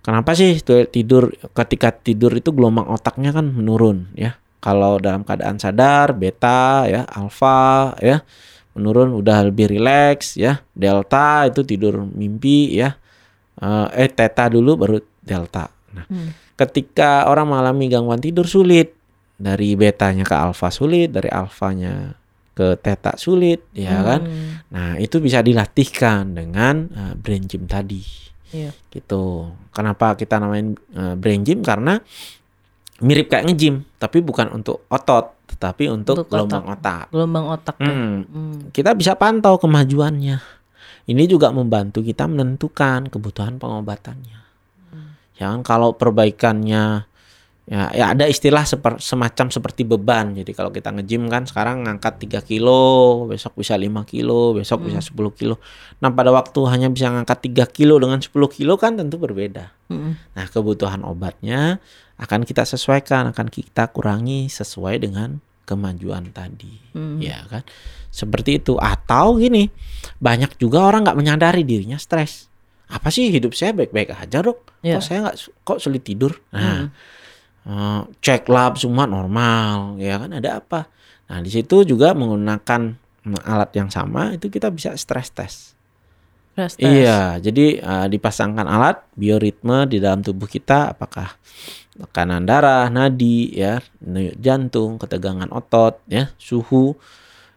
Kenapa 0.01 0.33
sih 0.33 0.57
tidur 0.65 1.29
ketika 1.53 1.93
tidur 1.93 2.33
itu 2.33 2.51
gelombang 2.57 2.89
otaknya 2.89 3.37
kan 3.37 3.53
menurun 3.53 4.09
ya. 4.17 4.41
Kalau 4.61 5.01
dalam 5.01 5.25
keadaan 5.25 5.57
sadar 5.57 6.13
beta 6.13 6.85
ya, 6.89 7.05
alfa 7.09 7.97
ya 8.01 8.21
menurun 8.77 9.13
udah 9.17 9.49
lebih 9.49 9.69
rileks 9.69 10.41
ya. 10.41 10.65
Delta 10.73 11.49
itu 11.49 11.65
tidur 11.65 12.01
mimpi 12.05 12.81
ya. 12.81 12.97
Eh, 13.61 13.89
eh 14.05 14.09
theta 14.09 14.49
dulu 14.49 14.81
baru 14.81 14.97
delta. 15.21 15.69
Nah, 15.93 16.07
Hmm. 16.09 16.33
ketika 16.57 17.29
orang 17.29 17.53
mengalami 17.53 17.93
gangguan 17.93 18.23
tidur 18.23 18.49
sulit 18.49 18.97
dari 19.37 19.77
betanya 19.77 20.25
ke 20.25 20.37
alfa 20.37 20.73
sulit, 20.73 21.13
dari 21.13 21.29
alfanya 21.29 22.17
ke 22.57 22.77
theta 22.81 23.17
sulit 23.17 23.65
ya 23.73 24.01
kan. 24.05 24.21
Hmm, 24.25 24.49
Nah, 24.71 24.91
itu 25.01 25.21
bisa 25.21 25.41
dilatihkan 25.45 26.37
dengan 26.37 26.89
uh, 26.93 27.13
brain 27.17 27.45
gym 27.49 27.65
tadi. 27.69 28.01
Iya. 28.51 28.71
Gitu. 28.91 29.51
Kenapa 29.71 30.15
kita 30.19 30.39
namain 30.43 30.75
uh, 30.95 31.15
brain 31.15 31.43
gym? 31.43 31.63
Karena 31.63 31.99
mirip 33.01 33.33
kayak 33.33 33.49
nge-gym, 33.49 33.83
tapi 33.97 34.21
bukan 34.21 34.53
untuk 34.53 34.85
otot, 34.93 35.49
tetapi 35.49 35.89
untuk, 35.89 36.21
Untuk 36.21 36.29
gelombang 36.29 36.69
otak. 36.69 37.09
Gelombang 37.09 37.47
otak. 37.49 37.77
Hmm. 37.81 38.29
Hmm. 38.29 38.57
Kita 38.71 38.93
bisa 38.93 39.17
pantau 39.17 39.57
kemajuannya. 39.57 40.37
Ini 41.09 41.25
juga 41.27 41.51
membantu 41.51 42.05
kita 42.05 42.29
menentukan 42.29 43.09
kebutuhan 43.09 43.57
pengobatannya. 43.57 44.39
Ya 45.41 45.57
kan 45.57 45.65
kalau 45.65 45.97
perbaikannya 45.97 47.09
ya, 47.71 47.87
ya 47.95 48.05
ada 48.11 48.27
istilah 48.27 48.67
seper- 48.67 48.99
semacam 48.99 49.47
seperti 49.55 49.87
beban. 49.87 50.35
Jadi 50.35 50.51
kalau 50.51 50.75
kita 50.75 50.91
nge-gym 50.91 51.31
kan 51.31 51.47
sekarang 51.47 51.87
ngangkat 51.87 52.19
3 52.19 52.43
kilo, 52.43 53.25
besok 53.31 53.63
bisa 53.63 53.79
5 53.79 54.03
kilo, 54.03 54.59
besok 54.59 54.91
bisa 54.91 54.99
10 54.99 55.31
kilo. 55.31 55.63
Nah, 56.03 56.11
pada 56.11 56.35
waktu 56.35 56.59
hanya 56.67 56.91
bisa 56.91 57.09
ngangkat 57.15 57.47
3 57.47 57.65
kilo 57.71 58.03
dengan 58.03 58.19
10 58.19 58.51
kilo 58.51 58.75
kan 58.75 58.99
tentu 58.99 59.23
berbeda. 59.23 59.71
Hmm. 59.87 60.19
Nah, 60.35 60.47
kebutuhan 60.51 61.07
obatnya 61.07 61.79
akan 62.19 62.43
kita 62.43 62.67
sesuaikan, 62.67 63.31
akan 63.31 63.47
kita 63.47 63.89
kurangi 63.95 64.51
sesuai 64.51 65.07
dengan 65.07 65.39
kemajuan 65.71 66.35
tadi. 66.35 66.75
Hmm. 66.99 67.23
Ya 67.23 67.47
kan? 67.47 67.63
Seperti 68.11 68.59
itu. 68.59 68.75
Atau 68.83 69.39
gini, 69.39 69.71
banyak 70.19 70.59
juga 70.59 70.83
orang 70.83 71.07
nggak 71.07 71.19
menyadari 71.19 71.63
dirinya 71.63 71.97
stres. 71.97 72.51
Apa 72.91 73.15
sih 73.15 73.31
hidup 73.31 73.55
saya 73.55 73.71
baik-baik 73.71 74.11
aja 74.11 74.43
dok? 74.43 74.83
Ya. 74.83 74.99
Kok 74.99 75.05
saya 75.07 75.19
nggak 75.31 75.37
kok 75.63 75.79
sulit 75.79 76.03
tidur? 76.03 76.35
Hmm. 76.51 76.91
Eh, 77.61 78.03
cek 78.25 78.49
lab 78.49 78.81
semua 78.81 79.05
normal, 79.05 80.01
ya 80.01 80.17
kan? 80.17 80.33
Ada 80.33 80.65
apa? 80.65 80.89
Nah, 81.29 81.45
di 81.45 81.51
situ 81.53 81.85
juga 81.85 82.17
menggunakan 82.17 82.97
alat 83.45 83.71
yang 83.77 83.93
sama 83.93 84.33
itu 84.33 84.49
kita 84.49 84.73
bisa 84.73 84.97
stress 84.97 85.29
test. 85.31 85.77
Stress 86.57 86.75
test. 86.81 86.89
Iya, 86.89 87.37
jadi 87.39 87.79
uh, 87.85 88.07
dipasangkan 88.09 88.65
alat 88.65 89.05
bioritme 89.13 89.85
di 89.87 90.01
dalam 90.01 90.25
tubuh 90.25 90.49
kita 90.49 90.97
apakah 90.97 91.37
tekanan 92.01 92.49
darah, 92.49 92.89
nadi, 92.89 93.53
ya, 93.53 93.79
jantung, 94.41 94.97
ketegangan 94.97 95.53
otot, 95.53 96.01
ya, 96.09 96.33
suhu 96.41 96.97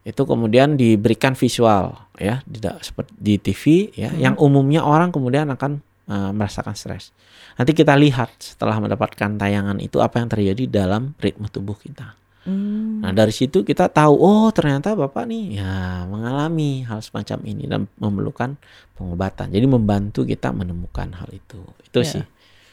itu 0.04 0.20
kemudian 0.28 0.76
diberikan 0.76 1.32
visual 1.32 1.96
ya 2.20 2.44
di 2.44 2.60
da- 2.60 2.76
seperti 2.84 3.16
di 3.16 3.40
TV 3.40 3.64
ya 3.96 4.12
yang 4.12 4.36
umumnya 4.36 4.84
orang 4.84 5.16
kemudian 5.16 5.48
akan 5.48 5.80
uh, 6.08 6.32
merasakan 6.32 6.74
stres. 6.74 7.12
Nanti 7.56 7.72
kita 7.72 7.94
lihat 7.94 8.34
setelah 8.40 8.80
mendapatkan 8.80 9.38
tayangan 9.38 9.78
itu 9.78 10.02
apa 10.02 10.20
yang 10.20 10.30
terjadi 10.30 10.64
dalam 10.66 11.14
ritme 11.22 11.46
tubuh 11.48 11.78
kita. 11.78 12.18
Hmm. 12.44 13.00
Nah 13.00 13.16
dari 13.16 13.32
situ 13.32 13.64
kita 13.64 13.88
tahu 13.88 14.20
oh 14.20 14.52
ternyata 14.52 15.00
bapak 15.00 15.24
nih 15.24 15.64
ya 15.64 16.04
mengalami 16.04 16.84
hal 16.84 17.00
semacam 17.00 17.40
ini 17.48 17.72
dan 17.72 17.88
memerlukan 17.96 18.60
pengobatan. 19.00 19.48
Jadi 19.48 19.64
membantu 19.64 20.28
kita 20.28 20.52
menemukan 20.52 21.08
hal 21.16 21.30
itu. 21.32 21.64
Itu 21.88 22.04
Ya. 22.04 22.10
sih. 22.20 22.26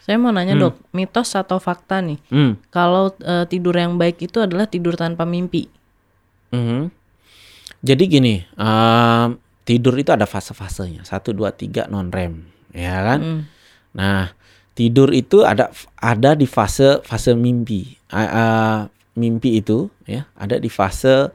Saya 0.02 0.16
mau 0.18 0.34
nanya 0.34 0.58
Hmm. 0.58 0.62
dok, 0.66 0.74
mitos 0.90 1.38
atau 1.38 1.62
fakta 1.62 2.02
nih? 2.02 2.18
Hmm. 2.34 2.58
Kalau 2.74 3.14
eh, 3.20 3.46
tidur 3.46 3.76
yang 3.78 3.94
baik 3.94 4.18
itu 4.26 4.42
adalah 4.42 4.66
tidur 4.66 4.98
tanpa 4.98 5.22
mimpi. 5.22 5.70
Mhm. 6.50 6.90
Jadi 7.80 8.04
gini, 8.10 8.34
em, 8.44 9.28
tidur 9.62 9.94
itu 9.96 10.10
ada 10.10 10.26
fase-fasenya. 10.26 11.06
Satu, 11.06 11.30
dua, 11.32 11.54
tiga 11.54 11.86
non 11.86 12.10
rem, 12.10 12.42
ya 12.72 12.96
kan? 13.04 13.20
Hmm. 13.20 13.42
Nah 13.94 14.32
tidur 14.72 15.10
itu 15.12 15.42
ada 15.44 15.68
ada 15.98 16.32
di 16.32 16.46
fase 16.46 17.02
fase 17.02 17.34
mimpi. 17.34 17.96
A- 18.10 18.32
a- 18.32 18.82
mimpi 19.14 19.60
itu 19.60 19.90
ya 20.06 20.26
ada 20.34 20.56
di 20.56 20.70
fase. 20.70 21.30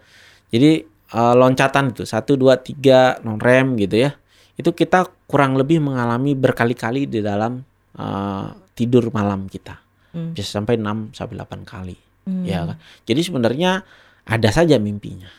Jadi 0.49 0.81
eh, 0.87 1.33
loncatan 1.35 1.91
itu 1.93 2.03
satu, 2.07 2.35
dua, 2.39 2.57
tiga 2.59 3.19
non 3.21 3.37
rem 3.37 3.75
gitu 3.77 3.99
ya. 3.99 4.15
Itu 4.55 4.71
kita 4.71 5.05
kurang 5.27 5.59
lebih 5.59 5.83
mengalami 5.83 6.31
berkali-kali 6.33 7.05
di 7.05 7.19
dalam 7.19 7.61
eh, 7.99 8.47
tidur 8.73 9.11
malam 9.11 9.47
kita. 9.51 9.77
Hmm. 10.15 10.31
Bisa 10.31 10.59
sampai 10.59 10.79
6 10.79 11.11
sampai 11.11 11.35
8 11.35 11.67
kali. 11.67 11.97
Hmm. 12.25 12.43
Ya 12.47 12.63
kan? 12.63 12.79
Jadi 13.03 13.21
sebenarnya 13.21 13.83
ada 14.25 14.49
saja 14.49 14.81
mimpinya 14.81 15.29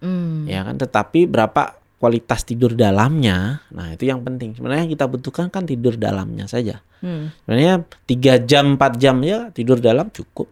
Hmm. 0.00 0.48
ya 0.48 0.64
kan 0.64 0.80
tetapi 0.80 1.28
berapa 1.28 1.76
kualitas 2.00 2.42
tidur 2.42 2.72
dalamnya 2.72 3.60
nah 3.68 3.92
itu 3.92 4.04
yang 4.04 4.20
penting 4.20 4.56
sebenarnya 4.56 4.82
yang 4.82 4.92
kita 4.92 5.06
butuhkan 5.06 5.46
kan 5.46 5.62
tidur 5.62 5.94
dalamnya 5.94 6.48
saja 6.48 6.80
Hmm. 7.00 7.32
sebenarnya 7.42 7.74
tiga 8.04 8.36
jam 8.38 8.76
4 8.76 8.96
jam 8.96 9.16
ya 9.20 9.48
tidur 9.50 9.76
dalam 9.78 10.08
cukup 10.08 10.48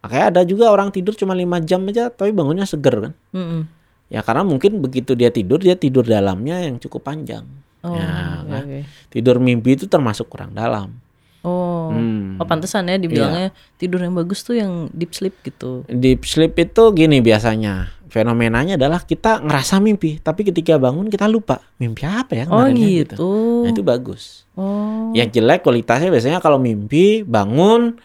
makanya 0.00 0.24
ada 0.28 0.42
juga 0.42 0.68
orang 0.68 0.88
tidur 0.88 1.12
cuma 1.12 1.32
lima 1.32 1.56
jam 1.58 1.80
aja 1.84 2.08
tapi 2.08 2.30
bangunnya 2.30 2.64
seger 2.64 2.96
kan 3.00 3.12
Hmm. 3.30 3.64
ya 4.06 4.20
karena 4.20 4.42
mungkin 4.42 4.78
begitu 4.78 5.12
dia 5.12 5.28
tidur 5.28 5.56
dia 5.56 5.72
tidur 5.72 6.02
dalamnya 6.02 6.60
yang 6.60 6.76
cukup 6.76 7.00
panjang 7.02 7.44
Oh, 7.80 7.94
Ya, 7.94 8.42
oke, 8.42 8.50
kan? 8.50 8.62
oke. 8.62 8.78
tidur 9.08 9.36
mimpi 9.38 9.72
itu 9.72 9.86
termasuk 9.86 10.26
kurang 10.26 10.52
dalam 10.52 11.00
Oh. 11.40 11.88
Hmm. 11.88 12.34
Oh, 12.36 12.44
pantesan 12.44 12.90
ya 12.90 12.98
dibilangnya 12.98 13.54
tidur 13.76 14.02
yang 14.02 14.12
bagus 14.12 14.42
tuh 14.42 14.52
yang 14.54 14.90
deep 14.90 15.14
sleep 15.14 15.38
gitu. 15.40 15.86
deep 15.86 16.22
sleep 16.22 16.52
itu 16.56 16.82
gini 16.90 17.22
biasanya 17.22 17.95
fenomenanya 18.16 18.80
adalah 18.80 19.04
kita 19.04 19.44
ngerasa 19.44 19.76
mimpi 19.78 20.16
tapi 20.18 20.40
ketika 20.42 20.80
bangun 20.80 21.06
kita 21.06 21.28
lupa 21.28 21.60
mimpi 21.76 22.02
apa 22.02 22.32
ya 22.32 22.44
Oh 22.48 22.64
kemarin 22.64 22.76
ya, 22.80 22.88
gitu. 23.04 23.28
nah 23.62 23.70
itu 23.70 23.84
bagus 23.84 24.48
Oh. 24.56 25.12
Yang 25.12 25.36
jelek 25.36 25.60
kualitasnya 25.60 26.08
biasanya 26.08 26.40
kalau 26.40 26.56
mimpi 26.56 27.20
bangun 27.20 28.00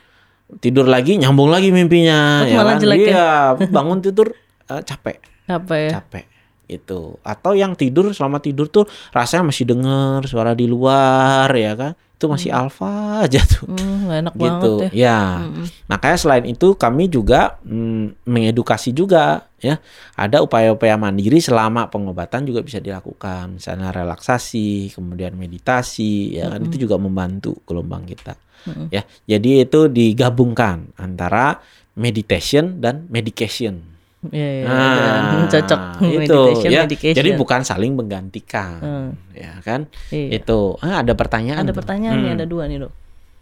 tidur 0.60 0.84
lagi 0.84 1.16
nyambung 1.16 1.48
lagi 1.48 1.72
mimpinya 1.72 2.44
Oh, 2.44 2.60
malah 2.60 2.76
jelek 2.76 3.08
ya? 3.08 3.08
Iya, 3.08 3.32
bangun 3.80 4.04
tidur 4.04 4.36
eh, 4.68 4.84
capek, 4.84 5.24
Apa 5.48 5.74
ya? 5.80 5.90
capek 5.96 6.28
itu. 6.68 7.16
Atau 7.24 7.56
yang 7.56 7.72
tidur 7.76 8.12
selama 8.12 8.44
tidur 8.44 8.68
tuh 8.68 8.84
rasanya 9.12 9.48
masih 9.48 9.64
denger 9.64 10.28
suara 10.28 10.52
di 10.52 10.68
luar 10.68 11.48
ya 11.52 11.72
kan. 11.72 11.96
Itu 12.20 12.28
masih 12.28 12.52
alfa 12.52 13.24
aja 13.24 13.40
tuh. 13.44 13.72
Hmm, 13.72 14.12
enak 14.12 14.36
gitu. 14.36 14.44
banget 14.44 14.72
ya. 14.92 15.08
Ya. 15.08 15.20
Mm-mm. 15.48 15.66
Makanya 15.88 16.18
selain 16.20 16.46
itu 16.48 16.76
kami 16.76 17.08
juga 17.08 17.60
mm, 17.64 18.28
mengedukasi 18.28 18.92
juga 18.92 19.48
ya. 19.62 19.78
Ada 20.14 20.42
upaya-upaya 20.42 20.98
mandiri 20.98 21.38
selama 21.38 21.88
pengobatan 21.88 22.44
juga 22.44 22.62
bisa 22.62 22.78
dilakukan. 22.78 23.62
Misalnya 23.62 23.94
relaksasi, 23.94 24.92
kemudian 24.92 25.34
meditasi 25.34 26.36
ya 26.36 26.50
kan 26.50 26.66
itu 26.66 26.84
juga 26.84 26.98
membantu 26.98 27.62
gelombang 27.64 28.04
kita. 28.04 28.36
Mm-mm. 28.68 28.90
Ya. 28.90 29.06
Jadi 29.26 29.64
itu 29.64 29.88
digabungkan 29.88 30.92
antara 30.98 31.62
meditation 31.96 32.82
dan 32.82 33.06
medication. 33.08 33.82
Iya, 34.22 34.50
iya, 34.54 34.66
Nah, 34.70 35.50
cocok 35.54 35.82
itu 35.98 36.14
meditation, 36.14 36.70
ya. 36.70 36.82
medication. 36.86 37.18
Jadi 37.18 37.30
bukan 37.34 37.62
saling 37.66 37.98
menggantikan. 37.98 38.78
Hmm. 38.78 39.10
Ya 39.34 39.58
kan? 39.66 39.90
Iya. 40.14 40.38
Itu. 40.38 40.78
Ah, 40.78 41.02
ada 41.02 41.18
pertanyaan. 41.18 41.66
Ada 41.66 41.74
pertanyaan 41.74 42.18
nih, 42.22 42.30
Hmm. 42.30 42.38
ada 42.38 42.46
dua 42.46 42.70
nih 42.70 42.86
dok. 42.86 42.94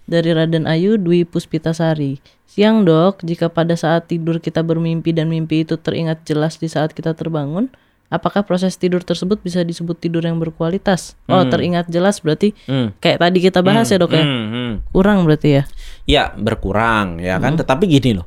Dari 0.10 0.34
Raden 0.34 0.66
Ayu 0.66 0.98
Dwi 0.98 1.22
Puspitasari. 1.22 2.18
Siang 2.50 2.82
dok, 2.82 3.22
jika 3.22 3.46
pada 3.46 3.78
saat 3.78 4.10
tidur 4.10 4.42
kita 4.42 4.66
bermimpi 4.66 5.14
dan 5.14 5.30
mimpi 5.30 5.62
itu 5.62 5.78
teringat 5.78 6.26
jelas 6.26 6.58
di 6.58 6.66
saat 6.66 6.98
kita 6.98 7.14
terbangun, 7.14 7.70
apakah 8.10 8.42
proses 8.42 8.74
tidur 8.74 9.06
tersebut 9.06 9.38
bisa 9.46 9.62
disebut 9.62 9.94
tidur 10.02 10.26
yang 10.26 10.42
berkualitas? 10.42 11.14
Oh, 11.30 11.46
teringat 11.46 11.94
jelas 11.94 12.26
berarti 12.26 12.58
Hmm. 12.66 12.98
kayak 12.98 13.22
tadi 13.22 13.38
kita 13.38 13.62
bahas 13.62 13.86
ya 13.86 14.02
dok 14.02 14.18
ya. 14.18 14.26
Hmm, 14.26 14.46
hmm. 14.50 14.72
Kurang 14.90 15.30
berarti 15.30 15.62
ya. 15.62 15.64
Ya 16.10 16.24
berkurang 16.34 17.22
ya 17.22 17.38
kan. 17.38 17.54
Tetapi 17.54 17.86
gini 17.86 18.18
loh, 18.18 18.26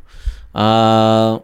eh 0.54 1.34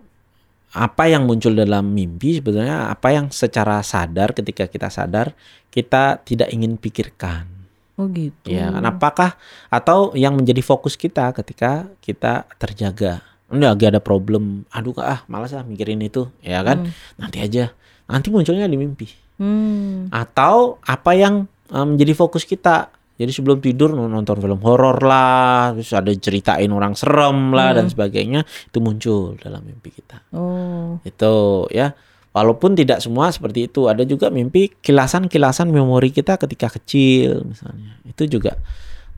apa 0.78 1.10
yang 1.10 1.26
muncul 1.26 1.58
dalam 1.58 1.90
mimpi 1.90 2.38
sebetulnya 2.38 2.94
apa 2.94 3.10
yang 3.10 3.34
secara 3.34 3.82
sadar 3.82 4.36
ketika 4.36 4.70
kita 4.70 4.86
sadar 4.86 5.34
kita 5.74 6.22
tidak 6.22 6.54
ingin 6.54 6.78
pikirkan. 6.78 7.57
Oh 7.98 8.06
gitu. 8.14 8.46
Ya 8.46 8.70
kan 8.70 8.86
apakah 8.86 9.34
atau 9.66 10.14
yang 10.14 10.38
menjadi 10.38 10.62
fokus 10.62 10.94
kita 10.94 11.34
ketika 11.34 11.90
kita 11.98 12.46
terjaga. 12.56 13.26
Ini 13.50 13.64
lagi 13.64 13.88
ada 13.88 13.98
problem, 13.98 14.68
aduh 14.70 14.92
kak 14.92 15.06
ah 15.08 15.20
malas 15.26 15.56
ah 15.56 15.64
mikirin 15.64 15.98
itu, 16.04 16.30
ya 16.44 16.62
kan? 16.62 16.86
Nanti 17.18 17.42
aja, 17.42 17.74
nanti 18.06 18.28
munculnya 18.28 18.68
di 18.68 18.76
mimpi. 18.76 19.08
Hmm. 19.40 20.12
Atau 20.12 20.78
apa 20.84 21.16
yang 21.18 21.48
eh, 21.72 21.86
menjadi 21.86 22.12
fokus 22.14 22.46
kita. 22.46 22.92
Jadi 23.18 23.34
sebelum 23.34 23.58
tidur 23.58 23.98
nonton 23.98 24.38
film 24.38 24.62
horor 24.62 25.02
lah, 25.02 25.74
terus 25.74 25.90
ada 25.90 26.14
ceritain 26.14 26.70
orang 26.70 26.94
serem 26.94 27.50
lah 27.50 27.74
dan 27.74 27.90
sebagainya, 27.90 28.46
itu 28.46 28.78
muncul 28.78 29.34
dalam 29.42 29.66
mimpi 29.66 29.90
kita. 29.90 30.22
Oh. 30.30 31.02
Itu 31.02 31.66
ya. 31.74 31.98
Walaupun 32.36 32.76
tidak 32.76 33.00
semua 33.00 33.32
seperti 33.32 33.66
itu, 33.66 33.88
ada 33.88 34.04
juga 34.04 34.28
mimpi 34.28 34.68
kilasan-kilasan 34.84 35.72
memori 35.72 36.12
kita 36.12 36.36
ketika 36.36 36.68
kecil 36.76 37.42
misalnya. 37.48 37.96
Itu 38.04 38.28
juga 38.28 38.60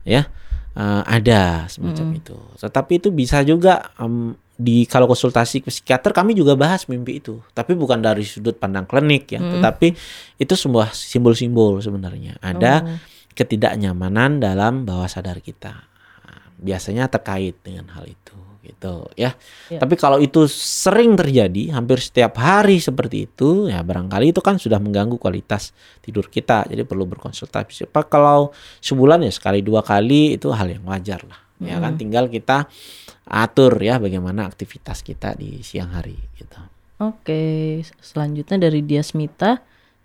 ya 0.07 0.25
eh, 0.73 1.03
ada 1.05 1.67
semacam 1.67 2.17
itu. 2.17 2.37
Tetapi 2.57 3.03
itu 3.03 3.09
bisa 3.11 3.43
juga 3.43 3.91
em, 3.99 4.33
di 4.55 4.87
kalau 4.87 5.05
konsultasi 5.11 5.65
ke 5.65 5.69
psikiater 5.69 6.13
kami 6.13 6.37
juga 6.37 6.53
bahas 6.53 6.85
mimpi 6.85 7.19
itu, 7.19 7.41
tapi 7.51 7.73
bukan 7.73 7.97
dari 7.97 8.21
sudut 8.21 8.55
pandang 8.61 8.85
klinik 8.85 9.25
ya, 9.33 9.41
tetapi 9.41 9.89
itu 10.37 10.53
sebuah 10.53 10.93
simbol-simbol 10.93 11.81
sebenarnya. 11.81 12.37
Ada 12.45 12.85
ketidaknyamanan 13.33 14.37
dalam 14.37 14.85
bawah 14.85 15.09
sadar 15.09 15.41
kita. 15.41 15.89
Biasanya 16.61 17.09
terkait 17.09 17.57
dengan 17.65 17.89
hal 17.97 18.05
itu 18.05 18.40
gitu 18.61 19.09
ya. 19.17 19.33
Ya. 19.67 19.81
Tapi 19.81 19.97
kalau 19.97 20.21
itu 20.21 20.45
sering 20.49 21.17
terjadi 21.17 21.73
hampir 21.73 21.97
setiap 21.97 22.37
hari 22.37 22.77
seperti 22.77 23.25
itu 23.25 23.67
ya 23.67 23.81
barangkali 23.81 24.31
itu 24.31 24.41
kan 24.41 24.61
sudah 24.61 24.77
mengganggu 24.77 25.17
kualitas 25.17 25.73
tidur 26.01 26.29
kita. 26.29 26.69
Jadi 26.69 26.85
perlu 26.85 27.09
berkonsultasi. 27.09 27.89
Apa 27.89 28.05
kalau 28.05 28.53
sebulan 28.79 29.25
ya 29.25 29.33
sekali 29.33 29.65
dua 29.65 29.81
kali 29.81 30.37
itu 30.37 30.53
hal 30.53 30.69
yang 30.69 30.85
wajar 30.85 31.21
lah. 31.25 31.41
Ya 31.61 31.77
kan 31.77 31.93
tinggal 31.93 32.25
kita 32.25 32.65
atur 33.29 33.77
ya 33.77 34.01
bagaimana 34.01 34.49
aktivitas 34.49 35.05
kita 35.05 35.37
di 35.37 35.61
siang 35.61 35.93
hari 35.93 36.17
gitu. 36.33 36.57
Oke, 37.01 37.81
selanjutnya 38.01 38.69
dari 38.69 38.81
Diasmita. 38.85 39.61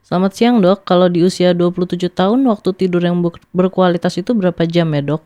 Selamat 0.07 0.32
siang 0.38 0.62
dok, 0.62 0.86
kalau 0.86 1.11
di 1.11 1.20
usia 1.26 1.50
27 1.50 2.09
tahun 2.09 2.46
waktu 2.46 2.70
tidur 2.78 3.02
yang 3.02 3.20
ber- 3.20 3.42
berkualitas 3.50 4.14
itu 4.16 4.32
berapa 4.32 4.62
jam 4.64 4.86
ya 4.94 5.02
dok? 5.02 5.20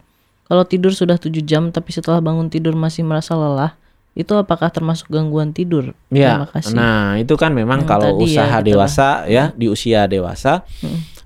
Kalau 0.51 0.67
tidur 0.67 0.91
sudah 0.91 1.15
7 1.15 1.31
jam 1.41 1.71
tapi 1.71 1.95
setelah 1.95 2.19
bangun 2.19 2.51
tidur 2.51 2.75
masih 2.75 3.01
merasa 3.01 3.33
lelah, 3.33 3.79
itu 4.13 4.35
apakah 4.35 4.67
termasuk 4.69 5.07
gangguan 5.07 5.55
tidur? 5.55 5.95
Ya, 6.11 6.35
Terima 6.35 6.49
kasih. 6.51 6.75
nah 6.75 7.15
itu 7.15 7.39
kan 7.39 7.55
memang 7.55 7.87
Yang 7.87 7.89
kalau 7.89 8.11
ya, 8.11 8.19
usaha 8.19 8.57
kita 8.59 8.67
dewasa 8.67 9.09
ya 9.25 9.45
di 9.55 9.67
usia 9.67 10.11
dewasa 10.11 10.67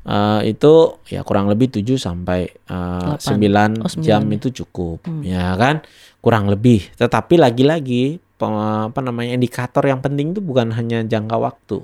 eh, 0.04 0.40
itu 0.46 0.72
ya 1.08 1.24
kurang 1.24 1.48
lebih 1.48 1.72
7 1.72 1.96
sampai 1.96 2.44
eh, 2.44 3.12
Delapan. 3.16 3.80
9 3.80 3.80
Oh, 3.80 3.88
sembilan 3.88 4.04
jam 4.04 4.22
ya. 4.22 4.32
itu 4.36 4.48
cukup 4.54 4.98
ya 5.24 5.56
kan 5.56 5.80
kurang 6.20 6.44
lebih. 6.46 6.92
Tetapi 6.92 7.40
lagi-lagi 7.40 8.20
apa 8.36 9.00
namanya 9.00 9.32
indikator 9.32 9.80
yang 9.82 10.04
penting 10.04 10.36
itu 10.36 10.44
bukan 10.44 10.68
hanya 10.68 11.00
jangka 11.00 11.32
waktu 11.34 11.80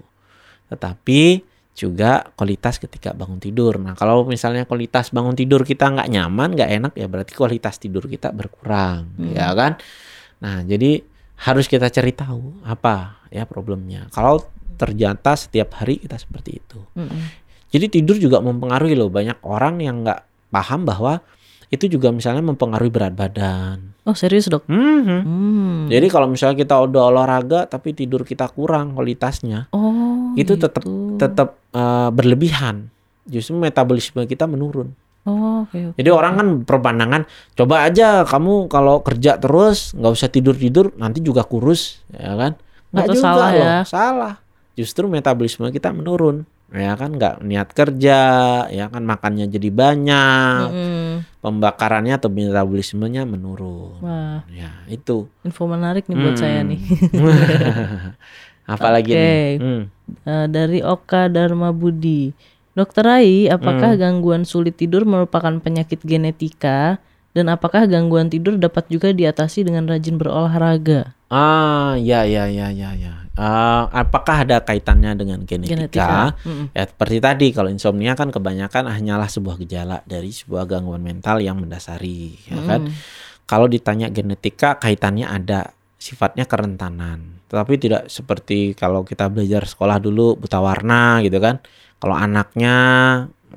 tetapi 0.69 1.41
juga 1.75 2.27
kualitas 2.37 2.77
ketika 2.77 3.15
bangun 3.17 3.41
tidur. 3.41 3.79
Nah, 3.81 3.97
kalau 3.97 4.27
misalnya 4.27 4.67
kualitas 4.69 5.15
bangun 5.15 5.33
tidur 5.39 5.65
kita 5.65 5.89
nggak 5.89 6.11
nyaman, 6.11 6.53
nggak 6.53 6.71
enak 6.71 6.93
ya 6.99 7.07
berarti 7.07 7.33
kualitas 7.33 7.81
tidur 7.81 8.05
kita 8.05 8.35
berkurang, 8.35 9.17
ya 9.33 9.55
kan? 9.57 9.81
Nah, 10.43 10.67
jadi 10.67 11.01
harus 11.41 11.67
kita 11.71 11.89
cari 11.89 12.13
tahu 12.13 12.61
apa 12.69 13.25
ya 13.33 13.49
problemnya. 13.49 14.11
Kalau 14.13 14.45
ternyata 14.77 15.37
setiap 15.37 15.81
hari 15.81 16.01
kita 16.01 16.17
seperti 16.21 16.61
itu. 16.61 16.81
Mm-mm. 16.97 17.23
Jadi 17.71 17.87
tidur 18.01 18.17
juga 18.19 18.43
mempengaruhi 18.43 18.99
loh. 18.99 19.09
Banyak 19.09 19.45
orang 19.47 19.79
yang 19.81 20.03
nggak 20.03 20.51
paham 20.51 20.83
bahwa 20.85 21.23
itu 21.71 21.87
juga 21.87 22.11
misalnya 22.11 22.43
mempengaruhi 22.43 22.91
berat 22.91 23.15
badan. 23.15 23.90
Oh 24.09 24.17
serius 24.17 24.49
dok? 24.49 24.65
Mhm. 24.67 25.21
Hmm. 25.25 25.81
Jadi 25.93 26.07
kalau 26.09 26.27
misalnya 26.31 26.57
kita 26.57 26.75
udah 26.81 27.13
olahraga 27.13 27.69
tapi 27.69 27.93
tidur 27.93 28.25
kita 28.25 28.49
kurang 28.49 28.97
kualitasnya, 28.97 29.69
Oh 29.77 30.33
itu 30.39 30.57
tetap 30.57 30.83
gitu. 30.87 31.19
tetap 31.21 31.59
eh, 31.73 32.09
berlebihan. 32.15 32.89
Justru 33.29 33.61
metabolisme 33.61 34.25
kita 34.25 34.49
menurun. 34.49 34.97
Oh 35.29 35.69
oke 35.69 35.77
oke. 35.93 35.97
Jadi 36.01 36.09
orang 36.09 36.33
kan 36.41 36.49
perpandangan, 36.65 37.23
coba 37.53 37.85
aja 37.85 38.25
kamu 38.25 38.73
kalau 38.73 39.05
kerja 39.05 39.37
terus 39.37 39.93
nggak 39.93 40.13
usah 40.17 40.29
tidur 40.33 40.57
tidur, 40.57 40.97
nanti 40.97 41.21
juga 41.21 41.45
kurus, 41.45 42.01
ya 42.09 42.33
kan? 42.41 42.53
Nggak 42.91 43.07
juga 43.13 43.21
salah 43.23 43.51
loh, 43.53 43.61
ya? 43.69 43.79
salah. 43.85 44.35
Justru 44.81 45.13
metabolisme 45.13 45.69
kita 45.69 45.93
menurun, 45.93 46.49
ya 46.71 46.95
kan? 46.95 47.11
Nggak 47.13 47.35
niat 47.41 47.69
kerja, 47.71 48.21
ya 48.67 48.87
kan? 48.87 49.03
Makannya 49.03 49.47
jadi 49.47 49.69
banyak, 49.69 50.67
Mm-mm. 50.67 51.11
pembakarannya 51.39 52.15
atau 52.15 52.29
metabolismenya 52.29 53.23
menurun. 53.25 53.99
Wah 53.99 54.43
Ya 54.49 54.71
itu. 54.87 55.27
info 55.41 55.67
menarik 55.67 56.07
nih 56.07 56.17
buat 56.17 56.35
Hmm. 56.35 56.43
saya 56.43 56.61
nih. 56.63 56.81
Apalagi 58.67 59.11
Oke. 59.11 59.19
nih? 59.19 59.51
Hmm. 59.59 59.83
Eh, 60.23 60.47
dari 60.47 60.79
Oka 60.81 61.27
Dharma 61.27 61.71
Budi. 61.71 62.31
Dokter 62.71 63.03
Rai, 63.03 63.51
apakah 63.51 63.99
gangguan 63.99 64.47
sulit 64.47 64.79
tidur 64.79 65.03
merupakan 65.03 65.53
penyakit 65.53 66.01
genetika 66.01 67.03
dan 67.31 67.51
apakah 67.51 67.85
gangguan 67.85 68.31
tidur 68.31 68.55
dapat 68.57 68.87
juga 68.87 69.11
diatasi 69.11 69.67
dengan 69.67 69.85
rajin 69.85 70.15
berolahraga? 70.17 71.13
Ah, 71.31 71.95
ya, 71.95 72.27
ya, 72.27 72.51
ya, 72.51 72.75
ya, 72.75 72.91
ya. 72.99 73.15
Ah, 73.39 73.87
apakah 73.95 74.43
ada 74.43 74.61
kaitannya 74.61 75.15
dengan 75.15 75.47
genetika? 75.47 75.73
Genetika. 75.73 76.15
Mm-mm. 76.43 76.75
Ya 76.75 76.85
seperti 76.91 77.17
tadi 77.23 77.47
kalau 77.55 77.71
insomnia 77.71 78.19
kan 78.19 78.35
kebanyakan 78.35 78.91
hanyalah 78.91 79.31
sebuah 79.31 79.57
gejala 79.63 80.03
dari 80.05 80.35
sebuah 80.35 80.67
gangguan 80.67 81.01
mental 81.01 81.39
yang 81.39 81.63
mendasari, 81.63 82.35
ya 82.51 82.59
kan? 82.67 82.91
Kalau 83.47 83.71
ditanya 83.71 84.11
genetika 84.11 84.77
kaitannya 84.83 85.31
ada 85.31 85.71
sifatnya 85.97 86.51
kerentanan. 86.51 87.41
Tetapi 87.47 87.75
tidak 87.79 88.03
seperti 88.11 88.75
kalau 88.75 89.07
kita 89.07 89.31
belajar 89.31 89.67
sekolah 89.67 90.03
dulu 90.03 90.35
buta 90.35 90.59
warna 90.59 91.23
gitu 91.23 91.39
kan. 91.39 91.63
Kalau 92.01 92.17
anaknya 92.19 92.75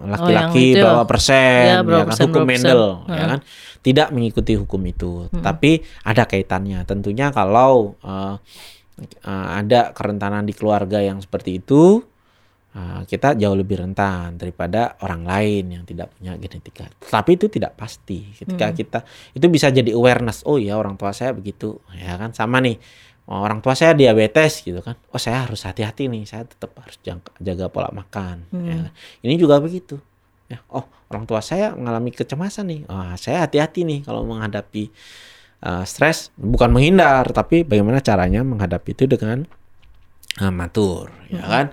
laki-laki 0.01 0.73
itu 0.73 0.81
ya. 0.81 0.89
berapa 0.89 1.05
persen, 1.05 1.63
Ya, 1.63 1.73
ya, 1.77 1.85
berapa 1.85 2.01
kan 2.01 2.07
persen, 2.09 2.23
hukum 2.25 2.41
persen. 2.43 2.49
Mendel, 2.49 2.83
ya 3.05 3.25
kan? 3.29 3.39
Tidak 3.83 4.07
mengikuti 4.15 4.53
hukum 4.57 4.81
itu. 4.87 5.11
Tapi 5.29 5.71
ada 6.07 6.23
kaitannya. 6.25 6.79
Tentunya 6.87 7.29
kalau 7.29 7.93
eh, 8.01 8.35
eh, 9.03 9.47
ada 9.59 9.91
kerentanan 9.93 10.47
di 10.47 10.53
keluarga 10.55 11.03
yang 11.03 11.19
seperti 11.19 11.61
itu, 11.61 12.01
eh, 12.73 13.01
kita 13.05 13.35
jauh 13.37 13.53
lebih 13.53 13.83
rentan 13.83 14.39
daripada 14.39 14.97
orang 15.03 15.27
lain 15.27 15.63
yang 15.77 15.83
tidak 15.85 16.09
punya 16.15 16.39
genetika. 16.39 16.89
Tapi 16.97 17.37
itu 17.37 17.51
tidak 17.51 17.77
pasti. 17.77 18.33
Ketika 18.33 18.71
kita 18.73 18.99
itu 19.35 19.45
bisa 19.51 19.69
jadi 19.69 19.93
awareness. 19.93 20.47
Oh 20.47 20.57
ya 20.57 20.79
orang 20.79 20.95
tua 20.97 21.11
saya 21.13 21.35
begitu, 21.35 21.77
ya 21.93 22.17
kan 22.17 22.33
sama 22.33 22.63
nih. 22.63 22.79
Oh, 23.27 23.39
orang 23.39 23.59
tua 23.63 23.73
saya 23.73 23.95
diabetes 23.95 24.63
gitu 24.63 24.79
kan. 24.83 24.99
Oh 25.11 25.19
saya 25.21 25.43
harus 25.47 25.63
hati-hati 25.63 26.11
nih. 26.11 26.23
Saya 26.27 26.43
tetap 26.47 26.75
harus 26.79 26.97
jangka- 26.99 27.37
jaga 27.39 27.65
pola 27.71 27.89
makan. 27.93 28.47
ya. 28.51 28.89
Ini 29.23 29.35
juga 29.39 29.59
begitu. 29.63 29.99
Ya, 30.51 30.59
oh 30.69 30.85
orang 31.07 31.23
tua 31.23 31.39
saya 31.39 31.71
mengalami 31.73 32.11
kecemasan 32.11 32.65
nih. 32.67 32.81
Wah, 32.89 33.15
saya 33.15 33.47
hati-hati 33.47 33.87
nih 33.87 33.99
kalau 34.03 34.27
menghadapi 34.27 34.91
uh, 35.63 35.83
stres. 35.87 36.29
Bukan 36.35 36.69
menghindar, 36.69 37.23
tapi 37.31 37.63
bagaimana 37.63 38.03
caranya 38.03 38.43
menghadapi 38.43 38.91
itu 38.91 39.07
dengan 39.07 39.47
uh, 40.43 40.53
matur, 40.53 41.09
ya 41.31 41.43
kan? 41.45 41.65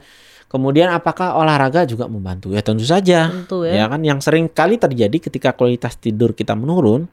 Kemudian 0.51 0.91
apakah 0.91 1.39
olahraga 1.39 1.87
juga 1.87 2.11
membantu? 2.11 2.51
Ya 2.51 2.59
tentu 2.59 2.83
saja. 2.83 3.31
Tentu 3.31 3.63
ya. 3.63 3.87
kan 3.87 4.03
yang 4.03 4.19
sering 4.19 4.51
kali 4.51 4.83
terjadi 4.83 5.31
ketika 5.31 5.55
kualitas 5.55 5.95
tidur 5.95 6.35
kita 6.35 6.59
menurun, 6.59 7.07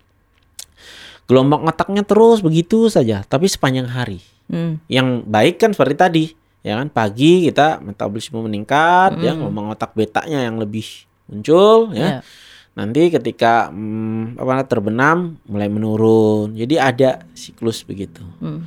gelombang 1.28 1.68
otaknya 1.68 2.08
terus 2.08 2.40
begitu 2.40 2.88
saja, 2.88 3.22
tapi 3.28 3.52
sepanjang 3.52 3.86
hari. 3.92 4.24
Hmm. 4.48 4.80
Yang 4.88 5.28
baik 5.28 5.56
kan 5.60 5.76
seperti 5.76 5.96
tadi, 6.00 6.26
ya 6.64 6.80
kan? 6.80 6.88
Pagi 6.88 7.52
kita 7.52 7.84
metabolisme 7.84 8.40
meningkat, 8.40 9.20
ya 9.20 9.36
Mm. 9.36 9.44
gelombang 9.44 9.68
otak 9.76 9.92
betanya 9.92 10.40
yang 10.48 10.56
lebih 10.56 10.88
muncul, 11.28 11.92
Ya. 11.92 12.00
ya. 12.00 12.20
Nanti 12.78 13.10
ketika 13.10 13.74
hmm, 13.74 14.38
apa 14.38 14.64
terbenam 14.70 15.42
mulai 15.50 15.66
menurun. 15.66 16.54
Jadi 16.54 16.78
ada 16.78 17.26
siklus 17.34 17.82
begitu. 17.82 18.22
Hmm. 18.38 18.64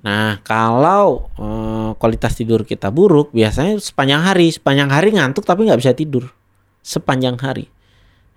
Nah, 0.00 0.40
kalau 0.40 1.28
eh, 1.36 1.90
kualitas 2.00 2.32
tidur 2.34 2.64
kita 2.64 2.88
buruk, 2.88 3.30
biasanya 3.36 3.76
sepanjang 3.76 4.24
hari, 4.24 4.48
sepanjang 4.48 4.88
hari 4.88 5.12
ngantuk 5.12 5.44
tapi 5.44 5.68
nggak 5.68 5.76
bisa 5.76 5.92
tidur. 5.92 6.32
Sepanjang 6.80 7.36
hari. 7.36 7.68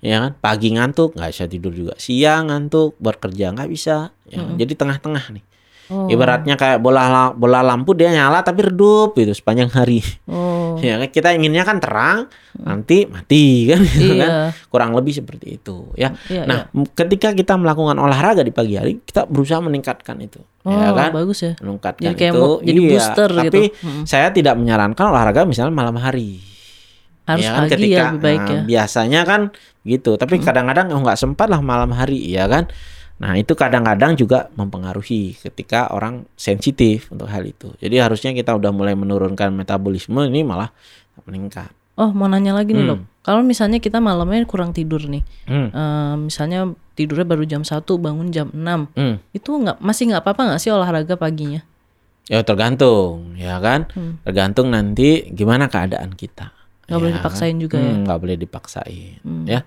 Ya 0.03 0.19
kan? 0.19 0.31
Pagi 0.37 0.69
ngantuk, 0.69 1.15
nggak 1.15 1.31
bisa 1.31 1.45
tidur 1.47 1.71
juga. 1.71 1.95
Siang 1.95 2.51
ngantuk, 2.51 2.93
buat 2.97 3.15
kerja 3.17 3.49
nggak 3.49 3.69
bisa. 3.69 4.11
Ya 4.25 4.43
kan? 4.43 4.55
Jadi 4.55 4.73
tengah-tengah 4.75 5.25
nih. 5.31 5.43
Oh. 5.85 6.07
Ibaratnya 6.07 6.55
kayak 6.55 6.79
bola 6.79 7.05
la- 7.05 7.31
bola 7.31 7.59
lampu 7.59 7.91
dia 7.91 8.07
nyala 8.07 8.39
tapi 8.39 8.63
redup 8.63 9.15
gitu 9.15 9.31
sepanjang 9.31 9.67
hari. 9.69 10.03
Oh. 10.27 10.75
Ya 10.83 10.97
kan? 10.97 11.07
Kita 11.07 11.31
inginnya 11.31 11.63
kan 11.63 11.79
terang, 11.79 12.27
nanti 12.53 13.03
mati 13.05 13.43
kan 13.71 13.79
gitu 13.79 14.13
kan. 14.13 14.27
Iya. 14.27 14.51
Kurang 14.67 14.91
lebih 14.91 15.13
seperti 15.13 15.55
itu 15.55 15.87
ya. 15.93 16.11
Iya, 16.27 16.43
Nah, 16.43 16.67
m- 16.69 16.87
ketika 16.89 17.31
kita 17.31 17.55
melakukan 17.55 17.95
olahraga 17.95 18.41
di 18.41 18.51
pagi 18.51 18.75
hari, 18.75 18.99
kita 18.99 19.23
berusaha 19.23 19.59
meningkatkan 19.59 20.19
itu. 20.19 20.43
Oh, 20.63 20.71
ya 20.73 20.91
kan? 20.91 21.11
bagus 21.13 21.39
ya. 21.41 21.53
meningkatkan 21.59 22.03
Jadi 22.05 22.15
kayak 22.17 22.33
itu 22.33 22.49
jadi 22.61 22.79
iya. 22.81 22.89
booster 22.89 23.29
gitu. 23.29 23.39
tapi 23.41 23.61
Mm. 23.77 24.03
saya 24.03 24.27
tidak 24.29 24.55
menyarankan 24.55 25.05
olahraga 25.05 25.43
misalnya 25.43 25.71
malam 25.71 25.95
hari 25.95 26.39
Harus 27.23 27.39
ya 27.41 27.51
kan 27.53 27.63
pagi 27.65 27.87
ya, 27.89 28.03
lebih 28.09 28.19
baik 28.21 28.41
nah, 28.41 28.51
ya. 28.51 28.61
biasanya 28.65 29.21
kan 29.23 29.41
gitu 29.83 30.15
tapi 30.15 30.39
kadang-kadang 30.39 30.91
oh 30.95 31.03
nggak 31.03 31.19
sempat 31.19 31.47
lah 31.51 31.59
malam 31.59 31.91
hari 31.91 32.19
ya 32.23 32.47
kan 32.47 32.67
nah 33.19 33.37
itu 33.37 33.53
kadang-kadang 33.53 34.17
juga 34.17 34.49
mempengaruhi 34.57 35.37
ketika 35.37 35.93
orang 35.93 36.25
sensitif 36.33 37.07
untuk 37.13 37.29
hal 37.29 37.45
itu 37.45 37.71
jadi 37.77 38.09
harusnya 38.09 38.33
kita 38.33 38.55
udah 38.57 38.73
mulai 38.73 38.97
menurunkan 38.97 39.53
metabolisme 39.53 40.23
ini 40.27 40.41
malah 40.41 40.71
meningkat 41.27 41.69
Oh, 41.93 42.09
mau 42.09 42.25
nanya 42.25 42.57
lagi 42.57 42.73
nih, 42.73 42.89
Hmm. 42.89 42.89
Dok. 42.89 42.99
Kalau 43.21 43.41
misalnya 43.45 43.77
kita 43.77 44.01
malamnya 44.01 44.41
kurang 44.49 44.73
tidur 44.73 45.05
nih. 45.05 45.21
Hmm. 45.45 45.69
eh, 45.69 46.15
misalnya 46.25 46.73
tidurnya 46.97 47.21
baru 47.21 47.45
jam 47.45 47.61
1, 47.61 48.01
bangun 48.01 48.33
jam 48.33 48.49
6. 48.49 48.89
Hmm. 48.97 49.21
Itu 49.29 49.61
nggak 49.61 49.77
masih 49.77 50.09
nggak 50.09 50.25
apa-apa 50.25 50.41
nggak 50.49 50.61
sih 50.65 50.73
olahraga 50.73 51.13
paginya? 51.13 51.61
Ya 52.25 52.41
tergantung, 52.41 53.37
ya 53.37 53.61
kan? 53.61 53.85
Hmm. 53.93 54.17
Tergantung 54.25 54.73
nanti 54.73 55.29
gimana 55.29 55.69
keadaan 55.69 56.17
kita. 56.17 56.49
Nggak 56.93 57.01
boleh 57.01 57.11
Ya 57.11 57.17
dipaksain 57.17 57.55
juga 57.57 57.77
ya? 57.81 57.89
Hmm, 57.89 58.01
Nggak 58.05 58.19
boleh 58.21 58.37
dipaksain, 58.37 59.13
Hmm. 59.25 59.45
ya. 59.49 59.59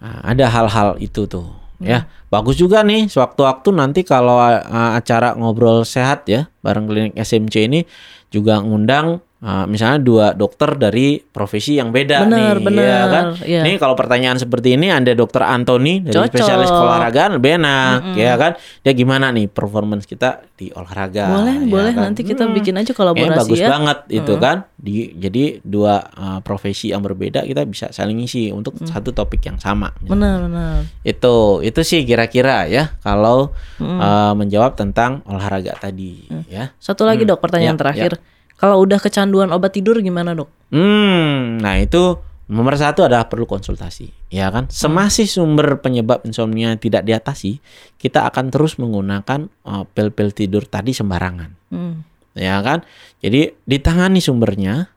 Nah, 0.00 0.18
ada 0.24 0.44
hal-hal 0.48 0.88
itu 0.96 1.28
tuh, 1.28 1.52
ya. 1.76 2.08
Bagus 2.32 2.56
juga 2.56 2.80
nih, 2.80 3.04
sewaktu-waktu 3.06 3.68
nanti 3.72 4.00
kalau 4.00 4.40
uh, 4.40 4.60
acara 4.96 5.36
ngobrol 5.36 5.84
sehat 5.84 6.24
ya, 6.24 6.48
bareng 6.60 6.88
klinik 6.88 7.12
SMC 7.14 7.68
ini 7.68 7.80
juga 8.28 8.64
ngundang 8.64 9.20
uh, 9.44 9.64
misalnya 9.64 10.00
dua 10.00 10.26
dokter 10.32 10.72
dari 10.74 11.20
profesi 11.20 11.76
yang 11.76 11.92
beda 11.92 12.24
Benar, 12.24 12.56
nih, 12.56 12.64
benar, 12.64 12.82
ya 12.82 13.02
kan? 13.06 13.24
iya. 13.44 13.60
Nih 13.60 13.76
kalau 13.76 13.92
pertanyaan 13.92 14.36
seperti 14.36 14.74
ini 14.74 14.88
ada 14.88 15.12
dokter 15.12 15.44
Anthony 15.44 16.00
dari 16.00 16.16
Cocok. 16.16 16.32
spesialis 16.32 16.70
olahraga 16.70 17.28
lebih 17.30 17.60
enak, 17.60 18.16
ya 18.16 18.34
kan? 18.34 18.52
Dia 18.80 18.92
gimana 18.92 19.28
nih 19.28 19.46
performance 19.46 20.04
kita 20.04 20.40
di 20.50 20.70
olahraga? 20.70 21.28
boleh, 21.30 21.56
ya 21.58 21.68
boleh. 21.68 21.92
kan? 21.92 22.02
Nanti 22.06 22.22
kita 22.22 22.42
Hmm. 22.42 22.54
bikin 22.54 22.74
aja 22.74 22.86
Kayaknya 22.86 22.96
kolaborasi 22.96 23.38
bagus 23.38 23.58
ya. 23.58 23.68
banget 23.68 23.98
itu 24.10 24.34
kan. 24.38 24.56
Di, 24.74 24.92
jadi 25.14 25.44
dua 25.60 25.94
uh, 26.10 26.40
profesi 26.40 26.88
yang 26.88 27.00
berbeda 27.00 27.40
kita 27.42 27.64
bisa 27.64 27.88
saling 27.90 28.20
isi 28.20 28.48
untuk 28.48 28.76
Hmm. 28.76 28.84
satu 28.86 29.10
topik 29.10 29.40
yang 29.42 29.56
sama. 29.56 29.92
Benar, 29.98 30.44
benar. 30.44 30.84
Itu 31.02 31.34
itu 31.60 31.80
sih 31.80 32.00
kira-kira 32.02 32.64
ya 32.66 32.96
kalau 32.98 33.52
Hmm. 33.76 33.96
uh, 33.96 34.32
menjawab 34.34 34.72
tentang 34.74 35.20
olahraga 35.24 35.74
tadi 35.74 36.24
ya. 36.46 36.72
Satu 36.76 37.02
lagi, 37.02 37.22
Hmm. 37.22 37.30
Dok, 37.30 37.40
pertanyaan 37.40 37.74
Ya, 37.74 37.80
terakhir. 37.80 38.12
Kalau 38.58 38.80
udah 38.82 39.02
kecanduan 39.02 39.50
obat 39.50 39.74
tidur 39.74 39.98
gimana, 39.98 40.32
Dok? 40.32 40.70
Hmm, 40.70 41.58
nah 41.58 41.78
itu 41.78 42.18
nomor 42.46 42.76
satu 42.76 43.06
adalah 43.06 43.26
perlu 43.26 43.48
konsultasi, 43.48 44.30
ya 44.30 44.52
kan? 44.52 44.70
Semasih 44.70 45.26
sumber 45.26 45.80
penyebab 45.82 46.22
insomnia 46.28 46.76
tidak 46.78 47.02
diatasi, 47.02 47.58
kita 47.98 48.28
akan 48.28 48.52
terus 48.54 48.78
menggunakan 48.78 49.50
uh, 49.66 49.84
pil-pil 49.90 50.30
tidur 50.30 50.64
tadi 50.68 50.94
sembarangan. 50.94 51.50
Hmm. 51.74 52.06
ya 52.34 52.58
kan? 52.62 52.82
Jadi 53.22 53.54
ditangani 53.66 54.18
sumbernya 54.18 54.90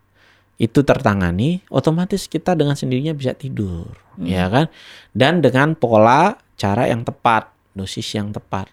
itu 0.57 0.81
tertangani, 0.81 1.61
otomatis 1.69 2.25
kita 2.25 2.57
dengan 2.57 2.73
sendirinya 2.73 3.13
bisa 3.13 3.37
tidur, 3.37 3.93
ya 4.17 4.49
kan? 4.49 4.65
Dan 5.13 5.45
dengan 5.45 5.77
pola 5.77 6.33
cara 6.57 6.89
yang 6.89 7.05
tepat, 7.05 7.53
dosis 7.77 8.09
yang 8.17 8.33
tepat, 8.33 8.65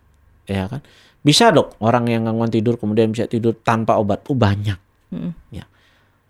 ya 0.48 0.66
kan? 0.68 0.80
Bisa 1.24 1.52
dok 1.52 1.76
orang 1.80 2.08
yang 2.08 2.28
gangguan 2.28 2.52
tidur 2.52 2.76
kemudian 2.76 3.12
bisa 3.12 3.28
tidur 3.28 3.56
tanpa 3.56 3.96
obat, 3.96 4.24
oh 4.28 4.36
banyak. 4.36 4.76
Hmm. 5.12 5.32
Ya. 5.48 5.64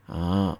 Ah, 0.06 0.58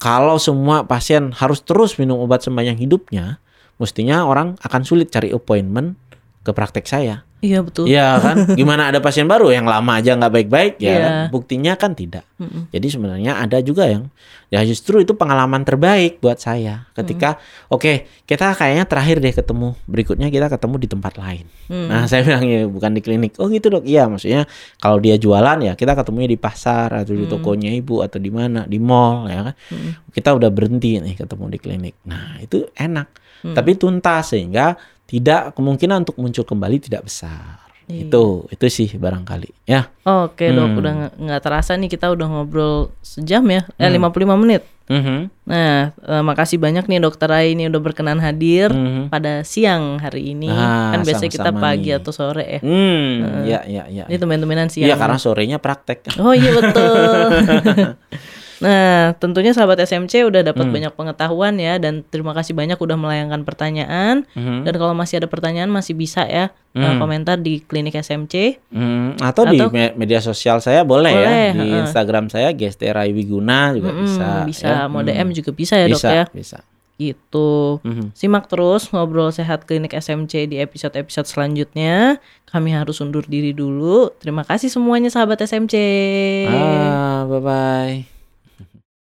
kalau 0.00 0.38
semua 0.40 0.86
pasien 0.86 1.34
harus 1.34 1.60
terus 1.62 1.98
minum 2.00 2.22
obat 2.22 2.42
sepanjang 2.42 2.78
hidupnya, 2.78 3.42
mestinya 3.76 4.24
orang 4.24 4.56
akan 4.62 4.82
sulit 4.86 5.12
cari 5.12 5.30
appointment 5.34 5.98
ke 6.46 6.50
praktek 6.54 6.86
saya. 6.86 7.25
Iya, 7.44 7.60
betul. 7.60 7.84
Iya 7.84 8.16
kan? 8.16 8.36
Gimana 8.56 8.88
ada 8.88 8.98
pasien 9.04 9.28
baru 9.28 9.52
yang 9.52 9.68
lama 9.68 10.00
aja 10.00 10.16
nggak 10.16 10.32
baik-baik 10.32 10.74
ya? 10.80 10.88
Iya. 10.88 10.96
kan? 10.96 11.12
Buktinya 11.28 11.72
kan 11.76 11.92
tidak. 11.92 12.24
Mm-mm. 12.40 12.72
Jadi 12.72 12.86
sebenarnya 12.88 13.36
ada 13.36 13.60
juga 13.60 13.88
yang 13.88 14.08
ya 14.46 14.62
justru 14.62 15.02
itu 15.02 15.18
pengalaman 15.18 15.66
terbaik 15.66 16.22
buat 16.22 16.38
saya 16.38 16.86
ketika 16.94 17.34
oke 17.66 18.06
kita 18.30 18.54
kayaknya 18.54 18.86
terakhir 18.86 19.18
deh 19.18 19.34
ketemu 19.34 19.74
berikutnya 19.90 20.30
kita 20.30 20.46
ketemu 20.48 20.76
di 20.80 20.88
tempat 20.88 21.14
lain. 21.18 21.44
Hmm. 21.66 21.88
Nah 21.90 22.04
saya 22.10 22.22
bilang 22.22 22.44
ya 22.46 22.64
bukan 22.64 22.92
di 22.96 23.00
klinik. 23.04 23.36
Oh 23.36 23.50
gitu 23.52 23.68
dok. 23.68 23.84
Iya 23.84 24.08
maksudnya 24.08 24.48
kalau 24.80 24.96
dia 25.02 25.20
jualan 25.20 25.58
ya 25.60 25.72
kita 25.74 25.92
ketemunya 25.92 26.30
di 26.30 26.38
pasar 26.40 26.92
atau 26.92 27.12
di 27.12 27.26
tokonya 27.28 27.74
ibu 27.74 28.00
atau 28.00 28.16
di 28.16 28.30
mana 28.32 28.64
di 28.64 28.78
mall 28.80 29.28
ya 29.28 29.52
kan. 29.52 29.54
Hmm. 29.72 29.90
Kita 30.14 30.32
udah 30.32 30.48
berhenti 30.48 31.00
nih 31.02 31.14
ketemu 31.18 31.44
di 31.52 31.58
klinik. 31.60 31.94
Nah 32.08 32.40
itu 32.40 32.64
enak. 32.72 33.08
Hmm. 33.44 33.52
Tapi 33.52 33.76
tuntas 33.76 34.32
sehingga 34.32 34.78
tidak 35.06 35.54
kemungkinan 35.54 36.02
untuk 36.02 36.16
muncul 36.16 36.42
kembali 36.42 36.76
tidak 36.78 37.06
besar. 37.06 37.62
Iya. 37.86 38.10
Itu 38.10 38.50
itu 38.50 38.66
sih 38.66 38.90
barangkali 38.92 39.62
ya. 39.62 39.86
Oke, 40.02 40.50
Dok. 40.50 40.66
Hmm. 40.66 40.78
Udah 40.78 40.92
nggak- 41.14 41.38
terasa 41.40 41.72
nih 41.72 41.86
kita 41.86 42.10
udah 42.10 42.26
ngobrol 42.26 42.90
sejam 42.98 43.46
ya. 43.46 43.62
Eh, 43.76 43.86
Hmm. 43.86 43.94
55 44.02 44.34
menit. 44.34 44.66
Mhm. 44.86 45.30
Nah, 45.44 45.90
eh, 45.92 46.22
makasih 46.22 46.58
banyak 46.58 46.82
nih 46.84 46.98
Dokter 46.98 47.26
Rai 47.26 47.54
ini 47.54 47.66
udah 47.66 47.78
berkenan 47.80 48.18
hadir 48.18 48.70
Mhm. 48.70 49.06
pada 49.06 49.42
siang 49.42 49.98
hari 49.98 50.30
ini. 50.30 50.46
Ah, 50.46 50.94
kan 50.94 51.02
biasanya 51.02 51.26
kita 51.28 51.50
sama-sama 51.50 51.62
pagi 51.64 51.90
nih. 51.90 51.98
atau 51.98 52.10
sore 52.10 52.44
ya. 52.48 52.60
Hmm, 52.62 53.14
ya 53.46 53.60
ya 53.64 53.84
ya. 53.86 54.04
Ini 54.04 54.16
temen-temenan 54.16 54.66
siang. 54.66 54.86
Iya 54.86 54.94
karena 54.96 55.18
sorenya 55.18 55.58
praktek. 55.58 56.06
Oh 56.18 56.30
iya 56.30 56.50
betul. 56.52 57.30
nah, 58.58 59.12
tentunya 59.14 59.50
sahabat 59.50 59.76
SMC 59.78 60.22
udah 60.22 60.40
dapat 60.42 60.64
Hmm. 60.64 60.72
banyak 60.72 60.92
pengetahuan 60.92 61.56
ya 61.56 61.76
dan 61.76 62.02
terima 62.02 62.30
kasih 62.30 62.52
banyak 62.52 62.74
udah 62.74 62.94
melayangkan 62.94 63.42
pertanyaan. 63.42 64.24
Mhm. 64.32 64.64
Dan 64.64 64.74
kalau 64.74 64.92
masih 64.92 65.18
ada 65.18 65.26
pertanyaan 65.26 65.68
masih 65.68 65.92
bisa 65.92 66.22
ya 66.22 66.50
eh, 66.72 66.80
Hmm. 66.82 67.00
komentar 67.00 67.36
di 67.36 67.60
klinik 67.60 67.94
SMC. 67.94 68.60
Hmm, 68.68 69.16
atau, 69.16 69.44
di 69.44 69.56
Atau- 69.56 69.72
me- 69.72 69.96
media 69.96 70.20
sosial 70.20 70.60
saya 70.60 70.82
boleh, 70.82 71.08
ya 71.08 71.24
Boleh, 71.24 71.48
di 71.54 71.66
heeh. 71.66 71.80
Instagram 71.82 72.28
saya 72.28 72.52
Gesterai 72.52 73.10
Wiguna 73.10 73.72
juga 73.72 73.90
Mm-mm, 73.90 74.04
bisa. 74.04 74.28
bisa 74.44 74.68
ya. 74.68 74.84
mau 74.86 75.00
Hmm. 75.00 75.08
DM 75.08 75.28
juga 75.32 75.50
bisa 75.50 75.74
ya 75.74 75.88
dok 75.88 75.96
bisa, 75.96 76.08
ya. 76.10 76.24
Bisa. 76.28 76.58
Gitu. 76.96 77.80
Mhm. 77.80 78.12
Simak 78.12 78.44
terus 78.46 78.88
ngobrol 78.88 79.28
sehat 79.28 79.64
klinik 79.64 79.92
SMC 79.92 80.44
di 80.46 80.56
episode-episode 80.56 81.24
selanjutnya. 81.24 82.20
Kami 82.46 82.72
harus 82.72 83.00
undur 83.00 83.20
diri 83.22 83.52
dulu. 83.52 84.12
Terima 84.14 84.42
kasih 84.42 84.68
semuanya 84.68 85.08
sahabat 85.08 85.40
SMC. 85.42 85.76
Ah, 86.46 87.24
bye 87.24 87.40
bye. 87.40 88.15